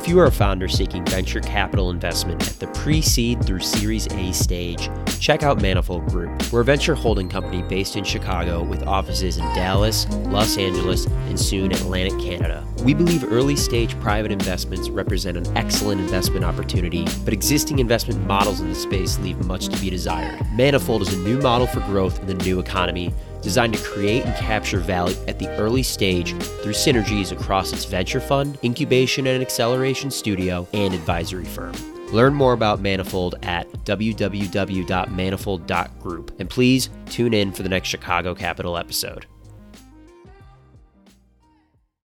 If 0.06 0.10
you 0.10 0.20
are 0.20 0.26
a 0.26 0.30
founder 0.30 0.68
seeking 0.68 1.04
venture 1.06 1.40
capital 1.40 1.90
investment 1.90 2.40
at 2.46 2.60
the 2.60 2.68
pre 2.68 3.02
seed 3.02 3.44
through 3.44 3.58
Series 3.58 4.06
A 4.12 4.30
stage, 4.30 4.88
check 5.18 5.42
out 5.42 5.60
Manifold 5.60 6.06
Group. 6.06 6.52
We're 6.52 6.60
a 6.60 6.64
venture 6.64 6.94
holding 6.94 7.28
company 7.28 7.62
based 7.62 7.96
in 7.96 8.04
Chicago 8.04 8.62
with 8.62 8.84
offices 8.84 9.38
in 9.38 9.42
Dallas, 9.46 10.08
Los 10.28 10.58
Angeles, 10.58 11.06
and 11.06 11.40
soon 11.40 11.72
Atlantic 11.72 12.16
Canada. 12.20 12.64
We 12.84 12.94
believe 12.94 13.24
early 13.24 13.56
stage 13.56 13.98
private 13.98 14.30
investments 14.30 14.88
represent 14.90 15.38
an 15.38 15.56
excellent 15.56 16.00
investment 16.00 16.44
opportunity, 16.44 17.04
but 17.24 17.32
existing 17.32 17.80
investment 17.80 18.24
models 18.28 18.60
in 18.60 18.68
the 18.68 18.76
space 18.76 19.18
leave 19.18 19.44
much 19.44 19.66
to 19.70 19.80
be 19.80 19.90
desired. 19.90 20.40
Manifold 20.52 21.02
is 21.02 21.12
a 21.14 21.18
new 21.18 21.40
model 21.40 21.66
for 21.66 21.80
growth 21.80 22.20
in 22.20 22.28
the 22.28 22.34
new 22.44 22.60
economy 22.60 23.12
designed 23.46 23.72
to 23.72 23.82
create 23.84 24.24
and 24.24 24.34
capture 24.34 24.80
value 24.80 25.14
at 25.28 25.38
the 25.38 25.48
early 25.56 25.84
stage 25.84 26.32
through 26.62 26.72
synergies 26.72 27.30
across 27.30 27.72
its 27.72 27.84
venture 27.84 28.18
fund, 28.18 28.58
incubation 28.64 29.28
and 29.28 29.40
acceleration 29.40 30.10
studio, 30.10 30.66
and 30.72 30.92
advisory 30.92 31.44
firm. 31.44 31.72
Learn 32.12 32.34
more 32.34 32.54
about 32.54 32.80
Manifold 32.80 33.36
at 33.44 33.70
www.manifold.group. 33.84 36.40
And 36.40 36.50
please 36.50 36.90
tune 37.06 37.34
in 37.34 37.52
for 37.52 37.62
the 37.62 37.68
next 37.68 37.86
Chicago 37.86 38.34
Capital 38.34 38.76
episode. 38.76 39.26